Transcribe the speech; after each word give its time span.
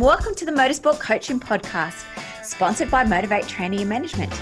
welcome 0.00 0.34
to 0.34 0.46
the 0.46 0.50
Motorsport 0.50 0.98
Coaching 0.98 1.38
Podcast, 1.38 2.06
sponsored 2.42 2.90
by 2.90 3.04
Motivate 3.04 3.46
Training 3.46 3.80
and 3.80 3.88
Management. 3.90 4.32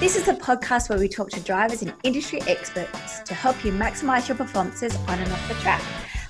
This 0.00 0.16
is 0.16 0.28
a 0.28 0.34
podcast 0.34 0.88
where 0.88 0.98
we 0.98 1.08
talk 1.08 1.28
to 1.32 1.40
drivers 1.40 1.82
and 1.82 1.92
industry 2.04 2.40
experts 2.46 3.20
to 3.20 3.34
help 3.34 3.66
you 3.66 3.72
maximize 3.72 4.28
your 4.28 4.36
performances 4.38 4.96
on 5.06 5.18
and 5.18 5.30
off 5.30 5.46
the 5.46 5.54
track. 5.56 5.82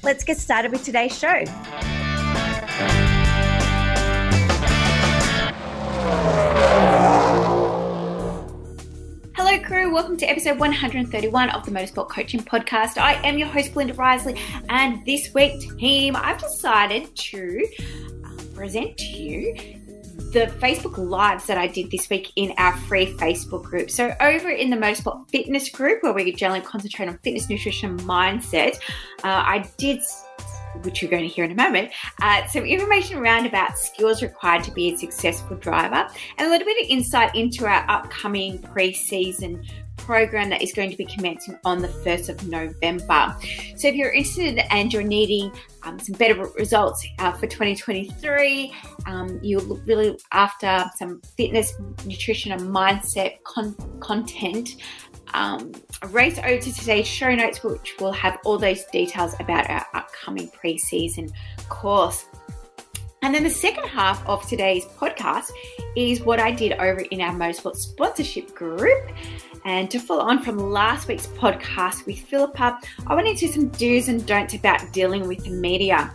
Let's 0.02 0.24
get 0.24 0.38
started 0.38 0.72
with 0.72 0.82
today's 0.82 1.16
show. 1.16 1.44
Hello, 9.36 9.58
crew. 9.62 9.94
Welcome 9.94 10.16
to 10.16 10.26
episode 10.26 10.58
131 10.58 11.50
of 11.50 11.64
the 11.64 11.70
Motorsport 11.70 12.08
Coaching 12.08 12.40
Podcast. 12.40 12.98
I 12.98 13.14
am 13.24 13.38
your 13.38 13.46
host, 13.46 13.72
Belinda 13.72 13.94
Risley, 13.94 14.36
and 14.68 15.06
this 15.06 15.32
week, 15.32 15.78
team, 15.78 16.16
I've 16.16 16.40
decided 16.40 17.14
to 17.14 17.68
present 18.54 18.96
to 18.98 19.06
you 19.06 19.80
the 20.32 20.46
Facebook 20.60 20.96
Lives 20.98 21.46
that 21.46 21.58
I 21.58 21.66
did 21.66 21.90
this 21.90 22.08
week 22.10 22.32
in 22.36 22.54
our 22.58 22.76
free 22.76 23.06
Facebook 23.14 23.64
group. 23.64 23.90
So, 23.90 24.14
over 24.20 24.50
in 24.50 24.70
the 24.70 24.76
Motorsport 24.76 25.28
Fitness 25.30 25.68
group, 25.68 26.02
where 26.02 26.12
we 26.12 26.32
generally 26.32 26.60
concentrate 26.60 27.08
on 27.08 27.18
fitness, 27.18 27.48
nutrition, 27.48 27.98
mindset, 28.00 28.76
uh, 29.22 29.42
I 29.46 29.68
did 29.76 30.00
which 30.82 31.00
you're 31.00 31.10
going 31.10 31.22
to 31.22 31.28
hear 31.28 31.44
in 31.44 31.52
a 31.52 31.54
moment, 31.54 31.90
uh, 32.20 32.44
some 32.48 32.64
information 32.64 33.18
around 33.18 33.46
about 33.46 33.78
skills 33.78 34.22
required 34.22 34.64
to 34.64 34.72
be 34.72 34.92
a 34.92 34.98
successful 34.98 35.56
driver, 35.56 36.08
and 36.36 36.48
a 36.48 36.50
little 36.50 36.66
bit 36.66 36.84
of 36.84 36.90
insight 36.90 37.34
into 37.34 37.64
our 37.66 37.88
upcoming 37.88 38.60
pre-season 38.62 39.64
program 39.96 40.50
that 40.50 40.62
is 40.62 40.72
going 40.72 40.90
to 40.90 40.96
be 40.96 41.04
commencing 41.04 41.58
on 41.64 41.80
the 41.80 41.88
1st 41.88 42.28
of 42.28 42.48
November. 42.48 43.36
So, 43.76 43.88
if 43.88 43.94
you're 43.94 44.12
interested 44.12 44.60
and 44.70 44.92
you're 44.92 45.02
needing 45.02 45.52
um, 45.82 45.98
some 45.98 46.14
better 46.16 46.46
results 46.58 47.06
uh, 47.18 47.32
for 47.32 47.46
2023, 47.46 48.72
um, 49.06 49.38
you're 49.42 49.62
really 49.86 50.18
after 50.32 50.84
some 50.96 51.20
fitness, 51.36 51.72
nutrition, 52.04 52.52
and 52.52 52.62
mindset 52.62 53.42
con- 53.44 53.76
content 54.00 54.76
um, 55.34 55.72
race 56.10 56.38
over 56.38 56.58
to 56.58 56.72
today's 56.72 57.06
show 57.06 57.34
notes, 57.34 57.62
which 57.62 57.94
will 58.00 58.12
have 58.12 58.38
all 58.44 58.58
those 58.58 58.84
details 58.86 59.34
about 59.40 59.68
our 59.68 59.84
upcoming 59.94 60.48
pre-season 60.48 61.30
course. 61.68 62.26
And 63.24 63.34
then 63.34 63.42
the 63.42 63.48
second 63.48 63.84
half 63.84 64.22
of 64.28 64.46
today's 64.46 64.84
podcast 64.84 65.50
is 65.96 66.20
what 66.20 66.38
I 66.38 66.52
did 66.52 66.72
over 66.72 67.00
in 67.00 67.22
our 67.22 67.32
Motorsport 67.32 67.74
sponsorship 67.74 68.54
group. 68.54 69.02
And 69.64 69.90
to 69.92 69.98
follow 69.98 70.24
on 70.24 70.42
from 70.42 70.58
last 70.58 71.08
week's 71.08 71.26
podcast 71.28 72.04
with 72.04 72.18
Philippa, 72.18 72.78
I 73.06 73.14
went 73.14 73.26
into 73.26 73.48
some 73.48 73.68
do's 73.68 74.08
and 74.08 74.26
don'ts 74.26 74.52
about 74.52 74.92
dealing 74.92 75.26
with 75.26 75.42
the 75.42 75.48
media. 75.48 76.12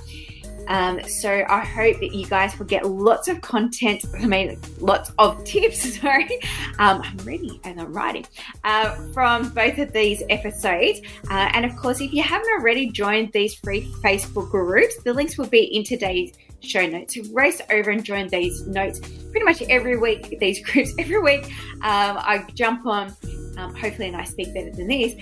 Um, 0.68 1.02
so 1.08 1.44
I 1.50 1.66
hope 1.66 2.00
that 2.00 2.14
you 2.14 2.28
guys 2.28 2.60
will 2.60 2.68
get 2.68 2.86
lots 2.86 3.28
of 3.28 3.42
content, 3.42 4.06
I 4.16 4.28
mean, 4.28 4.62
lots 4.78 5.12
of 5.18 5.44
tips, 5.46 6.00
sorry. 6.00 6.30
Um, 6.78 7.02
I'm 7.02 7.18
ready 7.26 7.60
and 7.64 7.82
I'm 7.82 7.92
writing 7.92 8.28
uh, 8.64 8.94
from 9.14 9.50
both 9.50 9.80
of 9.80 9.94
these 9.94 10.22
episodes. 10.30 11.02
Uh, 11.32 11.50
and 11.54 11.66
of 11.66 11.76
course, 11.76 12.02
if 12.02 12.14
you 12.14 12.22
haven't 12.22 12.50
already 12.52 12.92
joined 12.92 13.32
these 13.34 13.56
free 13.56 13.92
Facebook 14.04 14.52
groups, 14.52 14.96
the 15.02 15.12
links 15.12 15.40
will 15.40 15.48
be 15.48 15.64
in 15.64 15.84
today's 15.84 16.34
show 16.62 16.86
notes. 16.86 17.16
So 17.16 17.24
race 17.34 17.62
over 17.70 17.90
and 17.90 18.04
join 18.04 18.28
these 18.28 18.66
notes 18.68 19.00
pretty 19.32 19.46
much 19.46 19.62
every 19.64 19.98
week, 19.98 20.38
these 20.40 20.64
groups 20.66 20.94
every 20.98 21.22
week. 21.22 21.46
Um, 21.76 22.18
I 22.18 22.46
jump 22.54 22.86
on 22.86 23.16
um, 23.58 23.76
hopefully, 23.76 24.08
and 24.08 24.16
I 24.16 24.24
speak 24.24 24.54
better 24.54 24.72
than 24.72 24.88
this. 24.88 25.16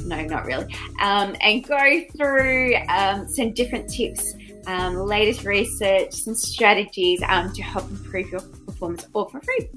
No, 0.00 0.20
not 0.22 0.44
really. 0.46 0.64
Um, 1.00 1.36
and 1.40 1.64
go 1.64 2.00
through 2.16 2.76
um, 2.88 3.28
some 3.28 3.52
different 3.52 3.88
tips 3.88 4.34
um, 4.66 4.96
latest 4.96 5.44
research, 5.44 6.12
some 6.12 6.34
strategies 6.34 7.22
um, 7.28 7.52
to 7.52 7.62
help 7.62 7.88
improve 7.90 8.30
your 8.30 8.40
performance 8.40 9.06
all 9.12 9.26
for 9.26 9.40
free. 9.40 9.68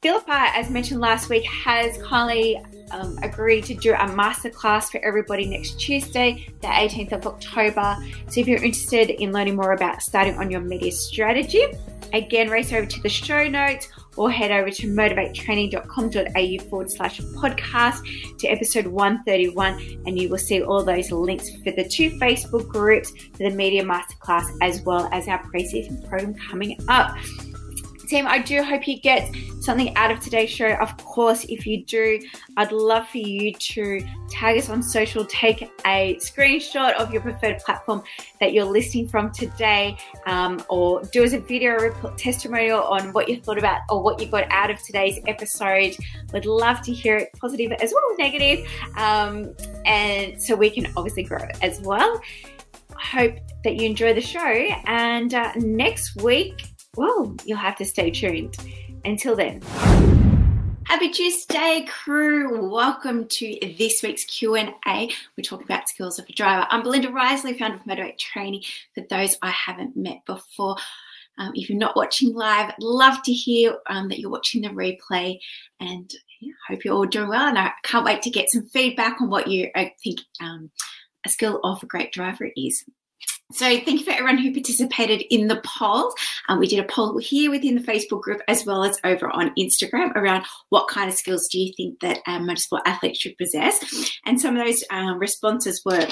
Philippa, 0.00 0.50
as 0.54 0.70
mentioned 0.70 1.00
last 1.00 1.28
week, 1.28 1.44
has 1.44 2.00
kindly 2.02 2.62
um, 2.92 3.18
agreed 3.22 3.64
to 3.64 3.74
do 3.74 3.92
a 3.92 4.06
masterclass 4.06 4.90
for 4.90 5.04
everybody 5.04 5.46
next 5.46 5.80
Tuesday, 5.80 6.46
the 6.60 6.68
18th 6.68 7.12
of 7.12 7.26
October. 7.26 7.96
So 8.28 8.40
if 8.40 8.46
you're 8.46 8.62
interested 8.62 9.10
in 9.10 9.32
learning 9.32 9.56
more 9.56 9.72
about 9.72 10.00
starting 10.02 10.38
on 10.38 10.52
your 10.52 10.60
media 10.60 10.92
strategy, 10.92 11.64
again, 12.12 12.48
race 12.48 12.72
over 12.72 12.86
to 12.86 13.02
the 13.02 13.08
show 13.08 13.48
notes 13.48 13.88
or 14.16 14.30
head 14.30 14.50
over 14.50 14.70
to 14.70 14.88
motivatetraining.com.au 14.88 16.68
forward 16.68 16.90
slash 16.90 17.20
podcast 17.20 18.38
to 18.38 18.48
episode 18.48 18.86
131 18.86 20.02
and 20.06 20.18
you 20.18 20.28
will 20.28 20.38
see 20.38 20.62
all 20.62 20.84
those 20.84 21.10
links 21.12 21.50
for 21.62 21.70
the 21.72 21.88
two 21.88 22.10
Facebook 22.18 22.68
groups 22.68 23.12
for 23.32 23.38
the 23.38 23.50
Media 23.50 23.84
Masterclass 23.84 24.44
as 24.60 24.82
well 24.82 25.08
as 25.12 25.28
our 25.28 25.38
pre-season 25.44 26.02
program 26.02 26.34
coming 26.34 26.76
up. 26.88 27.16
Team, 28.08 28.26
I 28.26 28.38
do 28.38 28.62
hope 28.62 28.88
you 28.88 28.98
get 28.98 29.30
something 29.60 29.94
out 29.96 30.10
of 30.10 30.18
today's 30.20 30.48
show. 30.48 30.68
Of 30.68 30.96
course, 30.96 31.44
if 31.44 31.66
you 31.66 31.84
do, 31.84 32.18
I'd 32.56 32.72
love 32.72 33.06
for 33.06 33.18
you 33.18 33.52
to 33.52 34.00
tag 34.30 34.56
us 34.56 34.70
on 34.70 34.82
social, 34.82 35.26
take 35.26 35.70
a 35.84 36.16
screenshot 36.16 36.94
of 36.94 37.12
your 37.12 37.20
preferred 37.20 37.58
platform 37.58 38.02
that 38.40 38.54
you're 38.54 38.64
listening 38.64 39.08
from 39.08 39.30
today, 39.30 39.98
um, 40.24 40.64
or 40.70 41.02
do 41.12 41.22
us 41.22 41.34
a 41.34 41.38
video 41.38 41.90
testimonial 42.16 42.80
on 42.80 43.12
what 43.12 43.28
you 43.28 43.42
thought 43.42 43.58
about 43.58 43.82
or 43.90 44.02
what 44.02 44.18
you 44.22 44.26
got 44.26 44.50
out 44.50 44.70
of 44.70 44.82
today's 44.82 45.20
episode. 45.26 45.94
We'd 46.32 46.46
love 46.46 46.80
to 46.82 46.92
hear 46.94 47.18
it, 47.18 47.28
positive 47.38 47.72
as 47.72 47.92
well 47.92 48.10
as 48.12 48.18
negative, 48.18 48.66
um, 48.96 49.54
and 49.84 50.42
so 50.42 50.56
we 50.56 50.70
can 50.70 50.90
obviously 50.96 51.24
grow 51.24 51.46
as 51.60 51.78
well. 51.82 52.22
Hope 52.94 53.36
that 53.64 53.76
you 53.76 53.84
enjoy 53.84 54.14
the 54.14 54.22
show, 54.22 54.40
and 54.86 55.34
uh, 55.34 55.52
next 55.56 56.16
week 56.22 56.68
well, 56.98 57.36
you'll 57.44 57.58
have 57.58 57.76
to 57.76 57.84
stay 57.84 58.10
tuned. 58.10 58.56
Until 59.04 59.36
then. 59.36 59.62
Happy 60.84 61.10
Tuesday, 61.10 61.86
crew! 61.88 62.68
Welcome 62.68 63.28
to 63.28 63.58
this 63.78 64.02
week's 64.02 64.24
Q 64.24 64.56
and 64.56 64.74
A. 64.88 65.08
We're 65.36 65.44
talking 65.44 65.64
about 65.64 65.88
skills 65.88 66.18
of 66.18 66.28
a 66.28 66.32
driver. 66.32 66.66
I'm 66.70 66.82
Belinda 66.82 67.12
Risley, 67.12 67.56
founder 67.56 67.76
of 67.76 67.86
Motivate 67.86 68.18
Training. 68.18 68.64
For 68.96 69.04
those 69.08 69.36
I 69.42 69.50
haven't 69.50 69.96
met 69.96 70.24
before, 70.26 70.74
um, 71.38 71.52
if 71.54 71.70
you're 71.70 71.78
not 71.78 71.94
watching 71.94 72.34
live, 72.34 72.72
love 72.80 73.22
to 73.22 73.32
hear 73.32 73.76
um, 73.88 74.08
that 74.08 74.18
you're 74.18 74.28
watching 74.28 74.62
the 74.62 74.70
replay, 74.70 75.38
and 75.78 76.12
yeah, 76.40 76.52
hope 76.66 76.84
you're 76.84 76.94
all 76.94 77.06
doing 77.06 77.28
well. 77.28 77.46
And 77.46 77.58
I 77.58 77.70
can't 77.84 78.04
wait 78.04 78.22
to 78.22 78.30
get 78.30 78.50
some 78.50 78.66
feedback 78.70 79.20
on 79.20 79.30
what 79.30 79.46
you 79.46 79.70
think 80.02 80.18
um, 80.40 80.72
a 81.24 81.28
skill 81.28 81.60
of 81.62 81.80
a 81.80 81.86
great 81.86 82.12
driver 82.12 82.50
is. 82.56 82.84
So 83.50 83.64
thank 83.64 83.98
you 83.98 84.04
for 84.04 84.10
everyone 84.10 84.36
who 84.36 84.52
participated 84.52 85.22
in 85.30 85.48
the 85.48 85.62
poll. 85.64 86.12
Um, 86.50 86.58
we 86.58 86.68
did 86.68 86.80
a 86.80 86.84
poll 86.84 87.16
here 87.16 87.50
within 87.50 87.76
the 87.76 87.80
Facebook 87.80 88.20
group 88.20 88.42
as 88.46 88.66
well 88.66 88.84
as 88.84 88.98
over 89.04 89.30
on 89.30 89.54
Instagram 89.58 90.14
around 90.16 90.44
what 90.68 90.88
kind 90.88 91.08
of 91.08 91.16
skills 91.16 91.48
do 91.48 91.58
you 91.58 91.72
think 91.74 92.00
that 92.00 92.18
a 92.26 92.32
motorsport 92.32 92.82
athlete 92.84 93.16
should 93.16 93.38
possess. 93.38 94.12
And 94.26 94.38
some 94.38 94.54
of 94.54 94.66
those 94.66 94.84
um, 94.90 95.18
responses 95.18 95.80
were, 95.82 96.06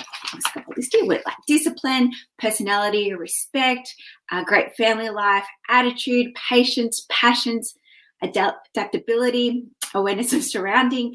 like 0.55 1.37
discipline, 1.47 2.11
personality, 2.39 3.13
respect, 3.13 3.95
uh, 4.33 4.43
great 4.43 4.75
family 4.75 5.11
life, 5.11 5.45
attitude, 5.69 6.35
patience, 6.49 7.05
passions, 7.11 7.75
adapt- 8.23 8.71
adaptability, 8.75 9.67
awareness 9.95 10.33
of 10.33 10.43
surrounding, 10.43 11.15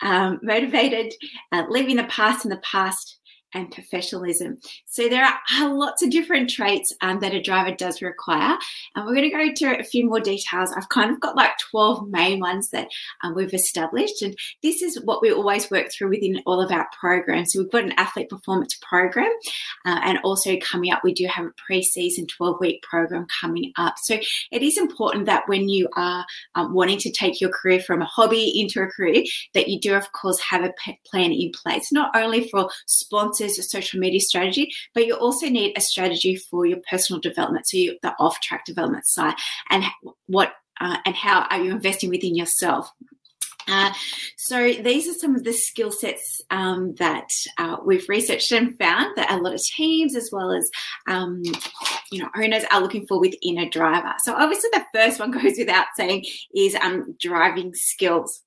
um, 0.00 0.38
motivated, 0.44 1.12
uh, 1.50 1.64
leaving 1.68 1.96
the 1.96 2.04
past 2.04 2.44
in 2.44 2.50
the 2.50 2.58
past, 2.58 3.18
and 3.56 3.72
professionalism. 3.72 4.58
So 4.84 5.08
there 5.08 5.24
are 5.24 5.74
lots 5.74 6.02
of 6.02 6.10
different 6.10 6.50
traits 6.50 6.94
um, 7.00 7.20
that 7.20 7.34
a 7.34 7.40
driver 7.40 7.74
does 7.74 8.02
require, 8.02 8.56
and 8.94 9.06
we're 9.06 9.14
going 9.14 9.30
to 9.30 9.36
go 9.36 9.40
into 9.40 9.80
a 9.80 9.82
few 9.82 10.06
more 10.06 10.20
details. 10.20 10.72
I've 10.76 10.90
kind 10.90 11.10
of 11.10 11.20
got 11.20 11.36
like 11.36 11.52
12 11.70 12.08
main 12.08 12.38
ones 12.38 12.68
that 12.70 12.88
um, 13.22 13.34
we've 13.34 13.54
established, 13.54 14.22
and 14.22 14.36
this 14.62 14.82
is 14.82 15.00
what 15.04 15.22
we 15.22 15.32
always 15.32 15.70
work 15.70 15.88
through 15.90 16.10
within 16.10 16.42
all 16.46 16.60
of 16.60 16.70
our 16.70 16.86
programs. 16.98 17.52
So 17.52 17.60
we've 17.62 17.72
got 17.72 17.84
an 17.84 17.94
athlete 17.96 18.28
performance 18.28 18.78
program, 18.82 19.32
uh, 19.86 20.00
and 20.04 20.18
also 20.22 20.56
coming 20.58 20.92
up, 20.92 21.02
we 21.02 21.14
do 21.14 21.26
have 21.26 21.46
a 21.46 21.52
pre-season 21.66 22.26
12-week 22.38 22.82
program 22.82 23.26
coming 23.40 23.72
up. 23.76 23.94
So 24.04 24.18
it 24.52 24.62
is 24.62 24.76
important 24.76 25.26
that 25.26 25.48
when 25.48 25.68
you 25.68 25.88
are 25.96 26.26
um, 26.54 26.74
wanting 26.74 26.98
to 26.98 27.10
take 27.10 27.40
your 27.40 27.50
career 27.50 27.80
from 27.80 28.02
a 28.02 28.06
hobby 28.06 28.60
into 28.60 28.82
a 28.82 28.86
career, 28.86 29.24
that 29.54 29.68
you 29.68 29.80
do, 29.80 29.94
of 29.94 30.12
course, 30.12 30.38
have 30.40 30.62
a 30.62 30.74
plan 31.06 31.32
in 31.32 31.52
place, 31.52 31.90
not 31.90 32.14
only 32.14 32.48
for 32.48 32.68
sponsors 32.86 33.45
a 33.46 33.62
social 33.62 34.00
media 34.00 34.20
strategy, 34.20 34.70
but 34.94 35.06
you 35.06 35.14
also 35.14 35.48
need 35.48 35.76
a 35.76 35.80
strategy 35.80 36.36
for 36.36 36.66
your 36.66 36.78
personal 36.90 37.20
development, 37.20 37.66
so 37.66 37.76
you, 37.76 37.98
the 38.02 38.14
off-track 38.18 38.64
development 38.64 39.06
side, 39.06 39.34
and 39.70 39.84
what 40.26 40.52
uh, 40.80 40.98
and 41.06 41.14
how 41.14 41.46
are 41.50 41.62
you 41.62 41.70
investing 41.70 42.10
within 42.10 42.34
yourself. 42.34 42.92
Uh, 43.68 43.92
so 44.36 44.72
these 44.74 45.08
are 45.08 45.18
some 45.18 45.34
of 45.34 45.42
the 45.42 45.52
skill 45.52 45.90
sets 45.90 46.40
um, 46.50 46.94
that 46.96 47.28
uh, 47.58 47.76
we've 47.84 48.08
researched 48.08 48.52
and 48.52 48.78
found 48.78 49.16
that 49.16 49.30
a 49.30 49.38
lot 49.38 49.54
of 49.54 49.60
teams, 49.62 50.14
as 50.14 50.30
well 50.32 50.52
as 50.52 50.70
um, 51.08 51.42
you 52.12 52.22
know 52.22 52.28
owners, 52.36 52.64
are 52.70 52.80
looking 52.80 53.06
for 53.06 53.18
within 53.18 53.58
a 53.58 53.68
driver. 53.68 54.14
So 54.24 54.34
obviously, 54.34 54.70
the 54.72 54.84
first 54.94 55.18
one 55.18 55.30
goes 55.42 55.58
without 55.58 55.86
saying 55.96 56.24
is 56.54 56.76
um, 56.76 57.16
driving 57.20 57.74
skills. 57.74 58.42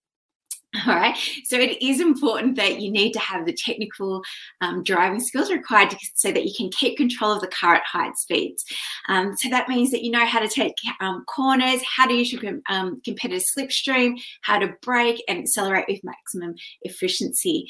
All 0.87 0.95
right. 0.95 1.17
So 1.45 1.57
it 1.57 1.81
is 1.81 1.99
important 1.99 2.55
that 2.57 2.79
you 2.79 2.91
need 2.91 3.13
to 3.13 3.19
have 3.19 3.45
the 3.45 3.53
technical 3.53 4.21
um, 4.61 4.83
driving 4.83 5.19
skills 5.19 5.49
required 5.49 5.89
to, 5.89 5.97
so 6.13 6.31
that 6.31 6.45
you 6.45 6.53
can 6.55 6.69
keep 6.69 6.95
control 6.95 7.31
of 7.31 7.41
the 7.41 7.47
car 7.47 7.73
at 7.73 7.83
high 7.83 8.11
speeds. 8.15 8.63
Um, 9.07 9.35
so 9.35 9.49
that 9.49 9.67
means 9.67 9.89
that 9.89 10.03
you 10.03 10.11
know 10.11 10.25
how 10.25 10.39
to 10.39 10.47
take 10.47 10.75
um, 10.99 11.25
corners, 11.25 11.81
how 11.83 12.05
to 12.05 12.13
use 12.13 12.31
your 12.31 12.59
um, 12.69 13.01
competitive 13.03 13.43
slipstream, 13.57 14.21
how 14.41 14.59
to 14.59 14.75
brake 14.83 15.23
and 15.27 15.39
accelerate 15.39 15.85
with 15.87 16.03
maximum 16.03 16.53
efficiency. 16.83 17.67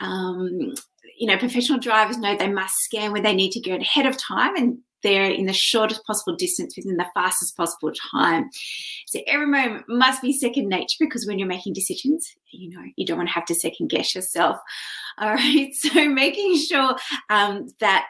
Um, 0.00 0.74
you 1.18 1.26
know, 1.26 1.38
professional 1.38 1.80
drivers 1.80 2.18
know 2.18 2.36
they 2.36 2.52
must 2.52 2.76
scan 2.76 3.10
where 3.10 3.22
they 3.22 3.34
need 3.34 3.50
to 3.52 3.60
go 3.60 3.74
ahead 3.74 4.06
of 4.06 4.16
time 4.16 4.54
and 4.54 4.78
there 5.02 5.30
in 5.30 5.46
the 5.46 5.52
shortest 5.52 6.04
possible 6.04 6.36
distance 6.36 6.76
within 6.76 6.96
the 6.96 7.06
fastest 7.14 7.56
possible 7.56 7.92
time. 8.12 8.50
So 9.06 9.20
every 9.26 9.46
moment 9.46 9.84
must 9.88 10.22
be 10.22 10.32
second 10.32 10.68
nature 10.68 10.96
because 11.00 11.26
when 11.26 11.38
you're 11.38 11.48
making 11.48 11.72
decisions, 11.72 12.34
you 12.50 12.70
know, 12.70 12.82
you 12.96 13.06
don't 13.06 13.18
want 13.18 13.28
to 13.28 13.34
have 13.34 13.46
to 13.46 13.54
second 13.54 13.88
guess 13.90 14.14
yourself. 14.14 14.58
All 15.18 15.34
right. 15.34 15.72
So 15.74 16.08
making 16.08 16.58
sure 16.58 16.96
um, 17.30 17.68
that 17.80 18.08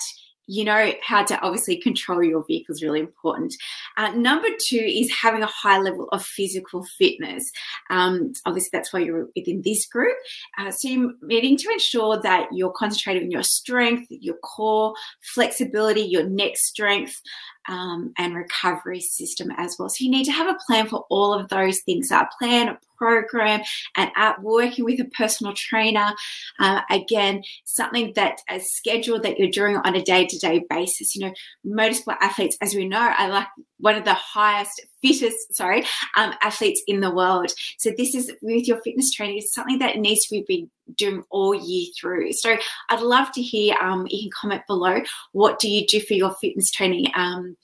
you 0.48 0.64
know 0.64 0.92
how 1.02 1.22
to 1.22 1.38
obviously 1.40 1.76
control 1.76 2.22
your 2.22 2.44
vehicle 2.46 2.74
is 2.74 2.82
really 2.82 3.00
important. 3.00 3.54
Uh, 3.96 4.10
number 4.12 4.48
two 4.58 4.78
is 4.78 5.12
having 5.12 5.42
a 5.42 5.46
high 5.46 5.78
level 5.78 6.08
of 6.10 6.24
physical 6.24 6.84
fitness. 6.98 7.52
Um, 7.90 8.32
obviously, 8.46 8.70
that's 8.72 8.92
why 8.92 9.00
you're 9.00 9.28
within 9.36 9.62
this 9.62 9.86
group. 9.86 10.16
Uh, 10.58 10.70
so 10.70 10.88
you're 10.88 11.12
needing 11.22 11.58
to 11.58 11.70
ensure 11.70 12.20
that 12.22 12.48
you're 12.52 12.72
concentrating 12.72 13.24
on 13.24 13.30
your 13.30 13.42
strength, 13.42 14.06
your 14.08 14.36
core, 14.36 14.94
flexibility, 15.34 16.00
your 16.00 16.26
neck 16.26 16.56
strength, 16.56 17.20
um, 17.68 18.12
and 18.18 18.34
recovery 18.34 19.00
system 19.00 19.50
as 19.56 19.76
well. 19.78 19.88
So 19.88 20.04
you 20.04 20.10
need 20.10 20.24
to 20.24 20.32
have 20.32 20.48
a 20.48 20.58
plan 20.66 20.88
for 20.88 21.04
all 21.10 21.32
of 21.32 21.48
those 21.48 21.80
things. 21.80 22.10
A 22.10 22.28
plan, 22.38 22.68
a 22.68 22.78
program, 22.96 23.60
and 23.96 24.10
at 24.16 24.42
working 24.42 24.84
with 24.84 25.00
a 25.00 25.04
personal 25.04 25.52
trainer. 25.54 26.12
Uh, 26.58 26.80
again, 26.90 27.42
something 27.64 28.12
that 28.16 28.40
a 28.50 28.60
schedule 28.60 29.20
that 29.20 29.38
you're 29.38 29.50
doing 29.50 29.76
on 29.76 29.94
a 29.94 30.02
day-to-day 30.02 30.64
basis. 30.68 31.14
You 31.14 31.26
know, 31.26 31.34
motorsport 31.64 32.16
athletes, 32.20 32.56
as 32.60 32.74
we 32.74 32.88
know, 32.88 33.14
are 33.18 33.28
like 33.28 33.46
one 33.78 33.94
of 33.94 34.04
the 34.04 34.14
highest, 34.14 34.80
fittest, 35.02 35.54
sorry, 35.54 35.84
um, 36.16 36.34
athletes 36.42 36.82
in 36.86 37.00
the 37.00 37.14
world. 37.14 37.50
So 37.78 37.90
this 37.96 38.14
is 38.14 38.32
with 38.42 38.66
your 38.66 38.80
fitness 38.82 39.12
training, 39.12 39.38
it's 39.38 39.54
something 39.54 39.78
that 39.78 39.96
needs 39.96 40.26
to 40.26 40.42
be 40.46 40.68
doing 40.96 41.22
all 41.30 41.54
year 41.54 41.86
through. 41.98 42.32
So 42.32 42.56
I'd 42.90 43.00
love 43.00 43.30
to 43.32 43.42
hear, 43.42 43.76
um, 43.80 44.06
you 44.10 44.22
can 44.22 44.30
comment 44.40 44.62
below, 44.66 45.00
what 45.32 45.58
do 45.58 45.68
you 45.68 45.86
do 45.86 46.00
for 46.00 46.14
your 46.14 46.34
fitness 46.40 46.70
training? 46.70 47.06
Um, 47.14 47.56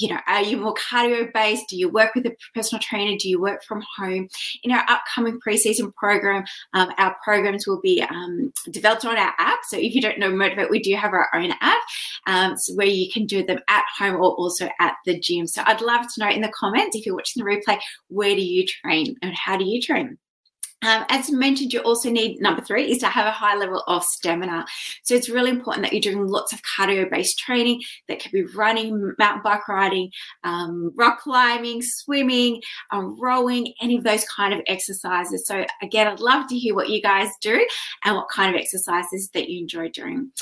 you 0.00 0.08
know, 0.08 0.20
are 0.26 0.42
you 0.42 0.56
more 0.56 0.74
cardio 0.74 1.30
based? 1.32 1.68
Do 1.68 1.76
you 1.76 1.90
work 1.90 2.14
with 2.14 2.24
a 2.26 2.34
personal 2.54 2.80
trainer? 2.80 3.16
Do 3.18 3.28
you 3.28 3.40
work 3.40 3.62
from 3.64 3.84
home? 3.96 4.28
In 4.62 4.72
our 4.72 4.84
upcoming 4.88 5.38
preseason 5.46 5.94
program, 5.94 6.44
um, 6.72 6.90
our 6.96 7.14
programs 7.22 7.66
will 7.66 7.80
be 7.80 8.02
um, 8.02 8.50
developed 8.70 9.04
on 9.04 9.18
our 9.18 9.34
app. 9.38 9.60
So 9.68 9.76
if 9.76 9.94
you 9.94 10.00
don't 10.00 10.18
know 10.18 10.30
Motivate, 10.30 10.70
we 10.70 10.80
do 10.80 10.94
have 10.96 11.12
our 11.12 11.28
own 11.34 11.52
app 11.60 11.80
um, 12.26 12.56
so 12.56 12.74
where 12.74 12.86
you 12.86 13.12
can 13.12 13.26
do 13.26 13.44
them 13.44 13.60
at 13.68 13.84
home 13.98 14.14
or 14.14 14.32
also 14.32 14.70
at 14.80 14.94
the 15.04 15.18
gym. 15.20 15.46
So 15.46 15.62
I'd 15.66 15.82
love 15.82 16.06
to 16.14 16.20
know 16.20 16.30
in 16.30 16.40
the 16.40 16.52
comments 16.58 16.96
if 16.96 17.04
you're 17.04 17.14
watching 17.14 17.44
the 17.44 17.50
replay, 17.50 17.78
where 18.08 18.34
do 18.34 18.42
you 18.42 18.66
train 18.66 19.16
and 19.20 19.34
how 19.34 19.58
do 19.58 19.66
you 19.66 19.82
train? 19.82 20.16
Um, 20.82 21.04
as 21.10 21.30
mentioned, 21.30 21.72
you 21.72 21.80
also 21.80 22.10
need 22.10 22.40
number 22.40 22.62
three 22.62 22.90
is 22.90 22.98
to 22.98 23.06
have 23.06 23.26
a 23.26 23.30
high 23.30 23.54
level 23.56 23.82
of 23.86 24.02
stamina. 24.02 24.64
So 25.04 25.14
it's 25.14 25.28
really 25.28 25.50
important 25.50 25.84
that 25.84 25.92
you're 25.92 26.12
doing 26.12 26.26
lots 26.26 26.52
of 26.52 26.60
cardio 26.62 27.10
based 27.10 27.38
training 27.38 27.82
that 28.08 28.20
could 28.20 28.32
be 28.32 28.44
running, 28.44 29.14
mountain 29.18 29.42
bike 29.42 29.68
riding, 29.68 30.10
um, 30.42 30.92
rock 30.96 31.20
climbing, 31.20 31.80
swimming, 31.82 32.62
um, 32.92 33.18
rowing, 33.20 33.74
any 33.82 33.98
of 33.98 34.04
those 34.04 34.24
kind 34.24 34.54
of 34.54 34.60
exercises. 34.66 35.44
So 35.46 35.66
again, 35.82 36.06
I'd 36.06 36.20
love 36.20 36.48
to 36.48 36.56
hear 36.56 36.74
what 36.74 36.88
you 36.88 37.02
guys 37.02 37.28
do 37.42 37.66
and 38.04 38.16
what 38.16 38.28
kind 38.34 38.54
of 38.54 38.60
exercises 38.60 39.28
that 39.34 39.50
you 39.50 39.60
enjoy 39.60 39.90
doing. 39.90 40.32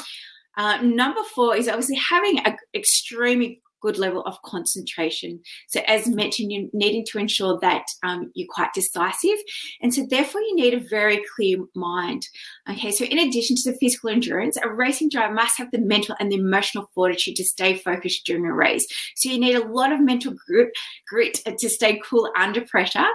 Uh, 0.56 0.78
number 0.82 1.20
four 1.34 1.56
is 1.56 1.68
obviously 1.68 1.96
having 1.96 2.40
an 2.40 2.56
extremely 2.74 3.60
good 3.80 3.98
level 3.98 4.22
of 4.22 4.40
concentration. 4.42 5.40
So, 5.68 5.80
as 5.86 6.08
mentioned, 6.08 6.52
you're 6.52 6.68
needing 6.72 7.04
to 7.06 7.18
ensure 7.18 7.58
that 7.60 7.86
um, 8.02 8.30
you're 8.34 8.48
quite 8.50 8.72
decisive. 8.74 9.38
And 9.80 9.94
so, 9.94 10.06
therefore, 10.08 10.40
you 10.42 10.56
need 10.56 10.74
a 10.74 10.80
very 10.80 11.22
clear 11.34 11.58
mind. 11.74 12.26
Okay, 12.70 12.90
so 12.90 13.04
in 13.04 13.18
addition 13.18 13.56
to 13.56 13.72
the 13.72 13.78
physical 13.78 14.10
endurance, 14.10 14.56
a 14.56 14.68
racing 14.68 15.10
driver 15.10 15.34
must 15.34 15.58
have 15.58 15.70
the 15.70 15.78
mental 15.78 16.16
and 16.18 16.30
the 16.30 16.36
emotional 16.36 16.90
fortitude 16.94 17.36
to 17.36 17.44
stay 17.44 17.74
focused 17.74 18.26
during 18.26 18.46
a 18.46 18.52
race. 18.52 18.86
So, 19.16 19.30
you 19.30 19.38
need 19.38 19.56
a 19.56 19.66
lot 19.66 19.92
of 19.92 20.00
mental 20.00 20.34
grit, 20.46 20.70
grit 21.08 21.42
to 21.58 21.68
stay 21.68 22.00
cool 22.04 22.30
under 22.36 22.60
pressure. 22.62 23.06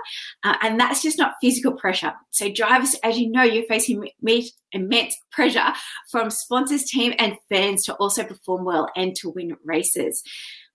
Uh, 0.43 0.55
and 0.61 0.79
that's 0.79 1.01
just 1.01 1.17
not 1.17 1.35
physical 1.41 1.73
pressure. 1.73 2.13
So, 2.31 2.51
drivers, 2.51 2.95
as 3.03 3.17
you 3.17 3.29
know, 3.31 3.43
you're 3.43 3.65
facing 3.65 4.07
immense 4.71 5.17
pressure 5.31 5.73
from 6.09 6.29
sponsors, 6.29 6.83
team, 6.85 7.13
and 7.19 7.35
fans 7.49 7.85
to 7.85 7.93
also 7.95 8.23
perform 8.23 8.65
well 8.65 8.89
and 8.95 9.15
to 9.17 9.29
win 9.29 9.55
races 9.63 10.23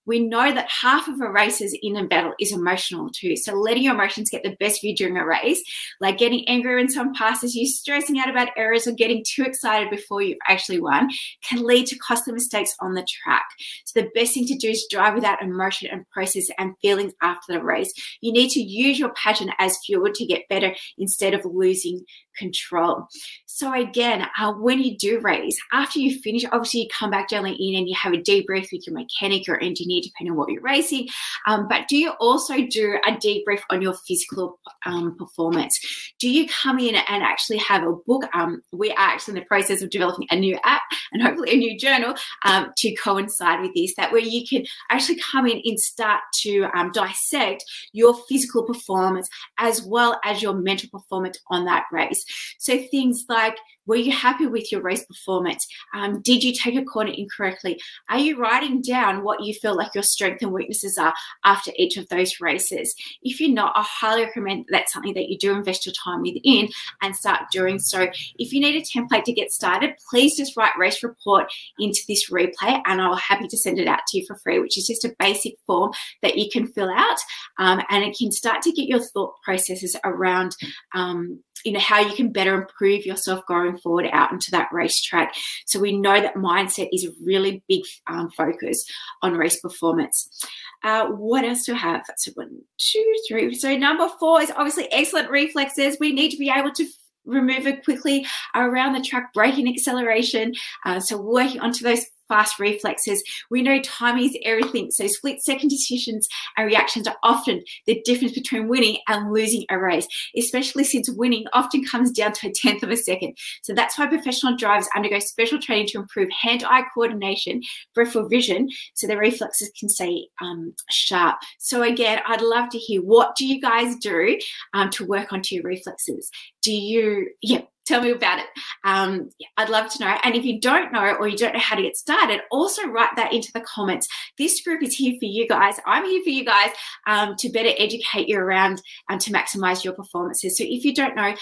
we 0.05 0.19
know 0.19 0.51
that 0.51 0.69
half 0.69 1.07
of 1.07 1.21
a 1.21 1.29
race's 1.29 1.77
inner 1.83 2.07
battle 2.07 2.33
is 2.39 2.51
emotional 2.51 3.09
too. 3.09 3.35
So 3.35 3.53
letting 3.53 3.83
your 3.83 3.93
emotions 3.93 4.29
get 4.29 4.43
the 4.43 4.55
best 4.59 4.81
you 4.83 4.95
during 4.95 5.17
a 5.17 5.25
race, 5.25 5.61
like 5.99 6.17
getting 6.17 6.47
angry 6.47 6.75
when 6.75 6.89
someone 6.89 7.15
passes 7.15 7.55
you, 7.55 7.67
stressing 7.67 8.19
out 8.19 8.29
about 8.29 8.49
errors, 8.57 8.87
or 8.87 8.91
getting 8.91 9.23
too 9.27 9.43
excited 9.43 9.89
before 9.89 10.21
you've 10.21 10.37
actually 10.47 10.79
won, 10.79 11.09
can 11.47 11.63
lead 11.63 11.85
to 11.87 11.97
costly 11.97 12.33
mistakes 12.33 12.75
on 12.79 12.93
the 12.93 13.05
track. 13.23 13.45
So 13.85 14.01
the 14.01 14.09
best 14.15 14.33
thing 14.33 14.47
to 14.47 14.57
do 14.57 14.69
is 14.69 14.87
drive 14.89 15.15
without 15.15 15.41
emotion 15.41 15.89
and 15.91 16.09
process 16.09 16.47
and 16.57 16.73
feelings 16.81 17.13
after 17.21 17.53
the 17.53 17.63
race. 17.63 17.93
You 18.21 18.31
need 18.31 18.49
to 18.51 18.61
use 18.61 18.99
your 18.99 19.13
passion 19.13 19.51
as 19.59 19.77
fuel 19.85 20.11
to 20.13 20.25
get 20.25 20.47
better 20.49 20.73
instead 20.97 21.33
of 21.33 21.45
losing 21.45 22.03
control. 22.35 23.05
So 23.45 23.73
again, 23.73 24.25
uh, 24.39 24.53
when 24.53 24.79
you 24.79 24.97
do 24.97 25.19
race, 25.19 25.57
after 25.73 25.99
you 25.99 26.17
finish, 26.19 26.45
obviously 26.45 26.81
you 26.81 26.87
come 26.97 27.11
back 27.11 27.29
gently 27.29 27.53
in 27.59 27.75
and 27.75 27.87
you 27.87 27.95
have 28.01 28.13
a 28.13 28.17
debrief 28.17 28.67
with 28.71 28.87
your 28.87 28.95
mechanic 28.95 29.43
or 29.49 29.61
engineer, 29.61 29.88
depending 29.89 30.31
on 30.31 30.37
what 30.37 30.51
you're 30.51 30.61
racing. 30.61 31.07
Um, 31.47 31.67
but 31.67 31.87
do 31.87 31.97
you 31.97 32.11
also 32.19 32.55
do 32.67 32.99
a 33.07 33.11
debrief 33.11 33.61
on 33.69 33.81
your 33.81 33.95
physical 34.07 34.59
um, 34.85 35.17
performance? 35.17 35.79
Do 36.19 36.29
you 36.29 36.47
come 36.47 36.79
in 36.79 36.95
and 36.95 37.23
actually 37.23 37.57
have 37.57 37.83
a 37.83 37.93
book? 37.93 38.23
Um, 38.33 38.61
we 38.71 38.91
are 38.91 38.97
actually 38.97 39.37
in 39.37 39.39
the 39.41 39.45
process 39.47 39.81
of 39.81 39.89
developing 39.89 40.27
a 40.31 40.35
new 40.35 40.57
app 40.63 40.83
and 41.11 41.21
hopefully 41.21 41.51
a 41.51 41.57
new 41.57 41.77
journal 41.77 42.13
um, 42.45 42.71
to 42.77 42.95
coincide 42.95 43.61
with 43.61 43.73
this, 43.73 43.95
that 43.95 44.11
where 44.11 44.21
you 44.21 44.45
can 44.47 44.65
actually 44.89 45.19
come 45.19 45.47
in 45.47 45.61
and 45.63 45.79
start 45.79 46.21
to 46.41 46.67
um, 46.75 46.91
dissect 46.91 47.63
your 47.93 48.15
physical 48.27 48.63
performance 48.63 49.29
as 49.57 49.81
well 49.83 50.19
as 50.23 50.41
your 50.41 50.53
mental 50.53 50.89
performance 50.89 51.39
on 51.47 51.65
that 51.65 51.85
race. 51.91 52.23
So 52.59 52.77
things 52.77 53.25
like 53.29 53.57
were 53.89 53.95
you 53.95 54.11
happy 54.11 54.45
with 54.45 54.71
your 54.71 54.81
race 54.81 55.03
performance? 55.03 55.65
Um, 55.95 56.21
did 56.21 56.43
you 56.43 56.53
take 56.53 56.75
a 56.75 56.83
corner 56.83 57.11
incorrectly? 57.11 57.81
Are 58.07 58.19
you 58.19 58.37
writing 58.37 58.83
down 58.83 59.23
what 59.23 59.43
you 59.43 59.55
feel 59.55 59.75
like 59.75 59.95
your 59.95 60.03
strengths 60.03 60.43
and 60.43 60.53
weaknesses 60.53 60.95
are 60.99 61.13
after 61.43 61.71
each 61.75 61.97
of 61.97 62.07
those 62.09 62.39
races? 62.39 62.93
If 63.23 63.41
you're 63.41 63.49
not, 63.49 63.73
I 63.75 63.81
highly 63.81 64.25
recommend 64.25 64.65
that's 64.69 64.93
something 64.93 65.15
that 65.15 65.29
you 65.29 65.39
do 65.39 65.55
invest 65.55 65.87
your 65.87 65.93
time 66.03 66.21
within 66.21 66.69
and 67.01 67.15
start 67.15 67.45
doing 67.51 67.79
so. 67.79 68.07
If 68.37 68.53
you 68.53 68.59
need 68.59 68.75
a 68.75 68.81
template 68.81 69.23
to 69.23 69.33
get 69.33 69.51
started, 69.51 69.95
please 70.07 70.37
just 70.37 70.55
write 70.55 70.77
race 70.77 71.01
report 71.01 71.51
into 71.79 72.01
this 72.07 72.29
replay 72.29 72.79
and 72.85 73.01
I'll 73.01 73.15
happy 73.15 73.47
to 73.47 73.57
send 73.57 73.79
it 73.79 73.87
out 73.87 74.01
to 74.09 74.19
you 74.19 74.25
for 74.27 74.37
free, 74.43 74.59
which 74.59 74.77
is 74.77 74.85
just 74.85 75.03
a 75.03 75.15
basic 75.17 75.55
form 75.65 75.93
that 76.21 76.37
you 76.37 76.47
can 76.51 76.67
fill 76.67 76.91
out 76.91 77.17
um, 77.57 77.81
and 77.89 78.03
it 78.03 78.15
can 78.15 78.31
start 78.31 78.61
to 78.61 78.71
get 78.71 78.87
your 78.87 78.99
thought 78.99 79.33
processes 79.43 79.95
around 80.03 80.55
um, 80.93 81.39
you 81.65 81.71
know 81.71 81.79
how 81.79 81.99
you 81.99 82.13
can 82.13 82.31
better 82.31 82.53
improve 82.53 83.05
yourself 83.05 83.45
going 83.47 83.77
forward 83.81 84.07
out 84.11 84.31
into 84.31 84.51
that 84.51 84.69
racetrack 84.71 85.33
so 85.65 85.79
we 85.79 85.97
know 85.97 86.21
that 86.21 86.35
mindset 86.35 86.89
is 86.91 87.05
a 87.05 87.11
really 87.23 87.63
big 87.67 87.81
um, 88.07 88.29
focus 88.31 88.83
on 89.21 89.33
race 89.33 89.59
performance 89.59 90.45
uh, 90.83 91.07
what 91.07 91.43
else 91.43 91.65
do 91.65 91.73
I 91.73 91.77
have? 91.77 92.05
So 92.17 92.31
one, 92.35 92.61
two, 92.77 93.13
three. 93.27 93.53
So 93.55 93.75
number 93.75 94.07
four 94.19 94.41
is 94.41 94.51
obviously 94.51 94.91
excellent 94.91 95.29
reflexes. 95.29 95.97
We 95.99 96.13
need 96.13 96.31
to 96.31 96.37
be 96.37 96.49
able 96.49 96.71
to 96.71 96.85
remove 97.25 97.67
it 97.67 97.83
quickly 97.83 98.25
around 98.55 98.93
the 98.93 99.01
track, 99.01 99.33
braking 99.33 99.67
acceleration. 99.67 100.53
Uh, 100.85 100.99
so 100.99 101.21
working 101.21 101.59
onto 101.59 101.83
those 101.83 102.05
fast 102.29 102.59
reflexes. 102.59 103.21
We 103.49 103.61
know 103.61 103.81
timing 103.81 104.25
is 104.25 104.37
everything. 104.45 104.91
So 104.91 105.07
split 105.07 105.41
second 105.41 105.67
decisions 105.67 106.29
and 106.55 106.65
reactions 106.65 107.07
are 107.07 107.17
often 107.23 107.63
the 107.85 108.01
difference 108.05 108.33
between 108.33 108.69
winning 108.69 108.99
and 109.09 109.33
losing 109.33 109.65
a 109.69 109.77
race, 109.77 110.07
especially 110.37 110.85
since 110.85 111.09
winning 111.09 111.45
often 111.51 111.83
comes 111.83 112.11
down 112.11 112.31
to 112.33 112.47
a 112.47 112.53
tenth 112.53 112.83
of 112.83 112.91
a 112.91 112.95
second. 112.95 113.35
So 113.63 113.73
that's 113.73 113.99
why 113.99 114.07
professional 114.07 114.55
drivers 114.55 114.87
undergo 114.95 115.19
special 115.19 115.59
training 115.59 115.87
to 115.87 115.99
improve 115.99 116.29
hand-eye 116.31 116.85
coordination, 116.93 117.61
peripheral 117.93 118.29
vision, 118.29 118.69
so 118.93 119.07
their 119.07 119.17
reflexes 119.17 119.71
can 119.77 119.89
stay 119.89 120.27
um, 120.41 120.73
sharp. 120.89 121.39
So 121.57 121.81
again, 121.81 122.21
I'd 122.25 122.41
love 122.41 122.69
to 122.69 122.77
hear 122.77 123.01
what 123.01 123.35
do 123.35 123.45
you 123.45 123.59
guys 123.59 123.95
do 123.97 124.37
um, 124.73 124.89
to 124.91 125.05
work 125.05 125.33
onto 125.33 125.55
your 125.55 125.63
reflexes? 125.63 126.29
Do 126.61 126.73
you, 126.73 127.29
yeah, 127.41 127.61
tell 127.85 128.01
me 128.01 128.11
about 128.11 128.39
it. 128.39 128.45
Um, 128.83 129.29
I'd 129.57 129.69
love 129.69 129.91
to 129.91 130.03
know. 130.03 130.15
And 130.23 130.35
if 130.35 130.45
you 130.45 130.59
don't 130.59 130.93
know 130.93 131.15
or 131.19 131.27
you 131.27 131.37
don't 131.37 131.53
know 131.53 131.59
how 131.59 131.75
to 131.75 131.81
get 131.81 131.97
started, 131.97 132.41
also 132.51 132.85
write 132.87 133.15
that 133.15 133.33
into 133.33 133.51
the 133.53 133.61
comments. 133.61 134.07
This 134.37 134.61
group 134.61 134.83
is 134.83 134.95
here 134.95 135.15
for 135.19 135.25
you 135.25 135.47
guys. 135.47 135.75
I'm 135.85 136.05
here 136.05 136.21
for 136.23 136.29
you 136.29 136.45
guys 136.45 136.69
um, 137.07 137.35
to 137.37 137.49
better 137.49 137.71
educate 137.77 138.29
you 138.29 138.37
around 138.37 138.81
and 139.09 139.19
to 139.21 139.31
maximize 139.31 139.83
your 139.83 139.93
performances. 139.93 140.57
So 140.57 140.63
if 140.67 140.85
you 140.85 140.93
don't 140.93 141.15
know, 141.15 141.33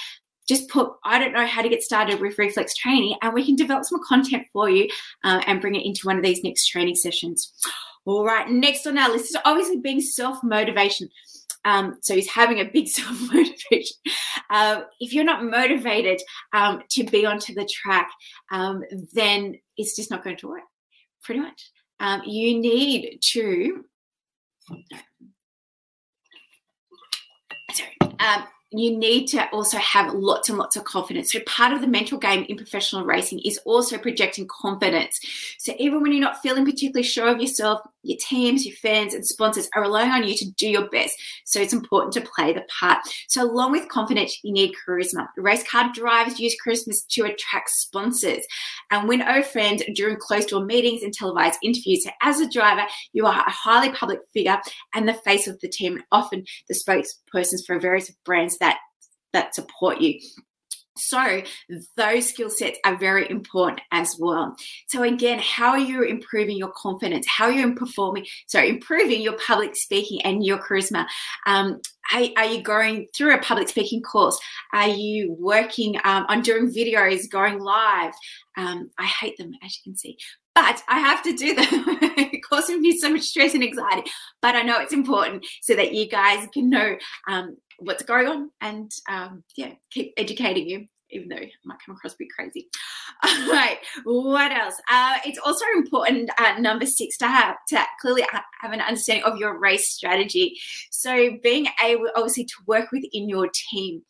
just 0.48 0.70
put, 0.70 0.94
I 1.04 1.20
don't 1.20 1.34
know 1.34 1.46
how 1.46 1.62
to 1.62 1.68
get 1.68 1.84
started 1.84 2.22
with 2.22 2.38
reflex 2.38 2.74
training, 2.74 3.18
and 3.22 3.34
we 3.34 3.46
can 3.46 3.58
develop 3.58 3.84
some 3.84 4.00
content 4.08 4.46
for 4.54 4.70
you 4.70 4.88
uh, 5.26 5.42
and 5.46 5.60
bring 5.60 5.76
it 5.76 5.86
into 5.86 6.08
one 6.08 6.18
of 6.18 6.24
these 6.24 6.42
next 6.42 6.68
training 6.68 6.96
sessions. 6.96 7.52
All 8.08 8.26
right, 8.26 8.50
next 8.50 8.88
on 8.88 8.98
our 8.98 9.12
list 9.12 9.26
is 9.26 9.38
obviously 9.44 9.82
being 9.82 10.00
self 10.00 10.42
motivation. 10.42 11.10
Um, 11.66 11.98
so 12.02 12.16
he's 12.16 12.30
having 12.30 12.62
a 12.62 12.64
big 12.64 12.88
self 12.88 13.20
motivation. 13.34 13.98
Uh, 14.50 14.84
if 15.02 15.14
you're 15.14 15.26
not 15.26 15.44
motivated 15.44 16.22
um, 16.54 16.82
to 16.92 17.04
be 17.04 17.26
onto 17.26 17.54
the 17.54 17.70
track, 17.70 18.10
um, 18.50 18.82
then 19.14 19.56
it's 19.76 19.94
just 19.96 20.10
not 20.10 20.24
going 20.24 20.38
to 20.38 20.48
work. 20.48 20.62
Pretty 21.22 21.42
much, 21.42 21.70
um, 22.00 22.22
you 22.26 22.58
need 22.58 23.20
to. 23.34 23.84
Sorry. 27.74 27.98
You 28.72 28.98
need 28.98 29.28
to 29.28 29.50
also 29.52 29.78
have 29.78 30.14
lots 30.14 30.50
and 30.50 30.58
lots 30.58 30.76
of 30.76 30.84
confidence. 30.84 31.32
So, 31.32 31.40
part 31.48 31.72
of 31.72 31.80
the 31.80 31.88
mental 31.88 32.18
game 32.18 32.46
in 32.50 32.58
professional 32.58 33.06
racing 33.06 33.40
is 33.46 33.58
also 33.60 33.98
projecting 33.98 34.46
confidence. 34.46 35.18
So, 35.58 35.74
even 35.80 36.02
when 36.02 36.12
you're 36.12 36.20
not 36.20 36.42
feeling 36.42 36.66
particularly 36.66 37.04
sure 37.04 37.30
of 37.30 37.40
yourself, 37.40 37.80
your 38.04 38.18
teams, 38.20 38.66
your 38.66 38.76
fans, 38.76 39.14
and 39.14 39.26
sponsors 39.26 39.70
are 39.74 39.82
relying 39.82 40.12
on 40.12 40.28
you 40.28 40.36
to 40.36 40.52
do 40.52 40.68
your 40.68 40.90
best. 40.90 41.16
So, 41.46 41.62
it's 41.62 41.72
important 41.72 42.12
to 42.16 42.30
play 42.36 42.52
the 42.52 42.66
part. 42.80 43.00
So, 43.30 43.42
along 43.42 43.72
with 43.72 43.88
confidence, 43.88 44.38
you 44.44 44.52
need 44.52 44.74
charisma. 44.86 45.28
Race 45.38 45.64
car 45.66 45.90
drivers 45.94 46.38
use 46.38 46.58
charisma 46.66 46.94
to 47.12 47.22
attract 47.22 47.70
sponsors 47.70 48.44
and 48.92 49.08
win 49.08 49.22
over 49.22 49.44
friends 49.44 49.82
during 49.96 50.18
closed 50.18 50.50
door 50.50 50.66
meetings 50.66 51.04
and 51.04 51.14
televised 51.14 51.60
interviews. 51.64 52.04
So, 52.04 52.10
as 52.22 52.42
a 52.42 52.50
driver, 52.50 52.84
you 53.14 53.28
are 53.28 53.46
a 53.48 53.50
highly 53.50 53.94
public 53.94 54.20
figure 54.34 54.60
and 54.94 55.08
the 55.08 55.14
face 55.14 55.48
of 55.48 55.58
the 55.62 55.70
team, 55.70 56.04
often 56.12 56.44
the 56.68 56.76
spokespersons 56.76 57.66
for 57.66 57.80
various 57.80 58.12
brands 58.26 58.57
that 59.34 59.56
support 59.56 60.02
you. 60.02 60.20
So, 60.98 61.42
those 61.96 62.30
skill 62.30 62.50
sets 62.50 62.80
are 62.84 62.98
very 62.98 63.30
important 63.30 63.82
as 63.92 64.16
well. 64.20 64.56
So, 64.88 65.04
again, 65.04 65.40
how 65.40 65.70
are 65.70 65.80
you 65.80 66.04
improving 66.04 66.58
your 66.58 66.72
confidence? 66.76 67.28
How 67.28 67.46
are 67.46 67.52
you 67.52 67.76
performing? 67.76 68.26
So, 68.48 68.60
improving 68.60 69.22
your 69.22 69.38
public 69.38 69.76
speaking 69.76 70.22
and 70.24 70.46
your 70.46 70.58
charisma. 70.58 71.06
Um, 71.46 71.82
are, 72.14 72.24
are, 72.38 72.46
you 72.46 72.62
going 72.64 73.08
through 73.16 73.36
a 73.36 73.40
public 73.40 73.70
speaking 73.70 74.02
course? 74.02 74.40
Are 74.74 74.88
you 74.88 75.36
working 75.38 75.98
um, 76.04 76.26
on 76.30 76.42
doing 76.42 76.74
videos, 76.74 77.30
going 77.30 77.60
live? 77.60 78.14
Um, 78.56 78.90
I 78.98 79.06
hate 79.06 79.38
them, 79.38 79.52
as 79.64 79.78
you 79.78 79.92
can 79.92 79.98
see, 79.98 80.18
but 80.56 80.82
I 80.88 81.00
have 81.00 81.22
to 81.24 81.34
do 81.34 81.54
them. 81.54 81.68
it 81.70 82.42
causes 82.44 82.80
me 82.80 82.98
so 82.98 83.12
much 83.12 83.22
stress 83.22 83.54
and 83.54 83.64
anxiety. 83.64 84.10
But 84.42 84.56
I 84.56 84.64
know 84.64 84.80
it's 84.80 84.94
important 84.94 85.46
so 85.62 85.76
that 85.76 85.94
you 85.94 86.08
guys 86.08 86.48
can 86.54 86.70
know 86.70 86.96
um, 87.28 87.58
what's 87.80 88.04
going 88.04 88.28
on 88.28 88.52
and 88.62 88.92
um, 89.10 89.44
yeah, 89.56 89.74
keep 89.92 90.14
educating 90.18 90.68
you 90.68 90.88
even 91.12 91.30
though 91.30 91.38
it 91.38 91.52
might 91.64 91.78
come 91.86 91.96
across 91.96 92.14
a 92.14 92.18
bit 92.20 92.28
crazy. 92.36 92.68
All 93.24 93.52
right, 93.52 93.78
what 94.04 94.52
else? 94.52 94.76
Uh, 94.92 95.18
it's 95.26 95.40
also 95.40 95.66
important, 95.76 96.30
uh, 96.38 96.60
number 96.60 96.86
six, 96.86 97.18
to 97.20 97.28
have 97.28 97.56
to 97.70 97.82
clearly 98.02 98.26
have 98.62 98.72
an 98.72 98.82
understanding 98.82 99.24
of 99.26 99.38
your 99.38 99.60
race 99.60 99.90
strategy. 99.90 100.58
So, 100.92 101.38
being 101.42 101.68
able, 101.84 102.10
obviously, 102.16 102.46
to 102.46 102.56
work 102.66 102.92
within 102.92 103.30
your 103.30 103.50
team, 103.72 104.02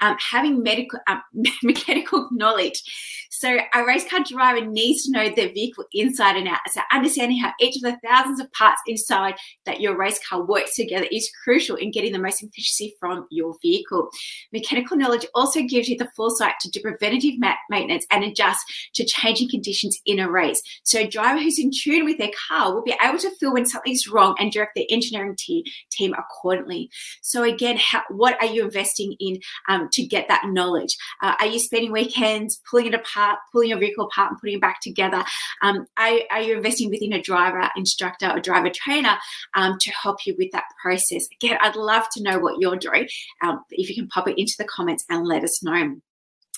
um, 0.00 0.16
having 0.18 0.62
medical 0.62 1.00
um, 1.08 1.22
mechanical 1.62 2.28
knowledge. 2.32 2.82
So, 3.30 3.58
a 3.74 3.84
race 3.84 4.08
car 4.08 4.20
driver 4.20 4.64
needs 4.64 5.04
to 5.04 5.12
know 5.12 5.28
their 5.34 5.52
vehicle 5.52 5.84
inside 5.92 6.36
and 6.36 6.48
out. 6.48 6.60
So, 6.72 6.80
understanding 6.92 7.38
how 7.38 7.52
each 7.60 7.76
of 7.76 7.82
the 7.82 7.98
thousands 8.04 8.40
of 8.40 8.50
parts 8.52 8.80
inside 8.86 9.34
that 9.66 9.80
your 9.80 9.96
race 9.96 10.20
car 10.28 10.44
works 10.44 10.76
together 10.76 11.06
is 11.10 11.30
crucial 11.42 11.76
in 11.76 11.90
getting 11.90 12.12
the 12.12 12.18
most 12.18 12.42
efficiency 12.42 12.94
from 13.00 13.26
your 13.30 13.54
vehicle. 13.60 14.08
Mechanical 14.52 14.96
knowledge 14.96 15.26
also 15.34 15.62
gives 15.62 15.88
you 15.88 15.96
the 15.96 16.10
foresight 16.16 16.54
to 16.60 16.70
do 16.70 16.80
preventative 16.80 17.34
maintenance 17.70 18.06
and 18.10 18.24
adjust 18.24 18.60
to 18.94 19.04
changing 19.04 19.50
conditions 19.50 19.98
in 20.06 20.18
a 20.18 20.30
race. 20.30 20.62
So, 20.84 21.00
a 21.00 21.08
driver 21.08 21.40
who's 21.40 21.58
in 21.58 21.70
tune 21.70 22.04
with 22.04 22.18
their 22.18 22.30
car 22.48 22.72
will 22.72 22.82
be 22.82 22.96
able 23.02 23.18
to 23.18 23.34
feel 23.36 23.52
when 23.52 23.66
wrong 24.08 24.34
and 24.38 24.52
direct 24.52 24.74
the 24.74 24.90
engineering 24.90 25.36
te- 25.38 25.64
team 25.90 26.14
accordingly. 26.14 26.90
So, 27.22 27.42
again, 27.42 27.76
how, 27.76 28.02
what 28.10 28.40
are 28.40 28.46
you 28.46 28.64
investing 28.64 29.14
in 29.20 29.38
um, 29.68 29.88
to 29.92 30.04
get 30.04 30.28
that 30.28 30.44
knowledge? 30.46 30.96
Uh, 31.22 31.34
are 31.40 31.46
you 31.46 31.58
spending 31.58 31.92
weekends 31.92 32.60
pulling 32.70 32.86
it 32.86 32.94
apart, 32.94 33.38
pulling 33.52 33.70
your 33.70 33.78
vehicle 33.78 34.06
apart, 34.06 34.30
and 34.30 34.40
putting 34.40 34.56
it 34.56 34.60
back 34.60 34.80
together? 34.80 35.24
Um, 35.62 35.86
are, 35.98 36.18
are, 36.30 36.42
you 36.42 36.56
investing 36.56 36.90
within 36.90 37.12
a 37.12 37.22
driver 37.22 37.68
instructor 37.76 38.30
or 38.30 38.40
driver 38.40 38.70
trainer 38.74 39.16
um, 39.54 39.78
to 39.80 39.90
help 39.90 40.26
you 40.26 40.34
with 40.38 40.50
that 40.52 40.64
process? 40.82 41.26
Again, 41.40 41.58
I'd 41.60 41.76
love 41.76 42.04
to 42.12 42.22
know 42.22 42.38
what 42.38 42.60
you're 42.60 42.76
doing. 42.76 43.08
Um, 43.42 43.62
if 43.70 43.88
you 43.88 43.94
can 43.94 44.08
pop 44.08 44.28
it 44.28 44.38
into 44.38 44.54
the 44.58 44.64
comments 44.64 45.04
and 45.08 45.26
let 45.26 45.44
us 45.44 45.62
know. 45.62 45.96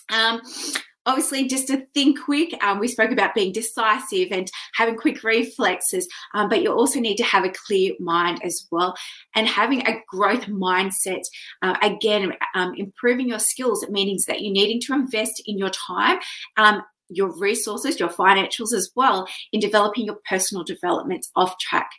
Um, 0.08 0.40
obviously 1.06 1.46
just 1.46 1.68
to 1.68 1.86
think 1.94 2.20
quick 2.20 2.52
um, 2.62 2.78
we 2.78 2.88
spoke 2.88 3.10
about 3.10 3.34
being 3.34 3.52
decisive 3.52 4.28
and 4.30 4.50
having 4.74 4.96
quick 4.96 5.22
reflexes 5.22 6.08
um, 6.34 6.48
but 6.48 6.62
you 6.62 6.72
also 6.72 7.00
need 7.00 7.16
to 7.16 7.24
have 7.24 7.44
a 7.44 7.52
clear 7.66 7.92
mind 8.00 8.40
as 8.44 8.66
well. 8.70 8.94
And 9.34 9.46
having 9.46 9.86
a 9.86 10.02
growth 10.08 10.46
mindset 10.46 11.22
uh, 11.62 11.76
again 11.82 12.32
um, 12.54 12.74
improving 12.76 13.28
your 13.28 13.38
skills 13.38 13.86
means 13.88 14.24
that 14.26 14.42
you're 14.42 14.52
needing 14.52 14.80
to 14.82 14.94
invest 14.94 15.42
in 15.46 15.58
your 15.58 15.70
time 15.70 16.18
um, 16.56 16.82
your 17.08 17.36
resources, 17.38 18.00
your 18.00 18.08
financials 18.08 18.72
as 18.72 18.90
well 18.94 19.26
in 19.52 19.60
developing 19.60 20.04
your 20.04 20.18
personal 20.28 20.64
development 20.64 21.26
off 21.36 21.58
track. 21.58 21.90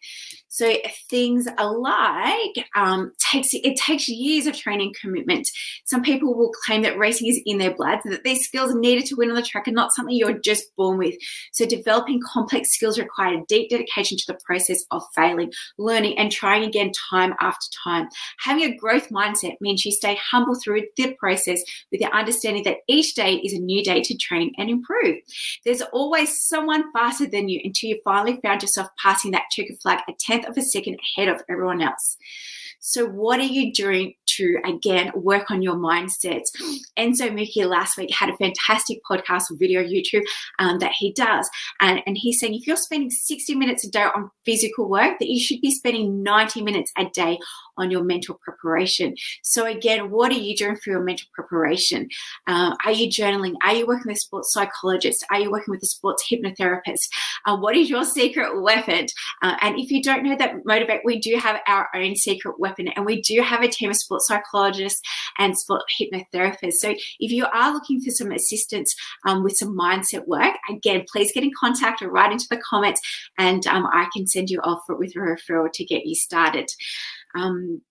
So 0.50 0.74
things 1.10 1.46
like 1.46 2.66
um, 2.76 3.12
takes 3.32 3.50
it 3.54 3.78
takes 3.78 4.08
years 4.08 4.48
of 4.48 4.58
training 4.58 4.94
commitment. 5.00 5.48
Some 5.86 6.02
people 6.02 6.36
will 6.36 6.52
claim 6.66 6.82
that 6.82 6.98
racing 6.98 7.28
is 7.28 7.40
in 7.46 7.60
their 7.60 7.76
blood, 7.76 8.00
so 8.04 8.10
that 8.10 8.24
these 8.24 8.44
skills 8.44 8.74
are 8.74 8.80
needed 8.80 9.06
to 9.06 9.16
win 9.16 9.30
on 9.30 9.36
the 9.36 9.44
track 9.44 9.68
and 9.68 9.76
not 9.76 9.94
something 9.94 10.16
you're 10.16 10.40
just 10.40 10.76
born 10.76 10.98
with. 10.98 11.14
So 11.54 11.68
developing 11.68 12.22
complex 12.26 12.74
skills 12.74 12.98
require 12.98 13.36
a 13.36 13.46
deep 13.48 13.70
dedication 13.70 14.18
to 14.18 14.24
the 14.28 14.40
process 14.46 14.84
of 14.90 15.04
failing, 15.14 15.52
learning, 15.78 16.18
and 16.18 16.32
trying 16.32 16.64
again 16.64 16.92
time 17.12 17.36
after 17.40 17.68
time. 17.84 18.08
Having 18.40 18.64
a 18.64 18.78
growth 18.78 19.10
mindset 19.10 19.58
means 19.62 19.86
you 19.86 19.92
stay 19.92 20.18
humble 20.20 20.56
through 20.56 20.84
the 20.96 21.14
process 21.20 21.62
with 21.92 22.02
the 22.02 22.12
understanding 22.16 22.64
that 22.64 22.78
each 22.88 23.14
day 23.14 23.36
is 23.36 23.54
a 23.54 23.60
new 23.60 23.84
day 23.84 24.02
to 24.02 24.18
train 24.18 24.54
and 24.58 24.70
improve. 24.70 24.97
There's 25.66 25.82
always 25.82 26.42
someone 26.42 26.92
faster 26.92 27.27
than 27.27 27.50
you 27.50 27.62
until 27.63 27.89
you 27.89 28.01
finally 28.04 28.39
found 28.42 28.62
yourself 28.62 28.88
passing 29.01 29.32
that 29.32 29.50
checker 29.51 29.75
flag 29.82 30.00
a 30.08 30.13
tenth 30.20 30.48
of 30.48 30.58
a 30.58 30.62
second 30.62 30.98
ahead 31.16 31.30
of 31.30 31.42
everyone 31.50 31.82
else. 31.82 32.18
So, 32.80 33.06
what 33.06 33.39
are 33.39 33.44
you 33.44 33.74
doing 33.74 34.13
to 34.38 34.60
again 34.63 35.12
work 35.16 35.50
on 35.50 35.62
your 35.62 35.75
mindset? 35.75 36.44
Enzo 36.98 37.30
Mucci 37.30 37.68
last 37.68 37.98
week 37.98 38.13
had 38.13 38.30
a 38.30 38.38
fantastic 38.38 39.00
podcast 39.10 39.46
video 39.51 39.84
YouTube 39.84 40.24
um, 40.60 40.80
that 40.80 40.94
he 40.94 41.12
does, 41.13 41.50
and, 41.82 42.01
and 42.06 42.18
he's 42.18 42.39
saying 42.39 42.54
if 42.54 42.68
you're 42.68 42.77
spending 42.77 43.10
60 43.10 43.56
minutes 43.56 43.86
a 43.86 43.89
day 43.89 44.04
on 44.04 44.30
physical 44.46 44.88
work, 44.88 45.20
that 45.20 45.27
you 45.27 45.39
should 45.39 45.60
be 45.60 45.72
spending 45.72 46.22
90 46.24 46.62
minutes 46.62 46.92
a 46.98 47.06
day 47.10 47.39
on 47.78 47.92
your 47.92 48.04
mental 48.04 48.40
preparation. 48.44 49.16
So, 49.44 49.66
again, 49.66 50.10
what 50.12 50.32
are 50.32 50.36
you 50.36 50.56
doing 50.56 50.78
for 50.78 50.90
your 50.90 51.04
mental 51.04 51.28
preparation? 51.34 52.10
Uh, 52.48 52.76
are 52.86 52.92
you 52.92 53.08
journaling? 53.10 53.54
Are 53.64 53.74
you 53.74 53.86
working 53.86 54.08
with 54.08 54.18
a 54.18 54.20
sports 54.20 54.54
psychologist? 54.54 55.26
Are 55.32 55.40
you 55.40 55.52
working 55.52 55.72
with 55.72 55.84
a 55.84 55.88
sports 55.88 56.24
hypnotherapist? 56.32 57.10
Uh, 57.46 57.58
what 57.58 57.76
is 57.76 57.90
your 57.90 58.04
secret 58.04 58.62
weapon? 58.62 59.08
Uh, 59.42 59.56
and 59.62 59.80
if 59.80 59.92
you 59.92 60.02
don't 60.02 60.24
know 60.24 60.36
that 60.36 60.66
Motivate, 60.66 61.02
we 61.06 61.20
do 61.20 61.38
have 61.38 61.60
our 61.68 61.90
own 61.96 62.16
secret 62.16 62.60
weapon, 62.60 62.88
and 62.90 63.06
we 63.06 63.22
do 63.22 63.42
have 63.42 63.62
a 63.62 63.68
team 63.68 63.90
of 63.90 63.96
sports 63.96 64.28
psychologists 64.28 65.02
and 65.38 65.58
sport 65.58 65.84
hypnotherapists. 66.00 66.80
So, 66.80 66.96
if 67.20 67.32
you 67.32 67.46
are 67.54 67.74
looking 67.74 68.02
for 68.02 68.12
some 68.12 68.32
assistance 68.32 68.96
um, 69.26 69.44
with 69.44 69.56
some 69.58 69.78
mindset 69.78 70.28
work, 70.28 70.56
again, 70.70 71.06
please 71.12 71.32
get 71.34 71.44
in 71.44 71.52
contact 71.60 72.02
or 72.02 72.10
write 72.10 72.32
into 72.32 72.48
the 72.50 72.62
comments, 72.70 73.02
and 73.38 73.66
um, 73.68 73.88
I 73.92 74.08
can 74.14 74.28
send 74.28 74.50
you 74.50 74.60
off 74.62 74.82
with 74.90 75.16
a 75.16 75.20
referral 75.20 75.72
to 75.72 75.86
get 75.86 76.06
you 76.06 76.16
started. 76.16 76.70
Um, 77.38 77.82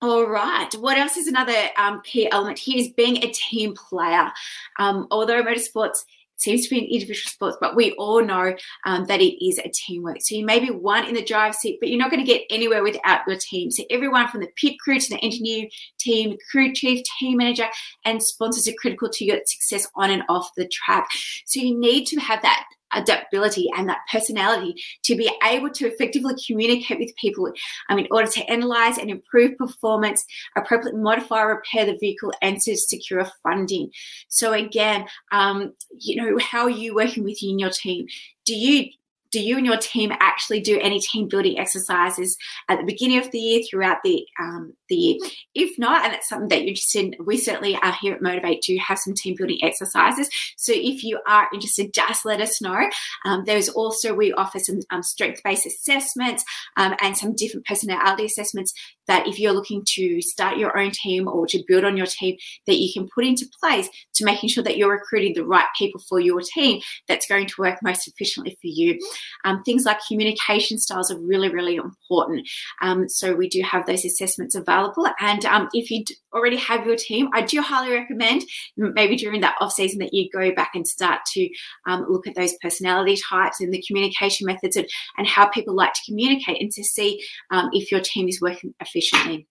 all 0.00 0.26
right. 0.26 0.72
What 0.74 0.96
else 0.96 1.16
is 1.16 1.26
another 1.26 1.56
um, 1.76 2.02
key 2.04 2.30
element 2.30 2.58
here 2.58 2.78
is 2.78 2.90
being 2.90 3.16
a 3.18 3.32
team 3.32 3.74
player. 3.74 4.30
Um, 4.78 5.08
although 5.10 5.42
motorsports 5.42 6.04
seems 6.36 6.64
to 6.64 6.70
be 6.70 6.78
an 6.78 6.84
individual 6.84 7.28
sport, 7.28 7.54
but 7.60 7.74
we 7.74 7.92
all 7.92 8.24
know 8.24 8.54
um, 8.86 9.06
that 9.06 9.20
it 9.20 9.44
is 9.44 9.58
a 9.58 9.68
teamwork. 9.74 10.18
So 10.20 10.36
you 10.36 10.46
may 10.46 10.60
be 10.60 10.70
one 10.70 11.04
in 11.04 11.14
the 11.14 11.24
driver's 11.24 11.58
seat, 11.58 11.78
but 11.80 11.88
you're 11.88 11.98
not 11.98 12.12
going 12.12 12.24
to 12.24 12.32
get 12.32 12.44
anywhere 12.48 12.84
without 12.84 13.22
your 13.26 13.36
team. 13.36 13.72
So 13.72 13.82
everyone 13.90 14.28
from 14.28 14.40
the 14.40 14.50
pit 14.54 14.78
crew 14.78 15.00
to 15.00 15.10
the 15.10 15.18
engineer 15.18 15.66
team, 15.98 16.36
crew 16.50 16.72
chief, 16.72 17.02
team 17.18 17.38
manager, 17.38 17.66
and 18.04 18.22
sponsors 18.22 18.68
are 18.68 18.78
critical 18.78 19.08
to 19.10 19.24
your 19.24 19.40
success 19.46 19.88
on 19.96 20.10
and 20.10 20.22
off 20.28 20.50
the 20.56 20.68
track. 20.68 21.08
So 21.44 21.60
you 21.60 21.76
need 21.76 22.06
to 22.06 22.20
have 22.20 22.42
that 22.42 22.64
adaptability 22.92 23.68
and 23.76 23.88
that 23.88 24.00
personality 24.10 24.74
to 25.04 25.16
be 25.16 25.30
able 25.44 25.70
to 25.70 25.86
effectively 25.86 26.34
communicate 26.46 26.98
with 26.98 27.14
people 27.16 27.50
um, 27.88 27.98
in 27.98 28.06
order 28.10 28.30
to 28.30 28.50
analyze 28.50 28.98
and 28.98 29.10
improve 29.10 29.56
performance, 29.56 30.24
appropriately 30.56 31.00
modify 31.00 31.42
repair 31.42 31.86
the 31.86 31.98
vehicle, 31.98 32.32
and 32.42 32.60
to 32.60 32.76
secure 32.76 33.28
funding. 33.42 33.90
So 34.28 34.52
again, 34.52 35.06
um, 35.32 35.74
you 35.98 36.16
know, 36.16 36.38
how 36.38 36.62
are 36.62 36.70
you 36.70 36.94
working 36.94 37.24
with 37.24 37.42
you 37.42 37.50
and 37.50 37.60
your 37.60 37.70
team? 37.70 38.06
Do 38.44 38.54
you 38.54 38.90
do 39.30 39.40
you 39.40 39.58
and 39.58 39.66
your 39.66 39.76
team 39.76 40.12
actually 40.20 40.60
do 40.60 40.78
any 40.80 41.00
team 41.00 41.28
building 41.28 41.58
exercises 41.58 42.36
at 42.68 42.78
the 42.78 42.84
beginning 42.84 43.18
of 43.18 43.30
the 43.30 43.38
year 43.38 43.62
throughout 43.68 43.98
the 44.02 44.24
um, 44.40 44.72
the 44.88 44.96
year. 44.96 45.16
If 45.54 45.78
not, 45.78 46.04
and 46.04 46.14
it's 46.14 46.28
something 46.28 46.48
that 46.48 46.60
you're 46.60 46.68
interested 46.68 47.04
in, 47.04 47.14
we 47.24 47.36
certainly 47.36 47.76
are 47.76 47.96
here 48.00 48.14
at 48.14 48.22
Motivate 48.22 48.62
to 48.62 48.78
have 48.78 48.98
some 48.98 49.14
team 49.14 49.34
building 49.36 49.58
exercises. 49.62 50.28
So 50.56 50.72
if 50.74 51.04
you 51.04 51.20
are 51.26 51.48
interested, 51.52 51.92
just 51.92 52.24
let 52.24 52.40
us 52.40 52.60
know. 52.60 52.88
Um, 53.24 53.44
there's 53.44 53.68
also, 53.68 54.14
we 54.14 54.32
offer 54.32 54.58
some 54.58 54.80
um, 54.90 55.02
strength 55.02 55.42
based 55.44 55.66
assessments 55.66 56.44
um, 56.76 56.94
and 57.00 57.16
some 57.16 57.34
different 57.34 57.66
personality 57.66 58.24
assessments 58.24 58.72
that 59.06 59.26
if 59.26 59.38
you're 59.38 59.52
looking 59.52 59.82
to 59.94 60.20
start 60.20 60.58
your 60.58 60.78
own 60.78 60.90
team 60.90 61.26
or 61.28 61.46
to 61.46 61.62
build 61.66 61.84
on 61.84 61.96
your 61.96 62.06
team, 62.06 62.36
that 62.66 62.78
you 62.78 62.92
can 62.92 63.08
put 63.14 63.24
into 63.24 63.46
place 63.60 63.88
to 64.14 64.24
making 64.24 64.50
sure 64.50 64.62
that 64.62 64.76
you're 64.76 64.92
recruiting 64.92 65.34
the 65.34 65.44
right 65.44 65.66
people 65.76 66.00
for 66.08 66.20
your 66.20 66.40
team 66.40 66.80
that's 67.08 67.26
going 67.26 67.46
to 67.46 67.54
work 67.58 67.78
most 67.82 68.06
efficiently 68.06 68.52
for 68.60 68.66
you. 68.66 68.98
Um, 69.44 69.62
things 69.62 69.84
like 69.84 69.98
communication 70.06 70.78
styles 70.78 71.10
are 71.10 71.18
really, 71.18 71.48
really 71.48 71.76
important. 71.76 72.46
Um, 72.82 73.08
so 73.08 73.34
we 73.34 73.48
do 73.48 73.62
have 73.62 73.86
those 73.86 74.04
assessments 74.04 74.54
available. 74.54 74.77
And 75.20 75.44
um, 75.44 75.68
if 75.72 75.90
you 75.90 76.04
already 76.32 76.56
have 76.56 76.86
your 76.86 76.96
team, 76.96 77.28
I 77.32 77.42
do 77.42 77.60
highly 77.60 77.92
recommend 77.92 78.44
maybe 78.76 79.16
during 79.16 79.40
that 79.40 79.56
off 79.60 79.72
season 79.72 79.98
that 80.00 80.14
you 80.14 80.28
go 80.30 80.54
back 80.54 80.72
and 80.74 80.86
start 80.86 81.20
to 81.34 81.48
um, 81.86 82.06
look 82.08 82.26
at 82.26 82.34
those 82.34 82.54
personality 82.62 83.18
types 83.28 83.60
and 83.60 83.72
the 83.72 83.82
communication 83.86 84.46
methods 84.46 84.76
and, 84.76 84.86
and 85.16 85.26
how 85.26 85.48
people 85.48 85.74
like 85.74 85.92
to 85.94 86.00
communicate 86.06 86.60
and 86.60 86.70
to 86.72 86.84
see 86.84 87.22
um, 87.50 87.70
if 87.72 87.90
your 87.90 88.00
team 88.00 88.28
is 88.28 88.40
working 88.40 88.74
efficiently. 88.80 89.46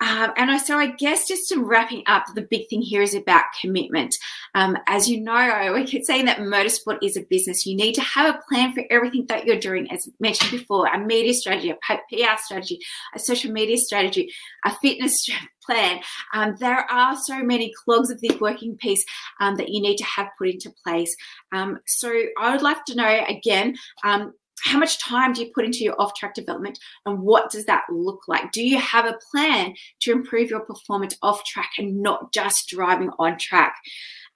Um, 0.00 0.32
and 0.36 0.50
I, 0.50 0.58
so 0.58 0.78
I 0.78 0.88
guess 0.88 1.26
just 1.26 1.48
to 1.48 1.64
wrapping 1.64 2.02
up, 2.06 2.24
the 2.34 2.42
big 2.42 2.68
thing 2.68 2.82
here 2.82 3.02
is 3.02 3.14
about 3.14 3.44
commitment. 3.60 4.14
Um, 4.54 4.76
as 4.86 5.08
you 5.08 5.20
know, 5.20 5.72
we 5.74 5.84
keep 5.84 6.04
saying 6.04 6.26
that 6.26 6.38
motorsport 6.38 6.98
is 7.02 7.16
a 7.16 7.22
business. 7.22 7.66
You 7.66 7.76
need 7.76 7.94
to 7.94 8.02
have 8.02 8.34
a 8.34 8.40
plan 8.48 8.72
for 8.72 8.84
everything 8.90 9.26
that 9.28 9.46
you're 9.46 9.58
doing, 9.58 9.90
as 9.90 10.08
mentioned 10.20 10.50
before, 10.50 10.86
a 10.86 10.98
media 10.98 11.34
strategy, 11.34 11.70
a 11.70 11.76
PR 11.76 12.38
strategy, 12.38 12.80
a 13.14 13.18
social 13.18 13.52
media 13.52 13.78
strategy, 13.78 14.32
a 14.64 14.74
fitness 14.76 15.28
plan. 15.66 16.00
Um, 16.32 16.54
there 16.60 16.88
are 16.90 17.16
so 17.16 17.42
many 17.42 17.72
clogs 17.84 18.10
of 18.10 18.20
this 18.20 18.38
working 18.40 18.76
piece 18.76 19.04
um, 19.40 19.56
that 19.56 19.70
you 19.70 19.80
need 19.80 19.96
to 19.96 20.04
have 20.04 20.28
put 20.38 20.48
into 20.48 20.72
place. 20.84 21.14
Um, 21.52 21.80
so 21.86 22.12
I 22.38 22.52
would 22.52 22.62
like 22.62 22.84
to 22.86 22.94
know 22.94 23.24
again 23.28 23.74
um, 24.04 24.32
how 24.66 24.78
much 24.78 24.98
time 24.98 25.32
do 25.32 25.42
you 25.42 25.50
put 25.54 25.64
into 25.64 25.84
your 25.84 26.00
off 26.00 26.14
track 26.14 26.34
development 26.34 26.78
and 27.06 27.20
what 27.20 27.50
does 27.50 27.66
that 27.66 27.84
look 27.88 28.26
like? 28.26 28.50
Do 28.50 28.66
you 28.66 28.78
have 28.78 29.04
a 29.04 29.18
plan 29.30 29.74
to 30.00 30.12
improve 30.12 30.50
your 30.50 30.60
performance 30.60 31.16
off 31.22 31.44
track 31.44 31.70
and 31.78 32.02
not 32.02 32.32
just 32.32 32.68
driving 32.68 33.10
on 33.18 33.38
track? 33.38 33.76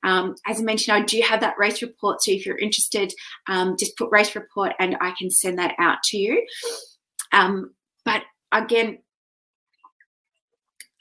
Um, 0.05 0.37
as 0.47 0.61
I 0.61 0.63
mentioned, 0.63 0.97
I 0.97 1.05
do 1.05 1.21
have 1.23 1.41
that 1.41 1.59
race 1.59 1.83
report. 1.83 2.23
So 2.23 2.31
if 2.31 2.47
you're 2.47 2.57
interested, 2.57 3.13
um, 3.49 3.77
just 3.79 3.99
put 3.99 4.11
race 4.13 4.35
report 4.37 4.73
and 4.79 4.97
I 5.01 5.13
can 5.19 5.31
send 5.31 5.59
that 5.59 5.75
out 5.79 5.99
to 6.05 6.17
you. 6.17 6.47
Um, 7.33 7.75
but 8.05 8.23
again, 8.53 8.99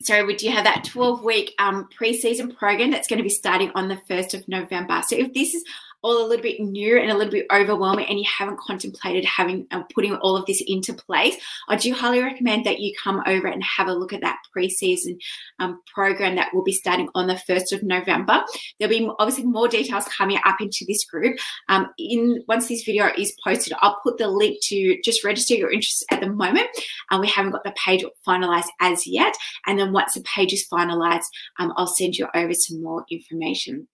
so 0.02 0.26
we 0.26 0.36
do 0.36 0.50
have 0.50 0.64
that 0.64 0.86
12 0.86 1.24
week 1.24 1.54
um, 1.60 1.88
pre-season 1.96 2.56
program 2.56 2.92
that's 2.92 3.08
going 3.08 3.18
to 3.18 3.24
be 3.24 3.30
starting 3.30 3.72
on 3.76 3.90
the 3.90 4.02
1st 4.10 4.34
of 4.34 4.48
November. 4.48 5.02
So 5.08 5.16
if 5.18 5.34
this 5.34 5.54
is 5.54 5.64
all 6.02 6.26
a 6.26 6.28
little 6.28 6.42
bit 6.42 6.60
new 6.60 6.98
and 6.98 7.12
a 7.12 7.18
little 7.18 7.32
bit 7.32 7.46
overwhelming 7.52 8.06
and 8.08 8.20
you 8.20 8.26
haven't 8.26 8.60
contemplated 8.60 9.26
having 9.26 9.68
uh, 9.72 9.84
putting 9.94 10.16
all 10.16 10.36
of 10.36 10.46
this 10.46 10.64
into 10.66 10.94
place, 10.94 11.36
I 11.68 11.76
do 11.76 11.94
highly 11.94 12.22
recommend 12.22 12.66
that 12.66 12.80
you 12.80 12.94
come 13.02 13.22
over 13.26 13.48
and 13.48 13.64
have 13.64 13.88
a 13.88 13.94
look 13.94 14.14
at 14.14 14.22
that 14.22 14.38
pre-season 14.52 15.18
um, 15.60 15.82
program 15.94 16.36
that 16.36 16.54
will 16.54 16.64
be 16.64 16.72
starting 16.72 17.10
on 17.16 17.28
the 17.28 17.42
1st 17.50 17.74
of 17.74 17.84
November. 17.84 18.44
There'll 18.80 18.98
be 18.98 19.10
obviously 19.20 19.46
more 19.46 19.68
details 19.68 20.06
coming 20.06 20.40
up 20.46 20.62
into 20.62 20.86
this 20.88 21.04
group. 21.06 21.38
Um, 21.68 21.88
in 21.98 22.44
Once 22.48 22.68
this 22.68 22.84
video 22.84 23.10
is 23.18 23.36
posted, 23.44 23.74
I'll 23.80 24.00
put 24.04 24.18
the 24.18 24.28
link 24.28 24.60
to 24.64 25.00
just 25.04 25.24
register 25.24 25.56
your 25.56 25.72
interest 25.72 26.06
at 26.12 26.22
the 26.22 26.30
moment. 26.30 26.68
Um, 27.12 27.22
we 27.22 27.28
haven't 27.28 27.52
got 27.52 27.64
the 27.64 27.74
page 27.84 28.04
finalized 28.28 28.70
as 28.80 29.06
yet. 29.06 29.36
And 29.66 29.80
then 29.80 29.92
once 29.92 30.14
the 30.14 30.22
page 30.22 30.54
is 30.54 30.68
finalized, 30.72 31.26
um, 31.60 31.74
I'll 31.76 31.88
send 31.88 32.16
you 32.16 32.28
over 32.34 32.54
some 32.54 32.82
more 32.82 33.06
information. 33.10 33.88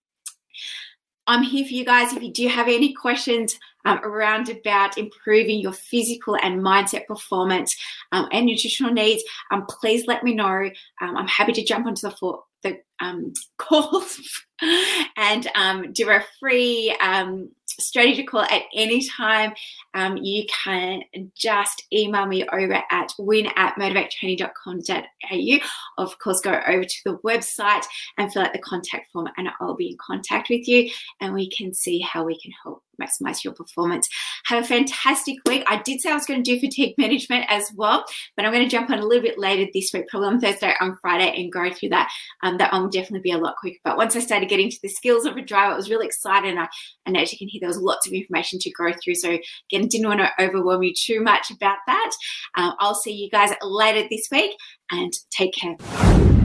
I'm 1.26 1.42
here 1.42 1.66
for 1.66 1.72
you 1.72 1.84
guys. 1.84 2.12
If 2.12 2.22
you 2.22 2.32
do 2.32 2.48
have 2.48 2.68
any 2.68 2.92
questions 2.92 3.58
um, 3.84 3.98
around 4.04 4.48
about 4.48 4.98
improving 4.98 5.60
your 5.60 5.72
physical 5.72 6.36
and 6.36 6.60
mindset 6.60 7.06
performance 7.06 7.76
um, 8.12 8.28
and 8.32 8.46
nutritional 8.46 8.92
needs, 8.92 9.24
um, 9.50 9.66
please 9.66 10.06
let 10.06 10.22
me 10.22 10.34
know. 10.34 10.70
Um, 11.00 11.16
I'm 11.16 11.28
happy 11.28 11.52
to 11.52 11.64
jump 11.64 11.86
onto 11.86 12.08
the, 12.08 12.14
floor, 12.14 12.44
the 12.62 12.78
um, 13.00 13.32
calls 13.58 14.20
and 15.16 15.48
um, 15.54 15.92
do 15.92 16.08
a 16.10 16.24
free 16.38 16.96
strategy 17.80 18.24
call 18.24 18.42
at 18.42 18.62
any 18.74 19.06
time, 19.06 19.54
um, 19.94 20.16
you 20.16 20.44
can 20.64 21.02
just 21.36 21.84
email 21.92 22.26
me 22.26 22.46
over 22.52 22.82
at 22.90 23.12
win 23.18 23.48
at 23.56 23.74
motivatetraining.com.au. 23.76 25.58
Of 25.98 26.18
course, 26.18 26.40
go 26.40 26.60
over 26.66 26.84
to 26.84 26.96
the 27.04 27.18
website 27.18 27.84
and 28.18 28.32
fill 28.32 28.42
out 28.42 28.52
the 28.52 28.58
contact 28.58 29.10
form, 29.12 29.28
and 29.36 29.48
I'll 29.60 29.76
be 29.76 29.90
in 29.90 29.96
contact 29.98 30.48
with 30.50 30.66
you 30.68 30.90
and 31.20 31.34
we 31.34 31.48
can 31.48 31.74
see 31.74 32.00
how 32.00 32.24
we 32.24 32.38
can 32.38 32.52
help 32.62 32.82
maximize 33.00 33.44
your 33.44 33.52
performance. 33.52 34.08
Have 34.46 34.64
a 34.64 34.66
fantastic 34.66 35.36
week. 35.46 35.64
I 35.66 35.82
did 35.82 36.00
say 36.00 36.10
I 36.10 36.14
was 36.14 36.26
going 36.26 36.42
to 36.42 36.54
do 36.54 36.60
fatigue 36.60 36.94
management 36.98 37.46
as 37.48 37.70
well, 37.74 38.04
but 38.36 38.44
I'm 38.44 38.52
going 38.52 38.64
to 38.64 38.70
jump 38.70 38.90
on 38.90 38.98
a 38.98 39.06
little 39.06 39.22
bit 39.22 39.38
later 39.38 39.70
this 39.72 39.90
week, 39.92 40.08
probably 40.08 40.28
on 40.28 40.40
Thursday, 40.40 40.74
on 40.80 40.96
Friday, 41.00 41.32
and 41.36 41.52
go 41.52 41.72
through 41.72 41.90
that. 41.90 42.10
Um, 42.42 42.58
that 42.58 42.72
one 42.72 42.82
will 42.82 42.90
definitely 42.90 43.20
be 43.20 43.32
a 43.32 43.38
lot 43.38 43.56
quicker. 43.56 43.78
But 43.84 43.96
once 43.96 44.16
I 44.16 44.20
started 44.20 44.48
getting 44.48 44.70
to 44.70 44.78
the 44.82 44.88
skills 44.88 45.26
of 45.26 45.36
a 45.36 45.42
driver, 45.42 45.72
I 45.72 45.76
was 45.76 45.90
really 45.90 46.06
excited. 46.06 46.50
And, 46.50 46.60
I, 46.60 46.68
and 47.04 47.16
as 47.16 47.32
you 47.32 47.38
can 47.38 47.48
hear, 47.48 47.60
there 47.60 47.68
was 47.68 47.78
lots 47.78 48.06
of 48.06 48.12
information 48.12 48.58
to 48.60 48.72
go 48.72 48.92
through. 49.02 49.16
So 49.16 49.30
again, 49.30 49.88
didn't 49.88 50.08
want 50.08 50.20
to 50.20 50.30
overwhelm 50.42 50.82
you 50.82 50.92
too 50.96 51.22
much 51.22 51.50
about 51.50 51.78
that. 51.86 52.10
Um, 52.56 52.74
I'll 52.78 52.94
see 52.94 53.12
you 53.12 53.30
guys 53.30 53.50
later 53.62 54.06
this 54.10 54.28
week 54.30 54.52
and 54.90 55.12
take 55.30 55.54
care. 55.54 56.35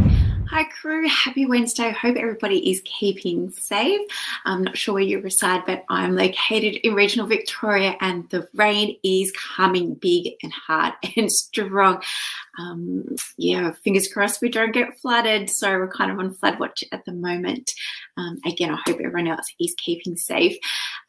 Hi, 0.53 0.65
crew. 0.65 1.07
Happy 1.07 1.45
Wednesday. 1.45 1.91
Hope 1.91 2.17
everybody 2.17 2.69
is 2.69 2.81
keeping 2.83 3.51
safe. 3.51 4.01
I'm 4.43 4.65
not 4.65 4.77
sure 4.77 4.95
where 4.95 5.01
you 5.01 5.21
reside, 5.21 5.65
but 5.65 5.85
I'm 5.87 6.13
located 6.13 6.75
in 6.85 6.93
regional 6.93 7.25
Victoria 7.25 7.95
and 8.01 8.29
the 8.31 8.45
rain 8.53 8.97
is 9.01 9.31
coming 9.31 9.93
big 9.93 10.33
and 10.43 10.51
hard 10.51 10.93
and 11.15 11.31
strong. 11.31 12.03
Um, 12.59 13.05
yeah, 13.37 13.71
fingers 13.83 14.07
crossed 14.07 14.41
we 14.41 14.49
don't 14.49 14.73
get 14.73 14.99
flooded. 14.99 15.49
So 15.49 15.71
we're 15.71 15.87
kind 15.87 16.11
of 16.11 16.19
on 16.19 16.33
flood 16.33 16.59
watch 16.59 16.83
at 16.91 17.05
the 17.05 17.13
moment. 17.13 17.71
Um, 18.17 18.39
again, 18.45 18.71
I 18.71 18.79
hope 18.85 18.99
everyone 18.99 19.27
else 19.27 19.53
is 19.59 19.73
keeping 19.77 20.17
safe. 20.17 20.57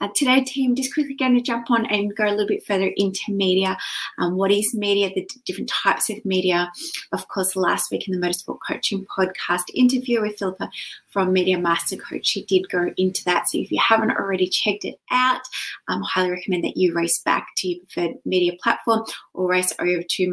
Uh, 0.01 0.09
today, 0.15 0.43
team, 0.43 0.75
just 0.75 0.95
quickly 0.95 1.15
going 1.15 1.35
to 1.35 1.41
jump 1.41 1.71
on 1.71 1.87
and 1.87 2.15
go 2.17 2.27
a 2.27 2.31
little 2.31 2.47
bit 2.47 2.67
further 2.67 2.91
into 2.97 3.21
media. 3.33 3.77
Um, 4.19 4.37
what 4.37 4.51
is 4.51 4.75
media? 4.75 5.11
The 5.15 5.25
d- 5.25 5.41
different 5.45 5.71
types 5.71 6.11
of 6.11 6.25
media. 6.25 6.71
Of 7.13 7.29
course, 7.29 7.57
last 7.57 7.91
week 7.91 8.09
in 8.09 8.19
the 8.19 8.27
Motorsport 8.27 8.59
Coaching 8.67 9.07
podcast 9.07 9.65
interview 9.75 10.23
with 10.23 10.39
Philippa 10.39 10.71
from 11.11 11.33
Media 11.33 11.59
Master 11.59 11.97
Coach, 11.97 12.27
she 12.27 12.45
did 12.45 12.69
go 12.69 12.93
into 12.97 13.25
that. 13.25 13.49
So 13.49 13.59
if 13.59 13.71
you 13.71 13.81
haven't 13.81 14.13
already 14.13 14.49
checked 14.49 14.85
it 14.85 14.99
out, 15.11 15.43
um, 15.89 16.03
I 16.03 16.07
highly 16.09 16.31
recommend 16.31 16.65
that 16.65 16.77
you 16.77 16.95
race 16.95 17.21
back 17.21 17.49
to 17.59 17.69
your 17.69 17.81
preferred 17.85 18.17
media 18.25 18.53
platform 18.63 19.05
or 19.35 19.49
race 19.49 19.73
over 19.79 20.03
to 20.03 20.31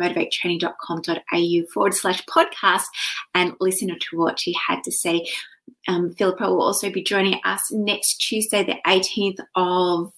motivatetraining.com.au 1.00 1.72
forward 1.74 1.94
slash 1.94 2.24
podcast 2.26 2.86
and 3.34 3.54
listen 3.60 3.90
to 3.90 4.18
what 4.18 4.40
she 4.40 4.56
had 4.68 4.84
to 4.84 4.92
say 4.92 5.26
um, 5.88 6.14
Philippa 6.16 6.44
will 6.44 6.62
also 6.62 6.90
be 6.90 7.04
joining 7.04 7.40
us 7.44 7.72
next 7.72 8.16
Tuesday, 8.18 8.64
the 8.64 8.78
18th 8.88 9.40
of 9.56 10.12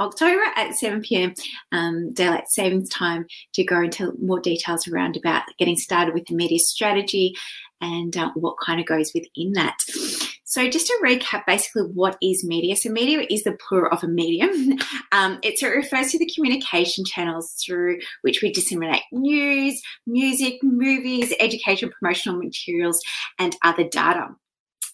October 0.00 0.42
at 0.56 0.74
7 0.74 1.02
p.m. 1.02 1.34
Um, 1.70 2.12
daylight 2.12 2.48
savings 2.48 2.88
time 2.88 3.26
to 3.54 3.64
go 3.64 3.80
into 3.80 4.16
more 4.20 4.40
details 4.40 4.88
around 4.88 5.16
about 5.16 5.42
getting 5.58 5.76
started 5.76 6.14
with 6.14 6.26
the 6.26 6.34
media 6.34 6.58
strategy 6.58 7.36
and 7.80 8.16
uh, 8.16 8.30
what 8.34 8.56
kind 8.64 8.80
of 8.80 8.86
goes 8.86 9.12
within 9.14 9.52
that. 9.52 9.76
So, 10.52 10.68
just 10.68 10.86
to 10.88 11.00
recap, 11.02 11.46
basically, 11.46 11.84
what 11.94 12.18
is 12.20 12.44
media? 12.44 12.76
So, 12.76 12.90
media 12.90 13.24
is 13.30 13.42
the 13.42 13.56
plural 13.66 13.90
of 13.90 14.04
a 14.04 14.08
medium. 14.08 14.78
Um, 15.12 15.38
it, 15.42 15.58
so 15.58 15.66
it 15.66 15.76
refers 15.76 16.10
to 16.12 16.18
the 16.18 16.30
communication 16.34 17.04
channels 17.04 17.52
through 17.62 17.98
which 18.22 18.40
we 18.40 18.50
disseminate 18.50 19.02
news, 19.12 19.78
music, 20.06 20.54
movies, 20.62 21.34
education, 21.38 21.90
promotional 21.90 22.38
materials, 22.38 22.98
and 23.38 23.54
other 23.62 23.84
data. 23.84 24.28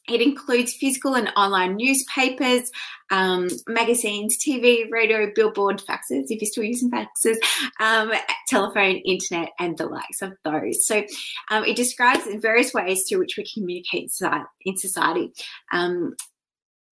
It 0.09 0.21
includes 0.21 0.75
physical 0.75 1.14
and 1.14 1.31
online 1.37 1.77
newspapers, 1.77 2.71
um, 3.11 3.49
magazines, 3.66 4.38
TV, 4.38 4.90
radio, 4.90 5.31
billboard, 5.35 5.83
faxes, 5.88 6.27
if 6.29 6.40
you're 6.40 6.51
still 6.51 6.64
using 6.64 6.90
faxes, 6.90 7.37
um, 7.81 8.12
telephone, 8.47 8.97
internet, 8.97 9.51
and 9.59 9.77
the 9.77 9.87
likes 9.87 10.23
of 10.23 10.33
those. 10.44 10.87
So 10.87 11.05
um, 11.51 11.64
it 11.64 11.77
describes 11.77 12.27
various 12.40 12.75
ways 12.75 13.05
through 13.09 13.21
which 13.21 13.37
we 13.37 13.44
communicate 13.53 14.11
in 14.64 14.77
society. 14.77 15.33
Um, 15.73 16.14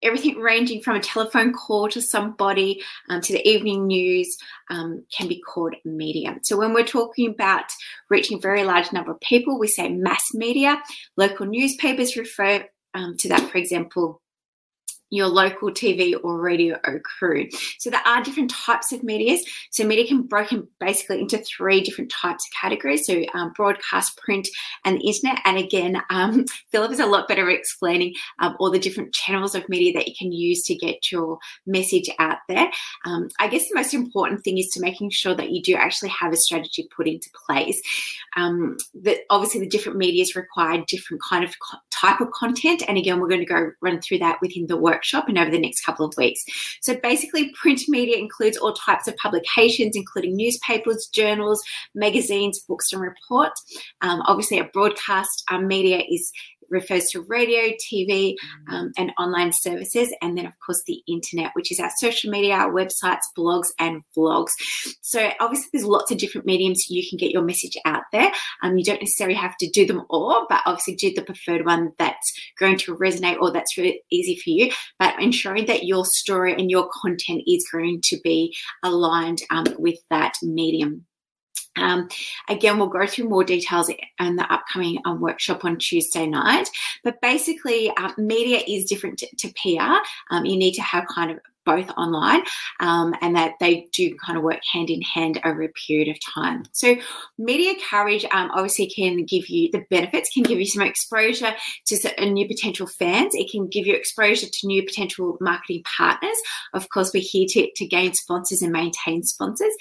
everything 0.05 0.39
ranging 0.39 0.83
from 0.83 0.97
a 0.97 1.01
telephone 1.01 1.53
call 1.53 1.89
to 1.89 2.01
somebody 2.01 2.83
um, 3.09 3.21
to 3.23 3.33
the 3.33 3.49
evening 3.49 3.87
news 3.87 4.37
um, 4.71 5.05
can 5.17 5.27
be 5.27 5.41
called 5.41 5.75
media. 5.85 6.37
So 6.43 6.57
when 6.57 6.75
we're 6.75 6.85
talking 6.85 7.31
about 7.31 7.65
reaching 8.11 8.39
a 8.39 8.41
very 8.41 8.65
large 8.65 8.93
number 8.93 9.13
of 9.13 9.21
people, 9.21 9.59
we 9.59 9.67
say 9.67 9.89
mass 9.89 10.23
media. 10.35 10.81
Local 11.17 11.47
newspapers 11.47 12.17
refer 12.17 12.67
um, 12.95 13.17
to 13.19 13.29
that, 13.29 13.51
for 13.51 13.59
example, 13.59 14.21
your 15.15 15.29
local 15.29 15.71
TV 15.71 16.15
or 16.23 16.41
radio 16.41 16.79
crew. 17.19 17.49
So 17.79 17.91
there 17.91 18.07
are 18.07 18.23
different 18.23 18.51
types 18.51 18.93
of 18.93 19.03
medias. 19.03 19.45
So 19.71 19.85
media 19.85 20.07
can 20.07 20.23
broken 20.23 20.69
basically 20.81 21.21
into 21.21 21.39
three 21.39 21.81
different 21.81 22.11
types 22.11 22.47
of 22.47 22.61
categories. 22.61 23.07
So 23.07 23.25
um, 23.35 23.53
broadcast, 23.55 24.17
print, 24.17 24.49
and 24.85 24.97
the 24.97 25.07
internet. 25.07 25.41
And 25.45 25.59
again, 25.59 26.03
um, 26.11 26.47
Philip 26.71 26.93
is 26.93 27.01
a 27.01 27.07
lot 27.07 27.29
better 27.29 27.49
at 27.51 27.57
explaining 27.57 28.15
um, 28.41 28.57
all 28.59 28.71
the 28.71 28.79
different 28.79 29.15
channels 29.15 29.55
of 29.55 29.69
media 29.69 29.93
that 29.95 30.09
you 30.09 30.15
can 30.19 30.33
use 30.33 30.63
to 30.65 30.75
get 30.75 31.11
your 31.11 31.39
message 31.67 32.11
out 32.19 32.39
there. 32.49 32.71
Um, 33.05 33.29
I 33.39 33.49
guess 33.49 33.69
the 33.69 33.75
most 33.75 33.95
important 33.95 34.45
thing 34.45 34.59
is 34.59 34.69
to 34.69 34.81
making 34.81 35.11
sure 35.11 35.35
that 35.35 35.51
you 35.51 35.63
do 35.63 35.75
actually 35.75 36.11
have 36.11 36.33
a 36.33 36.37
strategy 36.37 36.89
put 36.95 37.07
into 37.07 37.31
place. 37.47 37.81
Um, 38.37 38.77
that 39.03 39.19
obviously 39.31 39.61
the 39.61 39.69
different 39.69 39.99
medias 39.99 40.37
require 40.37 40.85
different 40.87 41.23
kind 41.23 41.45
of 41.45 41.55
co- 41.61 41.79
type 41.91 42.21
of 42.21 42.31
content. 42.33 42.83
And 42.87 42.99
again, 42.99 43.21
we're 43.21 43.29
going 43.29 43.41
to 43.41 43.47
go 43.47 43.71
run 43.81 44.01
through 44.01 44.19
that 44.19 44.39
within 44.41 44.67
the 44.67 44.77
workshop 45.05 45.29
and 45.29 45.39
over 45.39 45.51
the 45.51 45.59
next 45.59 45.85
couple 45.85 46.07
of 46.07 46.15
weeks. 46.17 46.45
So 46.81 46.97
basically, 47.03 47.53
print 47.61 47.83
media 47.89 48.17
includes 48.17 48.57
all 48.57 48.73
types 48.73 49.07
of 49.07 49.17
publications, 49.17 49.97
including 49.97 50.37
newspapers, 50.37 51.09
journals, 51.13 51.63
magazines, 51.95 52.61
books, 52.61 52.93
and 52.93 53.03
reports. 53.03 53.63
Um, 54.01 54.23
obviously, 54.27 54.59
a 54.59 54.65
broadcast 54.65 55.45
um, 55.51 55.67
media 55.67 56.03
is 56.09 56.33
refers 56.71 57.05
to 57.13 57.23
radio, 57.23 57.75
TV, 57.93 58.35
um, 58.71 58.93
and 58.97 59.13
online 59.19 59.53
services. 59.53 60.15
And 60.23 60.37
then, 60.37 60.47
of 60.47 60.53
course, 60.65 60.83
the 60.87 61.03
internet, 61.07 61.53
which 61.55 61.71
is 61.73 61.81
our 61.81 61.91
social 61.99 62.31
media, 62.31 62.55
our 62.55 62.73
websites, 62.73 63.21
blogs, 63.37 63.69
and 63.79 64.03
vlogs. 64.17 64.51
So, 65.01 65.31
obviously, 65.41 65.69
there's 65.73 65.85
lots 65.85 66.11
of 66.11 66.19
different 66.19 66.47
mediums 66.47 66.89
you 66.89 67.09
can 67.09 67.19
get 67.19 67.31
your 67.31 67.43
message 67.43 67.77
out 67.85 68.05
there. 68.13 68.33
Um, 68.63 68.77
you 68.77 68.85
don't 68.85 69.01
necessarily 69.01 69.37
have 69.37 69.57
to 69.59 69.71
do 69.71 69.87
them 69.87 70.03
all, 70.09 70.47
but 70.49 70.63
obviously, 70.67 70.95
do 70.97 71.13
the 71.15 71.23
preferred 71.23 71.65
one 71.65 71.93
that's 71.99 72.33
going 72.59 72.79
to 72.79 72.97
resonate 72.97 73.41
or 73.41 73.53
that's 73.53 73.77
really 73.77 74.03
easy 74.11 74.37
for 74.37 74.51
you. 74.51 74.71
But 74.99 75.21
ensuring 75.21 75.67
that 75.67 75.85
your 75.85 76.05
story 76.05 76.53
and 76.53 76.71
your 76.71 76.89
content 77.03 77.43
is 77.47 77.67
going 77.73 78.01
to 78.05 78.19
be 78.23 78.55
aligned 78.83 79.43
um, 79.51 79.67
with 79.79 79.99
that 80.11 80.35
medium. 80.43 81.07
Um, 81.77 82.09
again, 82.49 82.79
we'll 82.79 82.89
go 82.89 83.07
through 83.07 83.29
more 83.29 83.45
details 83.45 83.91
in 84.21 84.37
the 84.37 84.53
upcoming 84.53 84.99
um, 85.05 85.21
workshop 85.21 85.65
on 85.65 85.79
Tuesday 85.79 86.27
night. 86.27 86.71
But 87.03 87.21
basically, 87.21 87.91
uh, 87.97 88.13
media 88.17 88.63
is 88.67 88.85
different 88.85 89.19
to, 89.19 89.37
to 89.37 89.53
PR. 89.55 89.99
Um, 90.31 90.45
you 90.45 90.57
need 90.57 90.75
to 90.75 90.83
have 90.83 91.07
kind 91.07 91.31
of 91.31 91.39
both 91.65 91.91
online 91.97 92.43
um, 92.81 93.15
and 93.21 93.37
that 93.37 93.55
they 93.61 93.89
do 93.93 94.17
kind 94.25 94.37
of 94.37 94.45
work 94.45 94.61
hand 94.73 94.91
in 94.91 95.03
hand 95.03 95.41
over 95.45 95.63
a 95.63 95.69
period 95.69 96.09
of 96.09 96.17
time. 96.35 96.65
So, 96.73 96.97
media 97.39 97.75
coverage 97.89 98.25
um, 98.33 98.51
obviously 98.53 98.89
can 98.89 99.25
give 99.25 99.49
you 99.49 99.71
the 99.71 99.85
benefits, 99.91 100.31
can 100.33 100.43
give 100.43 100.59
you 100.59 100.67
some 100.67 100.83
exposure 100.83 101.55
to 101.87 102.27
new 102.27 102.47
potential 102.47 102.87
fans, 102.87 103.35
it 103.35 103.51
can 103.51 103.67
give 103.69 103.87
you 103.87 103.95
exposure 103.95 104.47
to 104.47 104.67
new 104.67 104.83
potential 104.85 105.37
marketing 105.41 105.83
partners. 105.85 106.37
Of 106.73 106.89
course, 106.89 107.13
we're 107.13 107.23
here 107.23 107.47
to, 107.51 107.71
to 107.77 107.87
gain 107.87 108.15
sponsors 108.15 108.63
and 108.63 108.73
maintain 108.73 109.23
sponsors. 109.23 109.73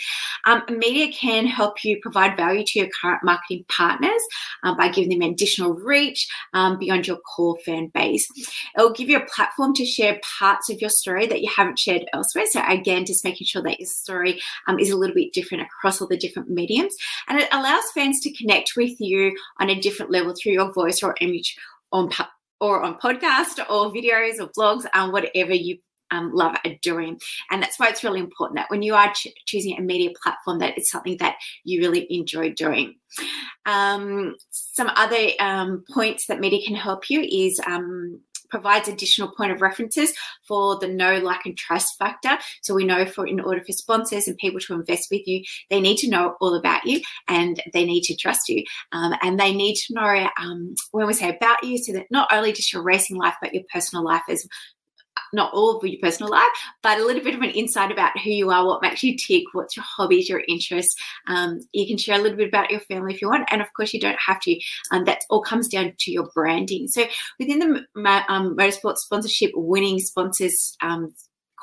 Um, 0.45 0.63
media 0.69 1.11
can 1.11 1.45
help 1.45 1.83
you 1.83 1.99
provide 2.01 2.37
value 2.37 2.63
to 2.65 2.79
your 2.79 2.89
current 3.01 3.23
marketing 3.23 3.65
partners 3.69 4.21
um, 4.63 4.77
by 4.77 4.89
giving 4.89 5.17
them 5.17 5.29
additional 5.29 5.73
reach 5.73 6.27
um, 6.53 6.77
beyond 6.77 7.07
your 7.07 7.17
core 7.17 7.57
fan 7.65 7.87
base. 7.93 8.27
It'll 8.77 8.93
give 8.93 9.09
you 9.09 9.17
a 9.17 9.25
platform 9.25 9.73
to 9.75 9.85
share 9.85 10.19
parts 10.39 10.69
of 10.69 10.81
your 10.81 10.89
story 10.89 11.27
that 11.27 11.41
you 11.41 11.49
haven't 11.55 11.72
shared 11.79 12.05
elsewhere. 12.13 12.45
So 12.49 12.61
again, 12.67 13.05
just 13.05 13.23
making 13.23 13.45
sure 13.45 13.61
that 13.63 13.79
your 13.79 13.87
story 13.87 14.41
um, 14.67 14.79
is 14.79 14.89
a 14.89 14.97
little 14.97 15.15
bit 15.15 15.33
different 15.33 15.63
across 15.63 16.01
all 16.01 16.07
the 16.07 16.17
different 16.17 16.49
mediums, 16.49 16.95
and 17.27 17.39
it 17.39 17.49
allows 17.51 17.83
fans 17.93 18.19
to 18.21 18.33
connect 18.33 18.73
with 18.75 18.99
you 18.99 19.35
on 19.59 19.69
a 19.69 19.79
different 19.79 20.11
level 20.11 20.33
through 20.33 20.53
your 20.53 20.71
voice 20.73 21.03
or 21.03 21.15
image 21.21 21.57
on 21.91 22.09
or 22.59 22.81
on 22.81 22.97
podcast 22.97 23.59
or 23.69 23.91
videos 23.91 24.39
or 24.39 24.47
blogs, 24.57 24.85
um, 24.93 25.11
whatever 25.11 25.53
you 25.53 25.77
um, 26.11 26.31
love 26.33 26.55
doing. 26.81 27.19
And 27.51 27.61
that's 27.61 27.79
why 27.79 27.89
it's 27.89 28.03
really 28.03 28.19
important 28.19 28.57
that 28.57 28.69
when 28.69 28.81
you 28.81 28.95
are 28.95 29.11
ch- 29.13 29.27
choosing 29.45 29.77
a 29.77 29.81
media 29.81 30.11
platform, 30.21 30.59
that 30.59 30.77
it's 30.77 30.91
something 30.91 31.17
that 31.17 31.35
you 31.63 31.81
really 31.81 32.07
enjoy 32.09 32.53
doing. 32.53 32.95
Um, 33.65 34.35
some 34.49 34.89
other 34.95 35.29
um, 35.39 35.83
points 35.93 36.27
that 36.27 36.39
media 36.39 36.65
can 36.65 36.75
help 36.75 37.09
you 37.09 37.21
is 37.21 37.59
um, 37.65 38.21
provides 38.53 38.87
additional 38.87 39.31
point 39.31 39.51
of 39.51 39.63
references 39.63 40.13
for 40.43 40.77
the 40.77 40.87
know, 40.87 41.17
like, 41.17 41.43
and 41.47 41.57
trust 41.57 41.97
factor. 41.97 42.37
So 42.61 42.75
we 42.75 42.85
know 42.85 43.03
for 43.03 43.25
in 43.25 43.39
order 43.39 43.63
for 43.65 43.71
sponsors 43.73 44.27
and 44.27 44.37
people 44.37 44.59
to 44.59 44.75
invest 44.75 45.07
with 45.09 45.25
you, 45.25 45.43
they 45.71 45.81
need 45.81 45.97
to 45.97 46.09
know 46.09 46.35
all 46.39 46.53
about 46.53 46.85
you 46.85 47.01
and 47.27 47.59
they 47.73 47.83
need 47.83 48.03
to 48.03 48.15
trust 48.15 48.47
you. 48.49 48.63
Um, 48.91 49.15
and 49.23 49.39
they 49.39 49.55
need 49.55 49.73
to 49.87 49.95
know 49.95 50.29
um, 50.39 50.75
when 50.91 51.07
we 51.07 51.13
say 51.13 51.35
about 51.35 51.63
you, 51.63 51.79
so 51.79 51.93
that 51.93 52.05
not 52.11 52.29
only 52.31 52.53
just 52.53 52.71
your 52.71 52.83
racing 52.83 53.17
life, 53.17 53.33
but 53.41 53.55
your 53.55 53.63
personal 53.73 54.05
life 54.05 54.21
as 54.29 54.45
not 55.33 55.53
all 55.53 55.75
of 55.75 55.83
your 55.83 55.99
personal 56.01 56.31
life, 56.31 56.47
but 56.81 56.99
a 56.99 57.05
little 57.05 57.23
bit 57.23 57.35
of 57.35 57.41
an 57.41 57.49
insight 57.49 57.91
about 57.91 58.17
who 58.19 58.29
you 58.29 58.51
are, 58.51 58.65
what 58.65 58.81
makes 58.81 59.03
you 59.03 59.17
tick, 59.17 59.43
what's 59.53 59.75
your 59.75 59.85
hobbies, 59.85 60.29
your 60.29 60.43
interests. 60.47 60.95
Um, 61.27 61.59
you 61.71 61.87
can 61.87 61.97
share 61.97 62.19
a 62.19 62.21
little 62.21 62.37
bit 62.37 62.47
about 62.47 62.71
your 62.71 62.81
family 62.81 63.13
if 63.13 63.21
you 63.21 63.29
want, 63.29 63.47
and 63.51 63.61
of 63.61 63.67
course, 63.75 63.93
you 63.93 63.99
don't 63.99 64.19
have 64.19 64.39
to. 64.41 64.59
Um, 64.91 65.05
that 65.05 65.23
all 65.29 65.41
comes 65.41 65.67
down 65.67 65.93
to 65.99 66.11
your 66.11 66.29
branding. 66.33 66.87
So 66.87 67.05
within 67.39 67.59
the 67.59 67.85
um, 68.29 68.55
motorsport 68.55 68.97
sponsorship 68.97 69.51
winning 69.55 69.99
sponsors 69.99 70.77
um, 70.81 71.13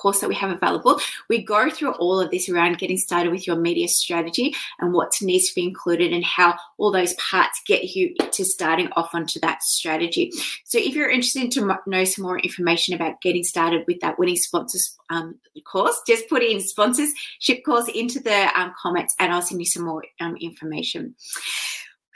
course 0.01 0.21
that 0.21 0.29
we 0.29 0.35
have 0.35 0.51
available. 0.51 1.01
We 1.29 1.43
go 1.43 1.71
through 1.71 1.93
all 1.93 2.21
of 2.21 2.31
this 2.31 2.49
around 2.49 2.79
getting 2.79 2.97
started 2.97 3.31
with 3.33 3.47
your 3.47 3.57
media 3.57 3.89
strategy 3.89 4.55
and 4.79 4.93
what 4.93 5.13
needs 5.23 5.49
to 5.49 5.55
be 5.55 5.65
included 5.65 6.13
and 6.13 6.25
how 6.25 6.57
all 6.79 6.91
those 6.91 7.15
parts 7.15 7.61
get 7.67 7.85
you 7.95 8.15
to 8.33 8.45
starting 8.45 8.89
off 8.93 9.15
onto 9.15 9.41
that 9.41 9.63
strategy. 9.63 10.33
So 10.65 10.79
if 10.79 10.95
you're 10.95 11.11
interested 11.11 11.51
to 11.53 11.79
know 11.87 12.05
some 12.05 12.25
more 12.25 12.39
information 12.39 12.95
about 12.95 13.21
getting 13.21 13.45
started 13.45 13.85
with 13.87 14.01
that 14.01 14.19
winning 14.19 14.37
sponsors 14.37 14.97
um, 15.11 15.39
course, 15.71 16.01
just 16.07 16.29
put 16.29 16.43
in 16.43 16.61
sponsorship 16.61 17.65
course 17.65 17.89
into 17.95 18.21
the 18.21 18.49
um, 18.59 18.73
comments 18.81 19.15
and 19.19 19.33
I'll 19.33 19.43
send 19.43 19.61
you 19.61 19.67
some 19.67 19.85
more 19.85 20.05
um, 20.21 20.37
information. 20.41 21.15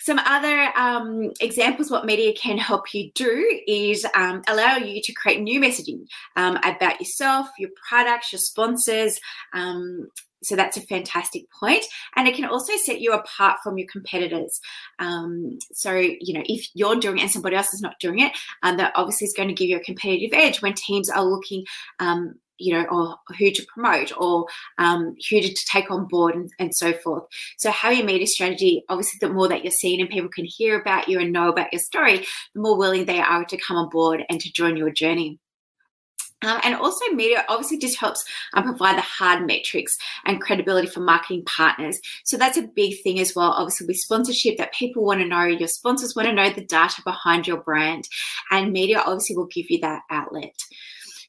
Some 0.04 0.18
other 0.18 0.70
um, 0.76 1.30
examples 1.40 1.90
what 1.90 2.04
media 2.04 2.34
can 2.34 2.58
help 2.58 2.92
you 2.92 3.10
do 3.14 3.60
is 3.66 4.06
um, 4.14 4.42
allow 4.46 4.76
you 4.76 5.00
to 5.00 5.12
create 5.14 5.40
new 5.40 5.58
messaging 5.58 6.06
um, 6.36 6.56
about 6.56 7.00
yourself, 7.00 7.48
your 7.58 7.70
products, 7.88 8.30
your 8.30 8.38
sponsors. 8.38 9.18
Um, 9.54 10.08
so 10.42 10.56
that's 10.56 10.76
a 10.76 10.82
fantastic. 10.82 11.44
And 11.62 12.28
it 12.28 12.34
can 12.34 12.44
also 12.44 12.74
set 12.76 13.00
you 13.00 13.14
apart 13.14 13.60
from 13.62 13.78
your 13.78 13.88
competitors. 13.90 14.60
Um, 14.98 15.58
so, 15.72 15.94
you 15.94 16.34
know, 16.34 16.42
if 16.44 16.68
you're 16.74 16.96
doing 16.96 17.16
it 17.16 17.22
and 17.22 17.30
somebody 17.30 17.56
else 17.56 17.72
is 17.72 17.80
not 17.80 17.98
doing 17.98 18.18
it, 18.18 18.32
um, 18.62 18.76
that 18.76 18.92
obviously 18.96 19.24
is 19.24 19.32
going 19.34 19.48
to 19.48 19.54
give 19.54 19.70
you 19.70 19.78
a 19.78 19.80
competitive 19.80 20.34
edge 20.34 20.60
when 20.60 20.74
teams 20.74 21.08
are 21.08 21.24
looking 21.24 21.64
um, 21.98 22.34
you 22.58 22.72
know, 22.72 22.84
or 22.84 23.16
who 23.38 23.50
to 23.50 23.66
promote 23.72 24.12
or 24.16 24.46
um, 24.78 25.16
who 25.30 25.40
to, 25.40 25.54
take 25.70 25.90
on 25.90 26.06
board 26.06 26.34
and, 26.34 26.50
and, 26.58 26.74
so 26.74 26.92
forth. 26.92 27.24
So, 27.58 27.70
having 27.70 28.00
a 28.00 28.04
media 28.04 28.26
strategy, 28.26 28.84
obviously, 28.88 29.18
the 29.20 29.32
more 29.32 29.48
that 29.48 29.64
you're 29.64 29.72
seen 29.72 30.00
and 30.00 30.10
people 30.10 30.28
can 30.28 30.44
hear 30.44 30.78
about 30.80 31.08
you 31.08 31.18
and 31.20 31.32
know 31.32 31.48
about 31.48 31.72
your 31.72 31.80
story, 31.80 32.26
the 32.54 32.60
more 32.60 32.76
willing 32.76 33.06
they 33.06 33.20
are 33.20 33.44
to 33.44 33.56
come 33.56 33.76
on 33.76 33.88
board 33.88 34.24
and 34.28 34.40
to 34.40 34.52
join 34.52 34.76
your 34.76 34.90
journey. 34.90 35.38
Um, 36.44 36.60
and 36.62 36.74
also, 36.74 37.06
media 37.12 37.44
obviously 37.48 37.78
just 37.78 37.98
helps 37.98 38.24
um, 38.52 38.64
provide 38.64 38.98
the 38.98 39.02
hard 39.02 39.46
metrics 39.46 39.96
and 40.26 40.40
credibility 40.40 40.86
for 40.86 41.00
marketing 41.00 41.44
partners. 41.46 41.98
So 42.24 42.36
that's 42.36 42.58
a 42.58 42.68
big 42.74 43.02
thing 43.02 43.18
as 43.18 43.34
well. 43.34 43.52
Obviously, 43.52 43.86
with 43.86 43.96
sponsorship, 43.96 44.58
that 44.58 44.74
people 44.74 45.04
want 45.04 45.20
to 45.20 45.26
know, 45.26 45.44
your 45.44 45.68
sponsors 45.68 46.14
want 46.14 46.28
to 46.28 46.34
know 46.34 46.50
the 46.50 46.64
data 46.64 47.00
behind 47.02 47.46
your 47.46 47.58
brand, 47.58 48.04
and 48.50 48.72
media 48.72 48.98
obviously 49.00 49.36
will 49.36 49.46
give 49.46 49.70
you 49.70 49.80
that 49.80 50.02
outlet. 50.10 50.54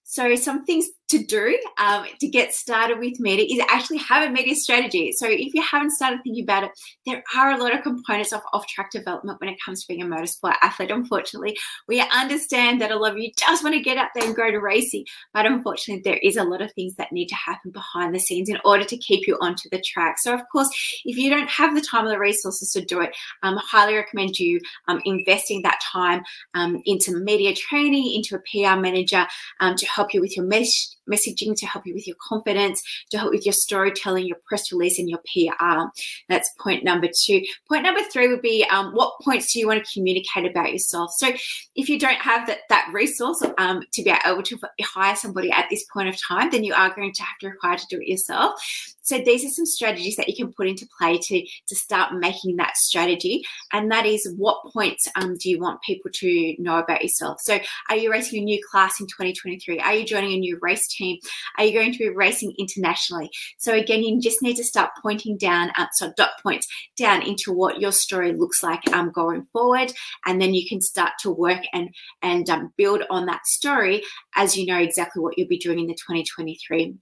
So, 0.04 0.36
some 0.36 0.66
things 0.66 0.90
to 1.10 1.24
do 1.24 1.58
um, 1.78 2.06
to 2.20 2.28
get 2.28 2.54
started 2.54 3.00
with 3.00 3.20
media 3.20 3.46
is 3.50 3.64
actually 3.70 3.98
have 4.00 4.28
a 4.28 4.32
media 4.32 4.56
strategy. 4.56 5.12
So 5.12 5.28
if 5.28 5.54
you 5.54 5.62
haven't 5.62 5.92
started 5.92 6.20
thinking 6.24 6.44
about 6.44 6.64
it, 6.64 6.72
there 7.06 7.24
are 7.36 7.52
a 7.52 7.58
lot 7.58 7.76
of 7.76 7.84
components 7.84 8.34
of 8.34 8.42
off-track 8.54 8.92
development 8.92 9.40
when 9.40 9.50
it 9.50 9.60
comes 9.64 9.82
to 9.82 9.88
being 9.88 10.02
a 10.02 10.06
motorsport 10.06 10.56
athlete. 10.62 10.92
Unfortunately, 10.92 11.56
we 11.88 12.02
understand 12.02 12.82
that 12.82 12.92
a 12.92 12.98
lot 12.98 13.12
of 13.12 13.18
you 13.20 13.32
just 13.38 13.64
want 13.64 13.76
to 13.76 13.82
get 13.82 13.98
out 13.98 14.10
there 14.16 14.26
and 14.26 14.36
go 14.36 14.50
to 14.50 14.60
racing, 14.60 15.06
but 15.34 15.46
unfortunately, 15.46 16.02
there 16.04 16.20
is 16.24 16.38
a 16.38 16.44
lot 16.44 16.62
of 16.62 16.72
things 16.74 16.96
that 16.96 17.12
need 17.12 17.28
to 17.28 17.36
happen 17.36 17.72
behind 17.72 18.14
the 18.14 18.20
scenes 18.20 18.50
in 18.50 18.58
order 18.66 18.84
to 18.84 18.98
keep 18.98 19.28
you 19.28 19.38
onto 19.42 19.70
the 19.70 19.82
track. 19.82 20.18
So 20.20 20.34
of 20.34 20.42
course, 20.52 20.70
if 21.06 21.18
you 21.18 21.30
don't 21.30 21.50
have 21.50 21.76
the 21.76 21.82
time 21.82 22.06
or 22.06 22.10
the 22.10 22.20
resources 22.20 22.72
to 22.72 22.82
do 22.84 23.02
it, 23.02 23.16
um, 23.44 23.58
I 23.58 23.62
highly 23.66 23.96
recommend 23.96 24.40
you 24.40 24.60
um, 24.88 25.02
investing 25.06 25.62
that 25.62 25.80
time 25.82 26.24
um, 26.56 26.82
into 26.86 27.16
media 27.16 27.54
training, 27.54 28.14
into 28.16 28.36
a 28.36 28.40
PR 28.40 28.80
manager 28.80 29.28
um, 29.60 29.76
to 29.76 29.86
help 29.86 30.14
you 30.14 30.22
with 30.22 30.36
your 30.36 30.46
message 30.46 30.96
messaging 31.10 31.56
to 31.58 31.66
help 31.66 31.86
you 31.86 31.94
with 31.94 32.08
your 32.08 32.16
confidence, 32.20 32.82
to 33.10 33.18
help 33.18 33.32
with 33.32 33.46
your 33.46 33.54
storytelling, 33.54 34.28
your 34.28 34.38
press 34.48 34.72
release, 34.72 35.00
and 35.00 35.10
your 35.10 35.20
PR. 35.20 35.84
That's 36.30 36.50
point 36.60 36.84
number 36.84 37.08
two. 37.08 37.42
Point 37.68 37.84
number 37.84 38.02
three 38.12 38.28
would 38.28 38.42
be 38.42 38.66
um, 38.72 38.94
what 38.94 39.20
points 39.22 39.54
do 39.54 39.60
you 39.60 39.68
want 39.68 39.84
to 39.84 39.94
communicate 39.94 40.46
about 40.46 40.72
yourself? 40.72 41.12
So 41.14 41.32
if 41.76 41.90
you 41.90 42.00
don't 42.00 42.20
have 42.20 42.48
that, 42.48 42.60
that 42.70 42.90
resource 42.94 43.44
um, 43.58 43.84
to 43.94 44.04
be 44.04 44.14
able 44.26 44.44
to 44.44 44.60
hire 44.82 45.16
somebody 45.16 45.52
at 45.52 45.68
this 45.70 45.86
point 45.92 46.10
of 46.10 46.18
time, 46.22 46.50
then 46.52 46.64
you 46.64 46.74
are 46.74 46.94
going 46.94 47.14
to 47.14 47.24
have 47.24 47.38
to 47.40 47.50
require 47.50 47.78
to 47.78 47.88
do 47.90 48.00
it 48.00 48.08
yourself. 48.08 48.60
So 49.02 49.20
these 49.20 49.46
are 49.46 49.50
some 49.50 49.68
strategies 49.68 50.16
that 50.16 50.28
you 50.28 50.36
can 50.36 50.52
put 50.52 50.68
into 50.68 50.88
play 50.98 51.20
to, 51.20 51.46
to 51.68 51.76
start 51.76 52.14
making 52.16 52.56
that 52.56 52.76
strategy. 52.76 53.46
And 53.72 53.92
that 53.92 54.08
is 54.08 54.28
what 54.36 54.64
points 54.74 55.08
um, 55.16 55.38
do 55.38 55.50
you 55.50 55.60
want 55.60 55.84
people 55.84 56.10
to 56.12 56.56
know 56.58 56.80
about 56.80 57.04
yourself? 57.04 57.40
So 57.42 57.60
are 57.90 57.96
you 57.96 58.12
racing 58.12 58.42
a 58.42 58.46
new 58.46 58.60
class 58.68 59.00
in 59.00 59.06
2023? 59.06 59.80
Are 59.80 59.94
you 59.94 60.06
joining 60.06 60.34
a 60.34 60.40
new 60.40 60.58
race 60.60 60.88
team? 60.96 61.18
Are 61.58 61.66
you 61.66 61.74
going 61.74 61.92
to 61.92 61.98
be 61.98 62.10
racing 62.10 62.54
internationally? 62.58 63.30
So 63.58 63.74
again, 63.74 64.04
you 64.04 64.20
just 64.22 64.42
need 64.42 64.56
to 64.58 64.64
start 64.64 64.92
pointing 65.02 65.38
down, 65.38 65.72
uh, 65.78 65.88
so 65.94 66.12
dot 66.18 66.32
points 66.42 66.68
down 66.98 67.22
into 67.22 67.52
what 67.52 67.80
your 67.80 67.92
story 67.92 68.34
looks 68.34 68.64
like 68.64 68.88
um, 68.94 69.12
going 69.12 69.46
forward. 69.52 69.94
And 70.26 70.42
then 70.42 70.54
you 70.54 70.68
can 70.68 70.82
start 70.82 71.14
to 71.22 71.32
work 71.32 71.62
and, 71.74 71.90
and 72.22 72.50
um, 72.50 72.74
build 72.78 73.04
on 73.10 73.26
that 73.26 73.46
story 73.46 74.04
as 74.36 74.58
you 74.58 74.66
know 74.66 74.78
exactly 74.78 75.22
what 75.22 75.38
you'll 75.38 75.48
be 75.48 75.58
doing 75.58 75.80
in 75.80 75.88
the 75.88 75.94
2023. 75.94 76.96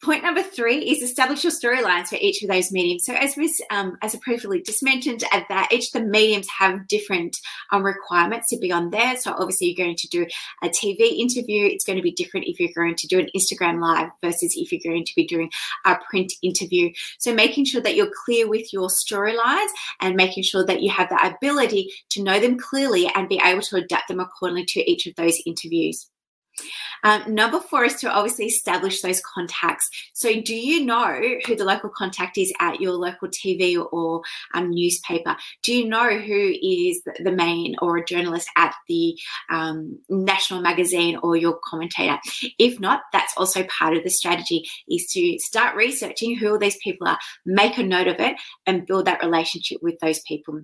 Point 0.00 0.22
number 0.22 0.44
three 0.44 0.78
is 0.78 1.02
establish 1.02 1.42
your 1.42 1.52
storylines 1.52 2.06
for 2.06 2.18
each 2.20 2.40
of 2.44 2.48
those 2.48 2.70
mediums. 2.70 3.04
So, 3.04 3.14
as 3.14 3.36
we, 3.36 3.52
um, 3.72 3.98
as 4.00 4.14
I 4.14 4.20
previously 4.22 4.62
just 4.62 4.80
mentioned, 4.80 5.24
at 5.32 5.48
that 5.48 5.72
each 5.72 5.88
of 5.88 6.00
the 6.00 6.08
mediums 6.08 6.46
have 6.56 6.86
different 6.86 7.36
um, 7.72 7.82
requirements 7.82 8.48
to 8.50 8.58
be 8.58 8.70
on 8.70 8.90
there. 8.90 9.16
So, 9.16 9.32
obviously, 9.32 9.66
you're 9.66 9.84
going 9.84 9.96
to 9.96 10.08
do 10.08 10.24
a 10.62 10.68
TV 10.68 11.18
interview. 11.18 11.66
It's 11.66 11.84
going 11.84 11.96
to 11.96 12.02
be 12.02 12.12
different 12.12 12.46
if 12.46 12.60
you're 12.60 12.70
going 12.76 12.94
to 12.94 13.08
do 13.08 13.18
an 13.18 13.28
Instagram 13.36 13.80
live 13.80 14.10
versus 14.22 14.54
if 14.56 14.70
you're 14.70 14.80
going 14.84 15.04
to 15.04 15.12
be 15.16 15.26
doing 15.26 15.50
a 15.84 15.96
print 16.08 16.32
interview. 16.42 16.92
So, 17.18 17.34
making 17.34 17.64
sure 17.64 17.80
that 17.80 17.96
you're 17.96 18.12
clear 18.24 18.48
with 18.48 18.72
your 18.72 18.90
storylines 18.90 19.70
and 20.00 20.14
making 20.14 20.44
sure 20.44 20.64
that 20.64 20.80
you 20.80 20.90
have 20.90 21.08
the 21.08 21.36
ability 21.36 21.90
to 22.10 22.22
know 22.22 22.38
them 22.38 22.56
clearly 22.56 23.10
and 23.16 23.28
be 23.28 23.40
able 23.44 23.62
to 23.62 23.76
adapt 23.76 24.06
them 24.06 24.20
accordingly 24.20 24.64
to 24.66 24.88
each 24.88 25.08
of 25.08 25.16
those 25.16 25.42
interviews. 25.44 26.08
Um, 27.04 27.34
number 27.34 27.60
four 27.60 27.84
is 27.84 27.94
to 27.96 28.10
obviously 28.10 28.46
establish 28.46 29.02
those 29.02 29.20
contacts. 29.20 29.88
So, 30.12 30.40
do 30.40 30.54
you 30.54 30.84
know 30.84 31.20
who 31.46 31.54
the 31.54 31.64
local 31.64 31.90
contact 31.90 32.38
is 32.38 32.52
at 32.60 32.80
your 32.80 32.92
local 32.92 33.28
TV 33.28 33.82
or 33.92 34.22
um, 34.54 34.70
newspaper? 34.70 35.36
Do 35.62 35.74
you 35.74 35.88
know 35.88 36.18
who 36.18 36.54
is 36.62 37.02
the 37.22 37.32
main 37.32 37.76
or 37.80 37.98
a 37.98 38.04
journalist 38.04 38.48
at 38.56 38.74
the 38.88 39.18
um, 39.50 39.98
national 40.08 40.60
magazine 40.60 41.18
or 41.22 41.36
your 41.36 41.58
commentator? 41.64 42.18
If 42.58 42.80
not, 42.80 43.02
that's 43.12 43.34
also 43.36 43.64
part 43.64 43.96
of 43.96 44.04
the 44.04 44.10
strategy 44.10 44.68
is 44.88 45.06
to 45.12 45.38
start 45.38 45.76
researching 45.76 46.36
who 46.36 46.50
all 46.50 46.58
these 46.58 46.78
people 46.82 47.08
are, 47.08 47.18
make 47.46 47.78
a 47.78 47.82
note 47.82 48.08
of 48.08 48.20
it, 48.20 48.36
and 48.66 48.86
build 48.86 49.06
that 49.06 49.22
relationship 49.22 49.78
with 49.82 49.98
those 50.00 50.20
people. 50.20 50.62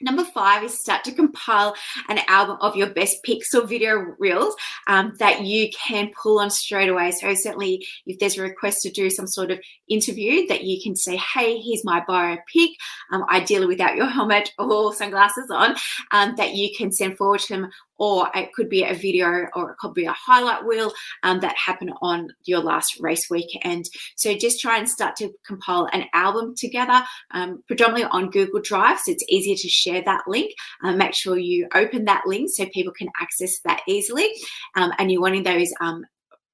Number 0.00 0.24
five 0.24 0.64
is 0.64 0.78
start 0.78 1.04
to 1.04 1.12
compile 1.12 1.74
an 2.08 2.18
album 2.26 2.58
of 2.60 2.74
your 2.74 2.90
best 2.90 3.22
pics 3.22 3.54
or 3.54 3.64
video 3.64 4.14
reels 4.18 4.54
um, 4.88 5.14
that 5.20 5.42
you 5.42 5.70
can 5.70 6.10
pull 6.20 6.40
on 6.40 6.50
straight 6.50 6.88
away. 6.88 7.12
So, 7.12 7.32
certainly, 7.34 7.86
if 8.04 8.18
there's 8.18 8.36
a 8.36 8.42
request 8.42 8.82
to 8.82 8.90
do 8.90 9.08
some 9.08 9.28
sort 9.28 9.52
of 9.52 9.60
interview, 9.88 10.48
that 10.48 10.64
you 10.64 10.82
can 10.82 10.96
say, 10.96 11.16
Hey, 11.16 11.60
here's 11.60 11.84
my 11.84 12.02
biopic, 12.08 12.70
um, 13.12 13.24
ideally 13.30 13.66
without 13.66 13.94
your 13.94 14.06
helmet 14.06 14.52
or 14.58 14.92
sunglasses 14.92 15.48
on, 15.50 15.76
um, 16.10 16.34
that 16.36 16.54
you 16.54 16.70
can 16.76 16.90
send 16.90 17.16
forward 17.16 17.40
to 17.40 17.52
them 17.52 17.70
or 17.98 18.28
it 18.34 18.52
could 18.52 18.68
be 18.68 18.84
a 18.84 18.94
video 18.94 19.46
or 19.54 19.70
it 19.70 19.78
could 19.78 19.94
be 19.94 20.04
a 20.04 20.12
highlight 20.12 20.64
wheel 20.64 20.92
um, 21.22 21.40
that 21.40 21.56
happened 21.56 21.92
on 22.02 22.28
your 22.44 22.60
last 22.60 22.98
race 23.00 23.28
weekend. 23.30 23.88
So 24.16 24.34
just 24.36 24.60
try 24.60 24.78
and 24.78 24.88
start 24.88 25.16
to 25.16 25.30
compile 25.46 25.88
an 25.92 26.04
album 26.12 26.54
together, 26.56 27.02
um, 27.32 27.62
predominantly 27.66 28.08
on 28.10 28.30
Google 28.30 28.60
Drive, 28.60 28.98
so 29.00 29.12
it's 29.12 29.24
easier 29.28 29.56
to 29.56 29.68
share 29.68 30.02
that 30.02 30.24
link. 30.26 30.52
Uh, 30.82 30.94
make 30.94 31.14
sure 31.14 31.38
you 31.38 31.68
open 31.74 32.04
that 32.04 32.24
link 32.26 32.50
so 32.50 32.66
people 32.66 32.92
can 32.92 33.08
access 33.20 33.60
that 33.60 33.80
easily, 33.86 34.28
um, 34.76 34.92
and 34.98 35.10
you're 35.10 35.20
wanting 35.20 35.42
those. 35.44 35.72
Um, 35.80 36.04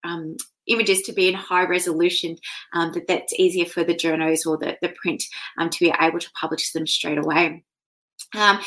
um, 0.03 0.37
images 0.67 1.03
to 1.03 1.13
be 1.13 1.29
in 1.29 1.35
high 1.35 1.65
resolution 1.65 2.37
um, 2.73 2.93
that 2.93 3.07
that's 3.07 3.35
easier 3.39 3.67
for 3.67 3.85
the 3.85 3.95
journos 3.95 4.47
or 4.47 4.57
the, 4.57 4.79
the 4.81 4.89
print 5.03 5.23
to 5.71 5.79
be 5.79 5.93
able 6.01 6.19
to 6.19 6.31
publish 6.41 6.73
them 6.73 6.87
straight 6.87 7.19
away 7.19 7.63
um, 8.35 8.61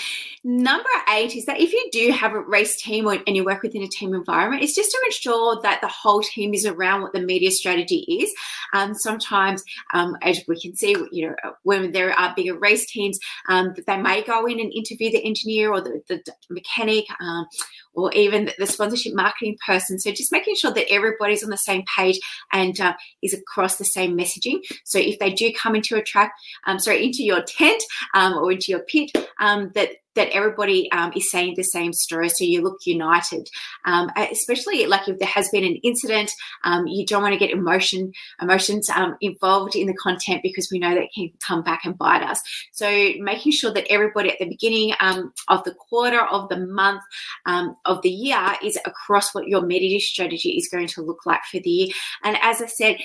number 0.43 0.89
eight 1.10 1.36
is 1.36 1.45
that 1.45 1.60
if 1.60 1.71
you 1.71 1.89
do 1.91 2.12
have 2.12 2.34
a 2.34 2.39
race 2.39 2.82
team 2.82 3.08
or, 3.08 3.17
and 3.26 3.36
you 3.36 3.45
work 3.45 3.62
within 3.62 3.84
a 3.84 3.88
team 3.88 4.13
environment, 4.13 4.62
it's 4.62 4.76
just 4.76 4.91
to 4.91 4.99
ensure 5.06 5.62
that 5.62 5.82
the 5.82 5.88
whole 5.88 6.21
team 6.21 6.54
is 6.54 6.65
around 6.65 7.02
what 7.02 7.13
the 7.13 7.21
media 7.21 7.49
strategy 7.52 7.99
is. 8.10 8.34
Um, 8.73 8.93
sometimes, 8.93 9.63
um, 9.93 10.17
as 10.21 10.43
we 10.47 10.60
can 10.60 10.76
see, 10.76 10.95
you 11.12 11.28
know, 11.28 11.36
when 11.63 11.91
there 11.91 12.17
are 12.19 12.34
bigger 12.36 12.58
race 12.58 12.86
teams, 12.86 13.17
um, 13.47 13.73
they 13.88 13.97
may 13.97 14.21
go 14.23 14.45
in 14.45 14.60
and 14.60 14.73
interview 14.73 15.12
the 15.12 15.23
engineer 15.23 15.71
or 15.71 15.82
the, 15.82 16.02
the 16.08 16.21
mechanic 16.49 17.06
um, 17.21 17.45
or 17.93 18.12
even 18.13 18.51
the 18.58 18.67
sponsorship 18.67 19.13
marketing 19.13 19.58
person. 19.65 19.99
So 19.99 20.12
just 20.12 20.32
making 20.32 20.56
sure 20.56 20.71
that 20.71 20.91
everybody's 20.91 21.43
on 21.43 21.49
the 21.49 21.58
same 21.58 21.84
page 21.95 22.19
and 22.51 22.79
uh, 22.79 22.93
is 23.21 23.34
across 23.34 23.77
the 23.77 23.86
same 23.86 24.17
messaging. 24.17 24.60
So 24.84 24.99
if 24.99 25.19
they 25.19 25.34
do 25.34 25.51
come 25.53 25.75
into 25.75 25.95
a 25.95 26.03
track, 26.03 26.34
um, 26.65 26.79
sorry, 26.79 27.03
into 27.03 27.23
your 27.23 27.43
tent 27.43 27.82
um, 28.13 28.34
or 28.34 28.51
into 28.51 28.71
your 28.71 28.82
pit, 28.82 29.12
um, 29.39 29.71
that 29.75 29.89
that 30.15 30.30
everybody 30.30 30.91
um, 30.91 31.12
is 31.15 31.32
saying 31.32 31.54
the 31.56 31.63
same 31.63 31.93
story, 31.93 32.30
so 32.30 32.43
you 32.43 32.62
look 32.62 32.80
united. 32.86 33.49
Um, 33.86 34.12
especially 34.32 34.86
like 34.86 35.08
if 35.08 35.19
there 35.19 35.28
has 35.28 35.49
been 35.49 35.63
an 35.63 35.76
incident, 35.84 36.32
um, 36.63 36.88
you 36.88 37.06
don't 37.06 37.21
want 37.21 37.34
to 37.34 37.39
get 37.39 37.52
emotion 37.52 38.12
emotions 38.41 38.89
um, 38.89 39.15
involved 39.21 39.76
in 39.76 39.88
the 39.88 39.93
content 39.93 40.41
because 40.43 40.69
we 40.71 40.80
know 40.80 40.93
that 40.93 41.10
can 41.13 41.30
come 41.45 41.63
back 41.63 41.86
and 41.86 41.97
bite 41.97 42.23
us. 42.23 42.41
So 42.71 42.88
making 43.19 43.52
sure 43.52 43.73
that 43.73 43.88
everybody 43.89 44.30
at 44.30 44.39
the 44.39 44.49
beginning 44.49 44.93
um, 44.99 45.34
of 45.47 45.63
the 45.63 45.73
quarter, 45.73 46.21
of 46.21 46.49
the 46.49 46.60
month, 46.60 47.02
um, 47.45 47.76
of 47.86 48.02
the 48.02 48.10
year 48.10 48.56
is 48.63 48.78
across 48.86 49.34
what 49.34 49.47
your 49.47 49.62
media 49.62 49.99
strategy 49.99 50.52
is 50.52 50.69
going 50.69 50.88
to 50.88 51.02
look 51.02 51.26
like 51.26 51.41
for 51.52 51.60
the 51.60 51.69
year. 51.69 51.88
And 52.23 52.38
as 52.41 52.62
I 52.62 52.67
said, 52.67 52.97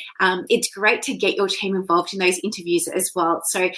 it's 0.48 0.68
great 0.74 1.02
to 1.02 1.14
get 1.14 1.36
your 1.36 1.48
team 1.48 1.74
involved 1.74 2.12
in 2.12 2.18
those 2.18 2.40
interviews 2.42 2.88
as 2.88 3.10
well. 3.14 3.42
So 3.46 3.70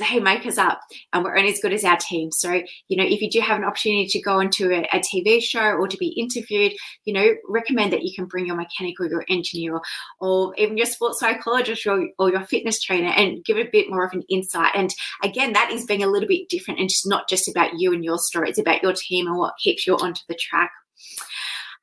hey, 0.00 0.20
make 0.20 0.46
us 0.46 0.58
up. 0.58 0.80
And 1.12 1.24
we're 1.24 1.36
only 1.36 1.52
as 1.52 1.60
good 1.60 1.72
as 1.72 1.84
our 1.84 1.96
team. 1.96 2.30
So, 2.32 2.62
you 2.88 2.96
know, 2.96 3.04
if 3.04 3.20
you 3.20 3.30
do 3.30 3.40
have 3.40 3.58
an 3.58 3.64
opportunity 3.64 4.06
to 4.06 4.22
go 4.22 4.40
into 4.40 4.72
a, 4.72 4.88
a, 4.92 5.00
TV 5.00 5.42
show 5.42 5.60
or 5.60 5.88
to 5.88 5.96
be 5.96 6.08
interviewed, 6.08 6.72
you 7.04 7.12
know, 7.12 7.34
recommend 7.48 7.92
that 7.92 8.02
you 8.02 8.14
can 8.14 8.26
bring 8.26 8.46
your 8.46 8.56
mechanic 8.56 9.00
or 9.00 9.06
your 9.06 9.24
engineer 9.28 9.80
or, 10.20 10.54
even 10.56 10.76
your 10.76 10.86
sports 10.86 11.20
psychologist 11.20 11.86
or, 11.86 12.08
or 12.18 12.30
your 12.30 12.44
fitness 12.44 12.80
trainer 12.80 13.10
and 13.10 13.44
give 13.44 13.56
a 13.56 13.68
bit 13.70 13.88
more 13.88 14.04
of 14.04 14.12
an 14.12 14.22
insight. 14.28 14.72
And 14.74 14.94
again, 15.22 15.52
that 15.52 15.70
is 15.70 15.84
being 15.84 16.02
a 16.02 16.08
little 16.08 16.28
bit 16.28 16.48
different 16.48 16.80
and 16.80 16.88
just 16.88 17.06
not 17.06 17.28
just 17.28 17.48
about 17.48 17.78
you 17.78 17.92
and 17.92 18.04
your 18.04 18.18
story. 18.18 18.50
It's 18.50 18.58
about 18.58 18.82
your 18.82 18.92
team 18.92 19.26
and 19.26 19.36
what 19.36 19.54
keeps 19.62 19.86
you 19.86 19.96
onto 19.96 20.22
the 20.28 20.34
track. 20.34 20.70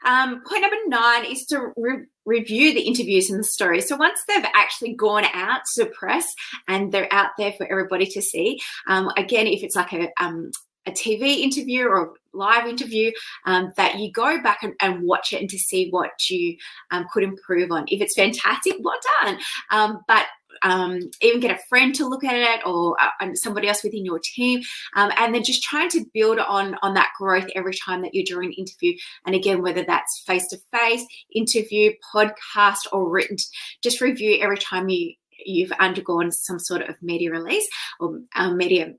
Um, 0.05 0.41
point 0.47 0.61
number 0.61 0.77
nine 0.87 1.25
is 1.25 1.45
to 1.47 1.71
re- 1.75 2.05
review 2.25 2.73
the 2.73 2.81
interviews 2.81 3.29
and 3.29 3.39
the 3.39 3.43
stories. 3.43 3.87
So 3.87 3.95
once 3.95 4.19
they've 4.27 4.45
actually 4.53 4.93
gone 4.93 5.25
out 5.33 5.61
to 5.75 5.85
press 5.87 6.33
and 6.67 6.91
they're 6.91 7.11
out 7.11 7.31
there 7.37 7.53
for 7.53 7.69
everybody 7.69 8.05
to 8.07 8.21
see, 8.21 8.59
um, 8.87 9.09
again, 9.17 9.47
if 9.47 9.63
it's 9.63 9.75
like 9.75 9.93
a, 9.93 10.09
um, 10.21 10.51
a 10.85 10.91
TV 10.91 11.39
interview 11.39 11.85
or 11.87 12.13
live 12.33 12.67
interview, 12.67 13.11
um, 13.45 13.73
that 13.75 13.99
you 13.99 14.11
go 14.11 14.41
back 14.41 14.59
and, 14.63 14.73
and, 14.79 15.03
watch 15.03 15.33
it 15.33 15.41
and 15.41 15.49
to 15.49 15.57
see 15.57 15.89
what 15.89 16.11
you 16.29 16.55
um, 16.91 17.05
could 17.11 17.23
improve 17.23 17.71
on. 17.71 17.85
If 17.87 18.01
it's 18.01 18.15
fantastic, 18.15 18.75
well 18.79 18.99
done. 19.21 19.37
Um, 19.71 19.99
but 20.07 20.25
um, 20.61 20.99
even 21.21 21.39
get 21.39 21.57
a 21.57 21.63
friend 21.69 21.93
to 21.95 22.07
look 22.07 22.23
at 22.23 22.35
it 22.35 22.65
or 22.65 22.95
uh, 23.01 23.29
somebody 23.35 23.67
else 23.67 23.83
within 23.83 24.05
your 24.05 24.19
team. 24.23 24.61
Um, 24.95 25.11
and 25.17 25.33
then 25.33 25.43
just 25.43 25.63
trying 25.63 25.89
to 25.89 26.05
build 26.13 26.39
on 26.39 26.75
on 26.81 26.93
that 26.95 27.09
growth 27.17 27.47
every 27.55 27.73
time 27.73 28.01
that 28.01 28.13
you're 28.13 28.25
doing 28.25 28.47
an 28.47 28.53
interview. 28.53 28.97
And 29.25 29.35
again 29.35 29.61
whether 29.61 29.83
that's 29.83 30.23
face 30.25 30.47
to 30.49 30.57
face 30.71 31.05
interview 31.33 31.91
podcast 32.13 32.79
or 32.91 33.09
written 33.09 33.37
just 33.83 34.01
review 34.01 34.39
every 34.41 34.57
time 34.57 34.89
you 34.89 35.13
you've 35.45 35.71
undergone 35.73 36.31
some 36.31 36.59
sort 36.59 36.81
of 36.81 36.95
media 37.01 37.31
release 37.31 37.67
or 37.99 38.19
um, 38.35 38.57
media 38.57 38.93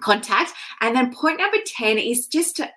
contact. 0.00 0.52
And 0.80 0.94
then 0.94 1.14
point 1.14 1.38
number 1.38 1.58
10 1.64 1.98
is 1.98 2.26
just 2.26 2.56
to 2.56 2.68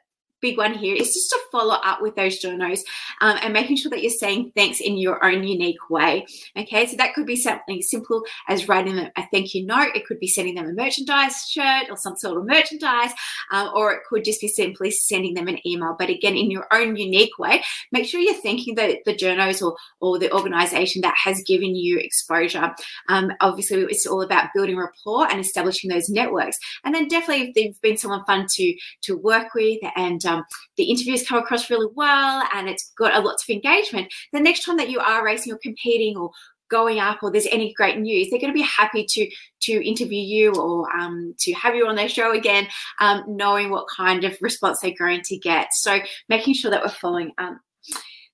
big 0.45 0.57
one 0.59 0.75
here 0.75 0.95
is 0.95 1.11
just 1.11 1.31
to 1.31 1.39
follow 1.51 1.73
up 1.73 2.03
with 2.03 2.15
those 2.15 2.39
journos 2.39 2.81
um, 3.19 3.35
and 3.41 3.51
making 3.51 3.75
sure 3.75 3.89
that 3.89 4.03
you're 4.03 4.11
saying 4.11 4.51
thanks 4.55 4.79
in 4.79 4.95
your 4.95 5.25
own 5.25 5.43
unique 5.43 5.89
way. 5.89 6.23
Okay, 6.55 6.85
so 6.85 6.95
that 6.97 7.15
could 7.15 7.25
be 7.25 7.35
something 7.35 7.81
simple 7.81 8.21
as 8.47 8.67
writing 8.67 8.95
them 8.95 9.09
a 9.17 9.23
thank 9.31 9.55
you 9.55 9.65
note. 9.65 9.95
It 9.95 10.05
could 10.05 10.19
be 10.19 10.27
sending 10.27 10.53
them 10.53 10.67
a 10.67 10.73
merchandise 10.73 11.47
shirt 11.49 11.89
or 11.89 11.97
some 11.97 12.15
sort 12.15 12.37
of 12.37 12.45
merchandise, 12.45 13.11
um, 13.51 13.71
or 13.73 13.91
it 13.93 14.01
could 14.07 14.23
just 14.23 14.39
be 14.39 14.47
simply 14.47 14.91
sending 14.91 15.33
them 15.33 15.47
an 15.47 15.57
email. 15.65 15.95
But 15.97 16.11
again, 16.11 16.35
in 16.35 16.51
your 16.51 16.67
own 16.71 16.95
unique 16.95 17.39
way, 17.39 17.63
make 17.91 18.05
sure 18.05 18.19
you're 18.19 18.35
thanking 18.35 18.75
the, 18.75 18.99
the 19.03 19.15
journos 19.15 19.63
or, 19.63 19.75
or 19.99 20.19
the 20.19 20.31
organization 20.31 21.01
that 21.01 21.15
has 21.23 21.41
given 21.47 21.73
you 21.73 21.97
exposure. 21.97 22.71
Um, 23.09 23.31
obviously, 23.41 23.81
it's 23.81 24.05
all 24.05 24.21
about 24.21 24.49
building 24.53 24.77
rapport 24.77 25.27
and 25.27 25.39
establishing 25.39 25.89
those 25.89 26.07
networks. 26.07 26.59
And 26.83 26.93
then 26.93 27.07
definitely 27.07 27.47
if 27.47 27.55
they've 27.55 27.81
been 27.81 27.97
someone 27.97 28.23
fun 28.25 28.45
to, 28.47 28.75
to 29.03 29.17
work 29.17 29.55
with 29.55 29.79
and 29.95 30.23
um, 30.27 30.34
um, 30.35 30.45
the 30.77 30.85
interviews 30.85 31.27
come 31.27 31.37
across 31.37 31.69
really 31.69 31.91
well 31.95 32.47
and 32.53 32.69
it's 32.69 32.91
got 32.97 33.15
a 33.15 33.19
lots 33.19 33.43
of 33.43 33.53
engagement, 33.53 34.13
the 34.33 34.39
next 34.39 34.63
time 34.63 34.77
that 34.77 34.89
you 34.89 34.99
are 34.99 35.25
racing 35.25 35.53
or 35.53 35.57
competing 35.57 36.17
or 36.17 36.31
going 36.69 36.99
up 36.99 37.19
or 37.21 37.31
there's 37.31 37.47
any 37.51 37.73
great 37.73 37.99
news, 37.99 38.29
they're 38.29 38.39
going 38.39 38.51
to 38.51 38.57
be 38.57 38.61
happy 38.61 39.05
to 39.05 39.29
to 39.61 39.87
interview 39.87 40.21
you 40.21 40.53
or 40.53 40.89
um, 40.95 41.33
to 41.39 41.53
have 41.53 41.75
you 41.75 41.87
on 41.87 41.95
their 41.95 42.09
show 42.09 42.31
again, 42.31 42.67
um, 42.99 43.23
knowing 43.27 43.69
what 43.69 43.85
kind 43.95 44.23
of 44.23 44.37
response 44.41 44.79
they're 44.81 44.91
going 44.97 45.21
to 45.21 45.37
get. 45.37 45.67
So 45.73 45.99
making 46.29 46.55
sure 46.55 46.71
that 46.71 46.83
we're 46.83 46.89
following. 46.89 47.31
Um, 47.37 47.59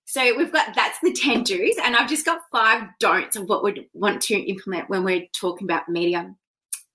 so 0.05 0.35
we've 0.37 0.51
got 0.51 0.75
that's 0.75 0.99
the 1.01 1.13
10 1.13 1.43
do's, 1.43 1.77
and 1.83 1.95
I've 1.95 2.09
just 2.09 2.25
got 2.25 2.41
five 2.51 2.83
don'ts 2.99 3.37
of 3.37 3.47
what 3.47 3.63
we'd 3.63 3.87
want 3.93 4.21
to 4.23 4.35
implement 4.35 4.89
when 4.89 5.03
we're 5.03 5.25
talking 5.33 5.65
about 5.65 5.87
media 5.87 6.35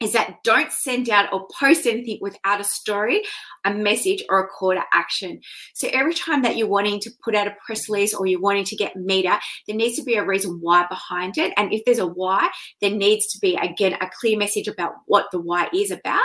is 0.01 0.13
that 0.13 0.43
don't 0.45 0.71
send 0.71 1.09
out 1.09 1.33
or 1.33 1.49
post 1.59 1.87
anything 1.87 2.19
without 2.21 2.61
a 2.61 2.65
story, 2.65 3.23
a 3.65 3.73
message, 3.73 4.23
or 4.29 4.41
a 4.41 4.47
call 4.47 4.73
to 4.73 4.83
action. 4.93 5.41
So 5.75 5.89
every 5.91 6.13
time 6.13 6.43
that 6.43 6.57
you're 6.59 6.69
wanting 6.69 7.01
to 7.01 7.11
put 7.25 7.35
out 7.35 7.47
a 7.47 7.57
press 7.65 7.89
release 7.89 8.13
or 8.13 8.27
you're 8.27 8.41
wanting 8.41 8.65
to 8.65 8.77
get 8.77 8.95
media, 8.97 9.41
there 9.67 9.77
needs 9.77 9.97
to 9.97 10.05
be 10.05 10.17
a 10.17 10.25
reason 10.25 10.59
why 10.61 10.87
behind 10.87 11.39
it. 11.39 11.55
And 11.57 11.73
if 11.73 11.83
there's 11.87 11.99
a 11.99 12.07
why, 12.07 12.51
there 12.83 12.91
needs 12.91 13.27
to 13.29 13.39
be 13.39 13.57
again 13.57 13.95
a 13.95 14.11
clear 14.21 14.39
message 14.39 14.69
about 14.69 14.93
what 15.07 15.27
the 15.33 15.41
why 15.41 15.69
is 15.73 15.91
about. 15.91 16.21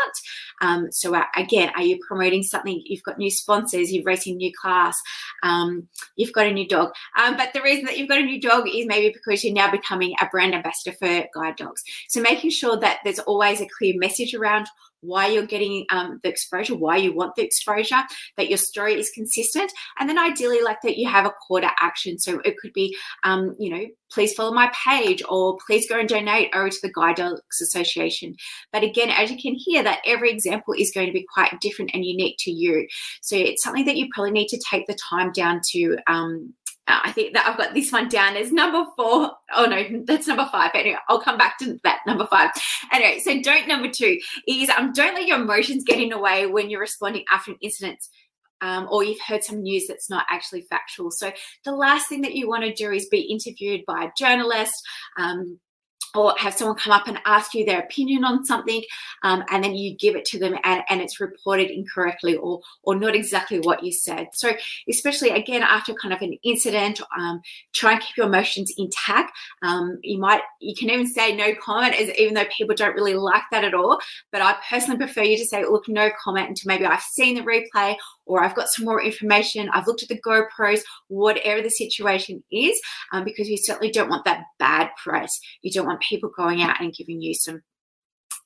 Um, 0.62 0.91
so 0.91 1.15
uh, 1.15 1.23
again, 1.38 1.71
are 1.75 1.81
you 1.81 1.97
promoting 2.05 2.43
something? 2.43 2.81
You've 2.86 3.03
got 3.03 3.17
new 3.17 3.31
sponsors, 3.31 3.91
you're 3.91 4.03
racing 4.03 4.36
new 4.36 4.51
class, 4.53 5.01
um, 5.43 5.88
you've 6.17 6.34
got 6.34 6.45
a 6.45 6.51
new 6.51 6.67
dog. 6.67 6.91
Um, 7.17 7.38
but 7.38 7.53
the 7.53 7.62
reason 7.62 7.86
that 7.86 7.97
you've 7.97 8.10
got 8.10 8.19
a 8.19 8.23
new 8.23 8.41
dog 8.41 8.67
is 8.67 8.86
maybe 8.86 9.13
because 9.13 9.45
you're 9.45 9.53
now 9.53 9.71
becoming 9.71 10.13
a 10.19 10.25
brand 10.25 10.53
ambassador 10.53 10.95
for 10.97 11.25
guide 11.34 11.55
dogs. 11.55 11.81
So 12.10 12.21
making 12.21 12.49
sure 12.49 12.77
that 12.77 12.99
there's 13.05 13.19
always 13.19 13.61
a 13.62 13.67
clear 13.78 13.93
message 13.97 14.34
around 14.34 14.67
why 15.02 15.28
you're 15.28 15.45
getting 15.45 15.86
um, 15.89 16.19
the 16.24 16.30
exposure, 16.30 16.76
why 16.76 16.95
you 16.95 17.13
want 17.13 17.36
the 17.36 17.43
exposure, 17.43 18.02
that 18.38 18.50
your 18.50 18.58
story 18.58 19.00
is 19.00 19.10
consistent, 19.10 19.71
and 20.00 20.08
then 20.08 20.17
ideally, 20.17 20.62
like 20.62 20.78
that 20.84 20.97
you 20.97 21.10
have 21.10 21.26
a 21.26 21.32
call 21.32 21.60
to 21.60 21.69
action. 21.80 22.19
So 22.19 22.39
it 22.45 22.56
could 22.58 22.74
be, 22.74 22.95
um, 23.24 23.56
you 23.60 23.71
know, 23.71 23.86
please 24.12 24.34
follow 24.34 24.54
my 24.54 24.71
page 24.86 25.24
or 25.28 25.58
please 25.65 25.89
go 25.89 26.00
and 26.00 26.08
donate 26.08 26.50
over 26.54 26.69
to 26.69 26.78
the 26.82 26.91
Guide 26.93 27.15
Dogs 27.15 27.62
Association. 27.62 28.36
But 28.71 28.84
again, 28.84 29.10
as 29.10 29.32
you 29.32 29.38
can 29.41 29.56
hear, 29.56 29.84
that 29.84 30.02
every 30.06 30.32
example 30.32 30.76
is 30.78 30.91
going 30.93 31.08
to 31.08 31.13
be 31.13 31.26
quite 31.34 31.60
different 31.60 31.91
and 31.93 32.06
unique 32.06 32.36
to 32.39 32.52
you. 32.52 32.88
So 33.21 33.36
it's 33.36 33.63
something 33.63 33.86
that 33.86 33.97
you 33.97 34.08
probably 34.13 34.32
need 34.32 34.50
to 34.50 34.62
take 34.69 34.86
the 34.88 34.97
time 35.10 35.32
down 35.32 35.62
to 35.71 35.97
um, 36.08 36.54
I 37.04 37.12
think 37.12 37.34
that 37.34 37.47
I've 37.47 37.58
got 37.58 37.73
this 37.73 37.91
one 37.91 38.10
down 38.10 38.36
as 38.36 38.51
number 38.51 38.86
four. 38.95 39.32
Oh 39.56 39.65
no, 39.65 40.04
that's 40.06 40.27
number 40.27 40.47
five. 40.51 40.71
Anyway, 40.73 40.97
I'll 41.08 41.21
come 41.21 41.38
back 41.38 41.58
to 41.60 41.80
that 41.84 41.99
number 42.08 42.27
five. 42.27 42.51
Anyway, 42.91 43.19
so 43.19 43.41
don't 43.41 43.67
number 43.67 43.89
two 43.89 44.17
is 44.47 44.69
um, 44.69 44.91
don't 44.93 45.13
let 45.13 45.27
your 45.27 45.41
emotions 45.41 45.84
get 45.86 45.99
in 45.99 46.10
the 46.10 46.19
way 46.19 46.45
when 46.45 46.69
you're 46.69 46.82
responding 46.82 47.23
after 47.32 47.51
an 47.51 47.58
incident. 47.62 47.99
Um, 48.63 48.88
or 48.91 49.04
you've 49.04 49.21
heard 49.27 49.43
some 49.43 49.63
news 49.63 49.88
that's 49.88 50.08
not 50.08 50.27
actually 50.30 50.62
factual. 50.69 51.10
So 51.10 51.32
the 51.65 51.71
last 51.71 52.08
thing 52.08 52.21
that 52.21 52.36
you 52.36 52.47
want 52.47 52.63
to 52.63 52.71
do 52.71 52.91
is 52.91 53.08
be 53.08 53.21
interviewed 53.21 53.82
by 53.88 54.04
a 54.04 54.12
journalist, 54.15 54.75
um, 55.17 55.60
or 56.15 56.34
have 56.38 56.54
someone 56.54 56.78
come 56.78 56.93
up 56.93 57.08
and 57.08 57.19
ask 57.26 57.54
you 57.54 57.65
their 57.65 57.80
opinion 57.80 58.24
on 58.24 58.45
something 58.45 58.84
um, 59.24 59.43
and 59.50 59.63
then 59.63 59.76
you 59.76 59.95
give 59.95 60.15
it 60.15 60.26
to 60.26 60.39
them 60.39 60.56
and, 60.63 60.84
and, 60.89 61.02
it's 61.02 61.19
reported 61.19 61.71
incorrectly 61.71 62.36
or 62.36 62.62
or 62.84 62.95
not 62.95 63.15
exactly 63.15 63.60
what 63.60 63.84
you 63.84 63.91
said. 63.91 64.28
So 64.34 64.52
especially 64.89 65.30
again 65.30 65.63
after 65.63 65.93
kind 65.93 66.13
of 66.13 66.21
an 66.21 66.38
incident 66.43 67.02
um, 67.17 67.41
try 67.74 67.93
and 67.93 68.02
keep 68.02 68.17
your 68.17 68.28
emotions 68.28 68.71
intact. 68.78 69.32
Um, 69.63 70.00
you 70.04 70.19
might 70.19 70.41
you 70.60 70.76
can 70.76 70.89
even 70.89 71.08
say 71.08 71.36
no 71.36 71.54
comment 71.56 71.95
as 71.95 72.10
even 72.17 72.34
though 72.34 72.45
people 72.56 72.76
don't 72.76 72.95
really 72.95 73.15
like 73.15 73.43
that 73.52 73.63
at 73.63 73.74
all 73.74 74.00
but 74.32 74.41
i 74.41 74.56
personally 74.69 74.97
prefer 74.97 75.24
you 75.24 75.38
to 75.38 75.45
say 75.45 75.63
look 75.65 75.88
no 75.88 76.10
comment 76.21 76.50
until 76.50 76.67
maybe 76.67 76.86
i've 76.86 77.02
seen 77.02 77.36
the 77.36 77.41
replay 77.41 77.95
or 78.25 78.43
I've 78.43 78.55
got 78.55 78.69
some 78.69 78.86
more 78.86 79.01
information, 79.01 79.69
I've 79.69 79.88
looked 79.88 80.03
at 80.03 80.10
the 80.10 80.21
GoPros, 80.21 80.81
whatever 81.07 81.62
the 81.62 81.69
situation 81.69 82.43
is, 82.51 82.79
um, 83.12 83.23
because 83.23 83.49
you 83.49 83.57
certainly 83.57 83.91
don't 83.91 84.10
want 84.10 84.25
that 84.25 84.43
bad 84.60 84.89
press. 85.03 85.39
You 85.62 85.71
don't 85.71 85.88
want 85.88 86.01
people 86.01 86.31
going 86.36 86.62
out 86.62 86.79
and 86.79 86.93
giving 86.93 87.21
you 87.21 87.34
some 87.34 87.62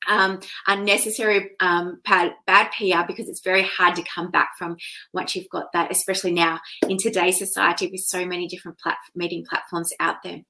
um, 0.07 0.39
unnecessary 0.67 1.51
um, 1.59 1.99
bad, 2.05 2.33
bad 2.45 2.71
PR 2.71 3.07
because 3.07 3.27
it's 3.27 3.41
very 3.41 3.63
hard 3.63 3.95
to 3.95 4.03
come 4.03 4.31
back 4.31 4.51
from 4.57 4.77
once 5.13 5.35
you've 5.35 5.49
got 5.49 5.71
that, 5.73 5.91
especially 5.91 6.31
now 6.31 6.59
in 6.88 6.97
today's 6.97 7.38
society 7.38 7.89
with 7.91 8.01
so 8.01 8.25
many 8.25 8.47
different 8.47 8.79
plat- 8.79 8.97
meeting 9.15 9.45
platforms 9.47 9.91
out 9.99 10.17
there. 10.23 10.41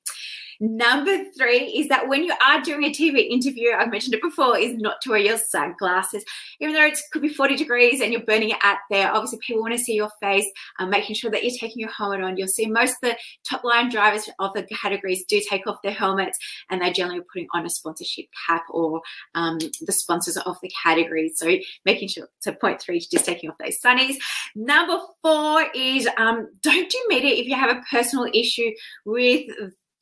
Number 0.59 1.23
three 1.37 1.65
is 1.77 1.87
that 1.89 2.07
when 2.07 2.23
you 2.23 2.33
are 2.45 2.61
doing 2.61 2.83
a 2.83 2.91
TV 2.91 3.29
interview, 3.29 3.71
I've 3.77 3.91
mentioned 3.91 4.13
it 4.13 4.21
before, 4.21 4.57
is 4.57 4.75
not 4.77 5.01
to 5.01 5.11
wear 5.11 5.19
your 5.19 5.37
sunglasses. 5.37 6.23
Even 6.59 6.75
though 6.75 6.85
it 6.85 6.97
could 7.11 7.21
be 7.21 7.29
40 7.29 7.55
degrees 7.55 8.01
and 8.01 8.11
you're 8.11 8.23
burning 8.23 8.51
it 8.51 8.57
out 8.61 8.77
there, 8.89 9.11
obviously 9.11 9.39
people 9.45 9.61
want 9.61 9.73
to 9.73 9.83
see 9.83 9.95
your 9.95 10.11
face, 10.21 10.49
um, 10.79 10.89
making 10.89 11.15
sure 11.15 11.31
that 11.31 11.43
you're 11.43 11.57
taking 11.57 11.79
your 11.79 11.91
helmet 11.91 12.21
on. 12.21 12.37
You'll 12.37 12.47
see 12.47 12.67
most 12.67 12.91
of 12.91 13.09
the 13.09 13.17
top 13.47 13.63
line 13.63 13.89
drivers 13.89 14.29
of 14.39 14.53
the 14.53 14.63
categories 14.63 15.25
do 15.25 15.41
take 15.49 15.67
off 15.67 15.81
their 15.81 15.91
helmets 15.91 16.37
and 16.69 16.81
they're 16.81 16.93
generally 16.93 17.21
putting 17.31 17.47
on 17.53 17.65
a 17.65 17.69
sponsorship 17.69 18.25
cap 18.47 18.63
or 18.69 19.01
um, 19.33 19.57
the 19.81 19.91
sponsors 19.91 20.37
of 20.37 20.57
the 20.61 20.71
categories. 20.83 21.37
So 21.37 21.57
making 21.85 22.09
sure, 22.09 22.29
so 22.39 22.53
point 22.53 22.81
three 22.81 22.99
just 22.99 23.25
taking 23.25 23.49
off 23.49 23.57
those 23.57 23.79
sunnies. 23.83 24.15
Number 24.55 24.97
four 25.21 25.65
is 25.73 26.07
um, 26.17 26.49
don't 26.61 26.89
do 26.89 27.05
media 27.07 27.35
if 27.35 27.47
you 27.47 27.55
have 27.55 27.75
a 27.75 27.81
personal 27.89 28.27
issue 28.33 28.71
with 29.05 29.47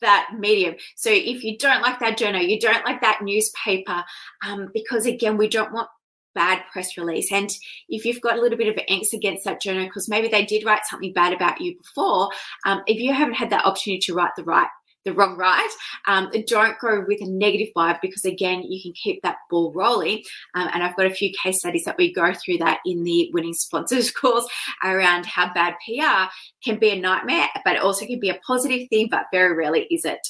that 0.04 0.30
medium. 0.38 0.76
So 0.96 1.10
if 1.12 1.44
you 1.44 1.58
don't 1.58 1.82
like 1.82 2.00
that 2.00 2.18
journal, 2.18 2.42
you 2.42 2.60
don't 2.60 2.86
like 2.86 3.02
that 3.02 3.22
newspaper, 3.22 4.04
um, 4.46 4.70
because 4.74 5.06
again, 5.06 5.38
we 5.38 5.50
don't 5.50 5.74
want 5.74 5.90
bad 6.36 6.64
press 6.72 6.98
release. 6.98 7.32
And 7.32 7.50
if 7.90 8.06
you've 8.06 8.22
got 8.22 8.38
a 8.38 8.42
little 8.42 8.58
bit 8.58 8.68
of 8.68 8.76
angst 8.90 9.14
against 9.14 9.44
that 9.46 9.62
journal, 9.62 9.86
because 9.86 10.10
maybe 10.10 10.28
they 10.28 10.46
did 10.46 10.66
write 10.66 10.86
something 10.86 11.14
bad 11.14 11.34
about 11.34 11.62
you 11.62 11.78
before, 11.78 12.30
um, 12.66 12.82
if 12.88 13.00
you 13.00 13.14
haven't 13.14 13.36
had 13.36 13.50
that 13.52 13.66
opportunity 13.66 14.00
to 14.08 14.14
write 14.14 14.32
the 14.36 14.44
right 14.44 14.70
the 15.06 15.14
wrong 15.14 15.38
right. 15.38 15.70
Um, 16.08 16.32
don't 16.48 16.80
go 16.80 17.04
with 17.08 17.22
a 17.22 17.26
negative 17.26 17.70
vibe 17.76 18.00
because 18.02 18.26
again, 18.26 18.64
you 18.64 18.82
can 18.82 18.94
keep 18.94 19.22
that 19.22 19.38
ball 19.50 19.72
rolling. 19.74 20.24
Um, 20.56 20.70
and 20.74 20.84
I've 20.84 20.96
got 20.96 21.06
a 21.06 21.14
few 21.14 21.34
case 21.42 21.60
studies 21.60 21.86
that 21.86 21.98
we 21.98 22.14
go 22.14 22.34
through 22.34 22.58
that 22.60 22.80
in 22.86 23.04
the 23.04 23.30
winning 23.34 23.54
sponsors 23.54 24.12
course 24.24 24.48
around 24.84 25.26
how 25.26 25.54
bad 25.54 25.76
PR 25.86 26.32
can 26.64 26.80
be 26.80 26.92
a 26.92 27.00
nightmare, 27.00 27.48
but 27.66 27.76
it 27.76 27.82
also 27.82 28.06
can 28.06 28.20
be 28.20 28.30
a 28.30 28.40
positive 28.46 28.88
thing, 28.90 29.08
but 29.10 29.26
very 29.32 29.56
rarely 29.56 29.88
is 29.92 30.06
it. 30.06 30.26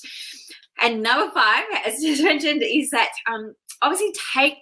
And 0.82 1.04
number 1.04 1.32
five, 1.34 1.64
as 1.86 2.02
mentioned, 2.22 2.64
is 2.64 2.90
that 2.92 3.12
um, 3.32 3.56
obviously 3.82 4.14
take 4.34 4.56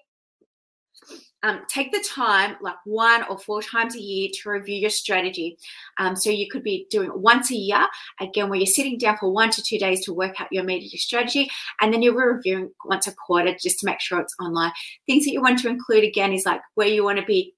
um, 1.43 1.61
take 1.67 1.91
the 1.91 2.03
time, 2.07 2.55
like 2.61 2.75
one 2.85 3.23
or 3.29 3.37
four 3.37 3.61
times 3.61 3.95
a 3.95 3.99
year, 3.99 4.29
to 4.33 4.49
review 4.49 4.75
your 4.75 4.89
strategy. 4.89 5.57
Um, 5.97 6.15
so 6.15 6.29
you 6.29 6.47
could 6.49 6.63
be 6.63 6.87
doing 6.89 7.09
it 7.09 7.19
once 7.19 7.51
a 7.51 7.55
year, 7.55 7.87
again, 8.19 8.49
where 8.49 8.59
you're 8.59 8.67
sitting 8.67 8.97
down 8.97 9.17
for 9.17 9.31
one 9.31 9.49
to 9.51 9.63
two 9.63 9.79
days 9.79 10.05
to 10.05 10.13
work 10.13 10.39
out 10.39 10.51
your 10.51 10.63
media 10.63 10.89
strategy, 10.97 11.49
and 11.79 11.93
then 11.93 12.01
you're 12.01 12.33
reviewing 12.33 12.71
once 12.85 13.07
a 13.07 13.15
quarter 13.15 13.55
just 13.59 13.79
to 13.79 13.85
make 13.85 13.99
sure 13.99 14.19
it's 14.19 14.35
online. 14.39 14.71
Things 15.05 15.25
that 15.25 15.31
you 15.31 15.41
want 15.41 15.59
to 15.59 15.69
include 15.69 16.03
again 16.03 16.33
is 16.33 16.45
like 16.45 16.61
where 16.75 16.87
you 16.87 17.03
want 17.03 17.19
to 17.19 17.25
be, 17.25 17.55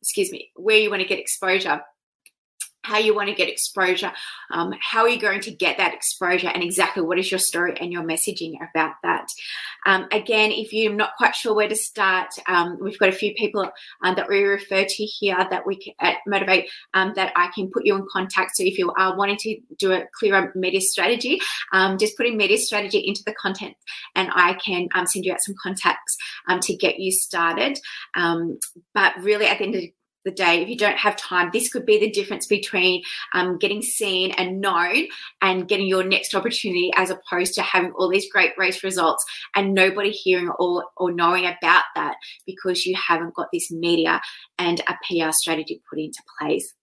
excuse 0.00 0.32
me, 0.32 0.50
where 0.54 0.78
you 0.78 0.90
want 0.90 1.02
to 1.02 1.08
get 1.08 1.18
exposure 1.18 1.82
how 2.86 2.98
you 2.98 3.14
want 3.14 3.28
to 3.28 3.34
get 3.34 3.48
exposure, 3.48 4.12
um, 4.52 4.72
how 4.80 5.00
are 5.00 5.08
you 5.08 5.18
going 5.18 5.40
to 5.40 5.50
get 5.50 5.76
that 5.78 5.92
exposure, 5.92 6.48
and 6.48 6.62
exactly 6.62 7.02
what 7.02 7.18
is 7.18 7.30
your 7.30 7.40
story 7.40 7.74
and 7.80 7.92
your 7.92 8.04
messaging 8.04 8.54
about 8.70 8.94
that. 9.02 9.26
Um, 9.86 10.06
again, 10.12 10.52
if 10.52 10.72
you're 10.72 10.94
not 10.94 11.16
quite 11.18 11.34
sure 11.34 11.54
where 11.54 11.68
to 11.68 11.74
start, 11.74 12.28
um, 12.46 12.78
we've 12.80 12.98
got 12.98 13.08
a 13.08 13.12
few 13.12 13.34
people 13.34 13.68
um, 14.04 14.14
that 14.14 14.28
we 14.28 14.42
refer 14.44 14.84
to 14.84 15.04
here 15.04 15.36
that 15.50 15.66
we 15.66 15.76
can, 15.76 15.94
uh, 16.00 16.14
motivate 16.26 16.68
um, 16.94 17.12
that 17.16 17.32
I 17.34 17.50
can 17.54 17.70
put 17.72 17.84
you 17.84 17.96
in 17.96 18.06
contact. 18.12 18.56
So 18.56 18.62
if 18.62 18.78
you 18.78 18.92
are 18.96 19.16
wanting 19.16 19.38
to 19.38 19.58
do 19.78 19.92
a 19.92 20.04
clearer 20.18 20.52
media 20.54 20.80
strategy, 20.80 21.40
um, 21.72 21.98
just 21.98 22.16
putting 22.16 22.36
media 22.36 22.58
strategy 22.58 22.98
into 22.98 23.22
the 23.26 23.34
content, 23.34 23.74
and 24.14 24.28
I 24.32 24.54
can 24.54 24.88
send 25.06 25.24
you 25.24 25.32
out 25.32 25.42
some 25.42 25.56
contacts 25.60 26.16
to 26.62 26.76
get 26.76 27.00
you 27.00 27.10
started. 27.10 27.78
but 28.14 29.12
really, 29.20 29.46
at 29.46 29.58
the 29.58 29.64
end 29.64 29.74
of 29.74 29.80
the 29.80 29.92
the 30.26 30.32
day, 30.32 30.60
if 30.60 30.68
you 30.68 30.76
don't 30.76 30.98
have 30.98 31.16
time, 31.16 31.50
this 31.52 31.72
could 31.72 31.86
be 31.86 31.98
the 31.98 32.10
difference 32.10 32.46
between 32.46 33.02
um, 33.32 33.56
getting 33.58 33.80
seen 33.80 34.32
and 34.32 34.60
known 34.60 35.06
and 35.40 35.68
getting 35.68 35.86
your 35.86 36.04
next 36.04 36.34
opportunity 36.34 36.90
as 36.96 37.10
opposed 37.10 37.54
to 37.54 37.62
having 37.62 37.92
all 37.92 38.10
these 38.10 38.30
great 38.30 38.52
race 38.58 38.82
results 38.84 39.24
and 39.54 39.72
nobody 39.72 40.10
hearing 40.10 40.50
or, 40.58 40.84
or 40.96 41.12
knowing 41.12 41.46
about 41.46 41.84
that 41.94 42.16
because 42.44 42.84
you 42.84 42.96
haven't 42.96 43.34
got 43.34 43.46
this 43.52 43.70
media 43.70 44.20
and 44.58 44.80
a 44.80 44.94
PR 45.06 45.30
strategy 45.30 45.80
put 45.88 46.00
into 46.00 46.20
place. 46.38 46.74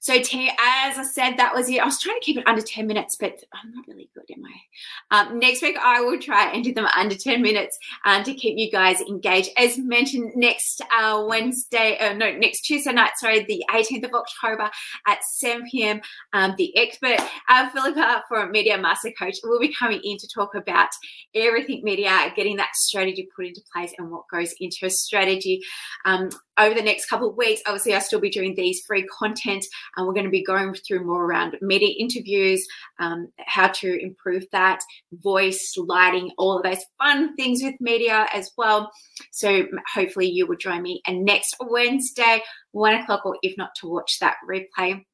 So, 0.00 0.14
as 0.14 0.28
I 0.28 1.02
said, 1.02 1.36
that 1.36 1.54
was 1.54 1.68
it. 1.68 1.80
I 1.80 1.84
was 1.84 2.00
trying 2.00 2.18
to 2.18 2.24
keep 2.24 2.36
it 2.36 2.46
under 2.46 2.62
10 2.62 2.86
minutes, 2.86 3.16
but 3.18 3.42
I'm 3.52 3.74
not 3.74 3.86
really 3.86 4.08
good, 4.14 4.24
am 4.34 4.44
I? 4.44 5.30
Um, 5.30 5.38
next 5.38 5.62
week, 5.62 5.76
I 5.82 6.00
will 6.00 6.18
try 6.18 6.50
and 6.52 6.64
do 6.64 6.72
them 6.72 6.86
under 6.96 7.14
10 7.14 7.42
minutes 7.42 7.78
um, 8.04 8.24
to 8.24 8.34
keep 8.34 8.58
you 8.58 8.70
guys 8.70 9.00
engaged. 9.00 9.50
As 9.56 9.78
mentioned, 9.78 10.32
next 10.34 10.82
uh, 10.96 11.24
Wednesday, 11.26 11.98
uh, 11.98 12.12
no, 12.12 12.32
next 12.32 12.62
Tuesday 12.62 12.92
night, 12.92 13.12
sorry, 13.16 13.44
the 13.44 13.64
18th 13.72 14.04
of 14.04 14.14
October 14.14 14.70
at 15.06 15.18
7 15.24 15.66
p.m., 15.70 16.00
um, 16.32 16.54
the 16.56 16.76
expert, 16.76 17.20
uh, 17.48 17.68
Philippa 17.70 18.24
for 18.28 18.48
Media 18.48 18.78
Master 18.78 19.10
Coach, 19.18 19.36
will 19.42 19.60
be 19.60 19.74
coming 19.74 20.00
in 20.02 20.18
to 20.18 20.28
talk 20.28 20.54
about 20.54 20.88
everything 21.34 21.82
media, 21.82 22.32
getting 22.34 22.56
that 22.56 22.74
strategy 22.74 23.28
put 23.34 23.46
into 23.46 23.60
place 23.72 23.92
and 23.98 24.10
what 24.10 24.24
goes 24.32 24.54
into 24.60 24.86
a 24.86 24.90
strategy. 24.90 25.60
Um, 26.04 26.30
over 26.58 26.74
the 26.74 26.82
next 26.82 27.06
couple 27.06 27.30
of 27.30 27.36
weeks, 27.36 27.60
obviously, 27.66 27.94
I'll 27.94 28.00
still 28.00 28.20
be 28.20 28.30
doing 28.30 28.54
these 28.54 28.82
free 28.86 29.06
content, 29.06 29.55
and 29.96 30.06
we're 30.06 30.12
going 30.12 30.24
to 30.24 30.30
be 30.30 30.44
going 30.44 30.74
through 30.74 31.04
more 31.04 31.24
around 31.24 31.56
media 31.60 31.94
interviews, 31.98 32.66
um, 32.98 33.28
how 33.38 33.68
to 33.68 34.02
improve 34.02 34.44
that, 34.52 34.80
voice, 35.12 35.74
lighting, 35.76 36.30
all 36.38 36.56
of 36.56 36.62
those 36.62 36.84
fun 36.98 37.34
things 37.36 37.62
with 37.62 37.74
media 37.80 38.26
as 38.32 38.50
well. 38.56 38.90
So 39.32 39.66
hopefully, 39.92 40.30
you 40.30 40.46
will 40.46 40.56
join 40.56 40.82
me. 40.82 41.02
And 41.06 41.24
next 41.24 41.56
Wednesday, 41.60 42.42
one 42.72 42.94
o'clock, 42.94 43.24
or 43.24 43.36
if 43.42 43.56
not, 43.56 43.70
to 43.76 43.88
watch 43.88 44.18
that 44.20 44.36
replay. 44.48 45.04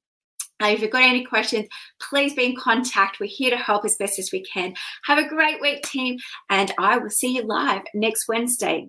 If 0.60 0.80
you've 0.80 0.90
got 0.90 1.02
any 1.02 1.24
questions, 1.24 1.66
please 2.00 2.34
be 2.34 2.44
in 2.44 2.56
contact. 2.56 3.18
We're 3.18 3.26
here 3.26 3.50
to 3.50 3.56
help 3.56 3.84
as 3.84 3.96
best 3.98 4.18
as 4.18 4.30
we 4.32 4.44
can. 4.44 4.74
Have 5.06 5.18
a 5.18 5.28
great 5.28 5.60
week, 5.60 5.82
team, 5.82 6.18
and 6.50 6.72
I 6.78 6.98
will 6.98 7.10
see 7.10 7.34
you 7.34 7.42
live 7.42 7.82
next 7.94 8.28
Wednesday. 8.28 8.88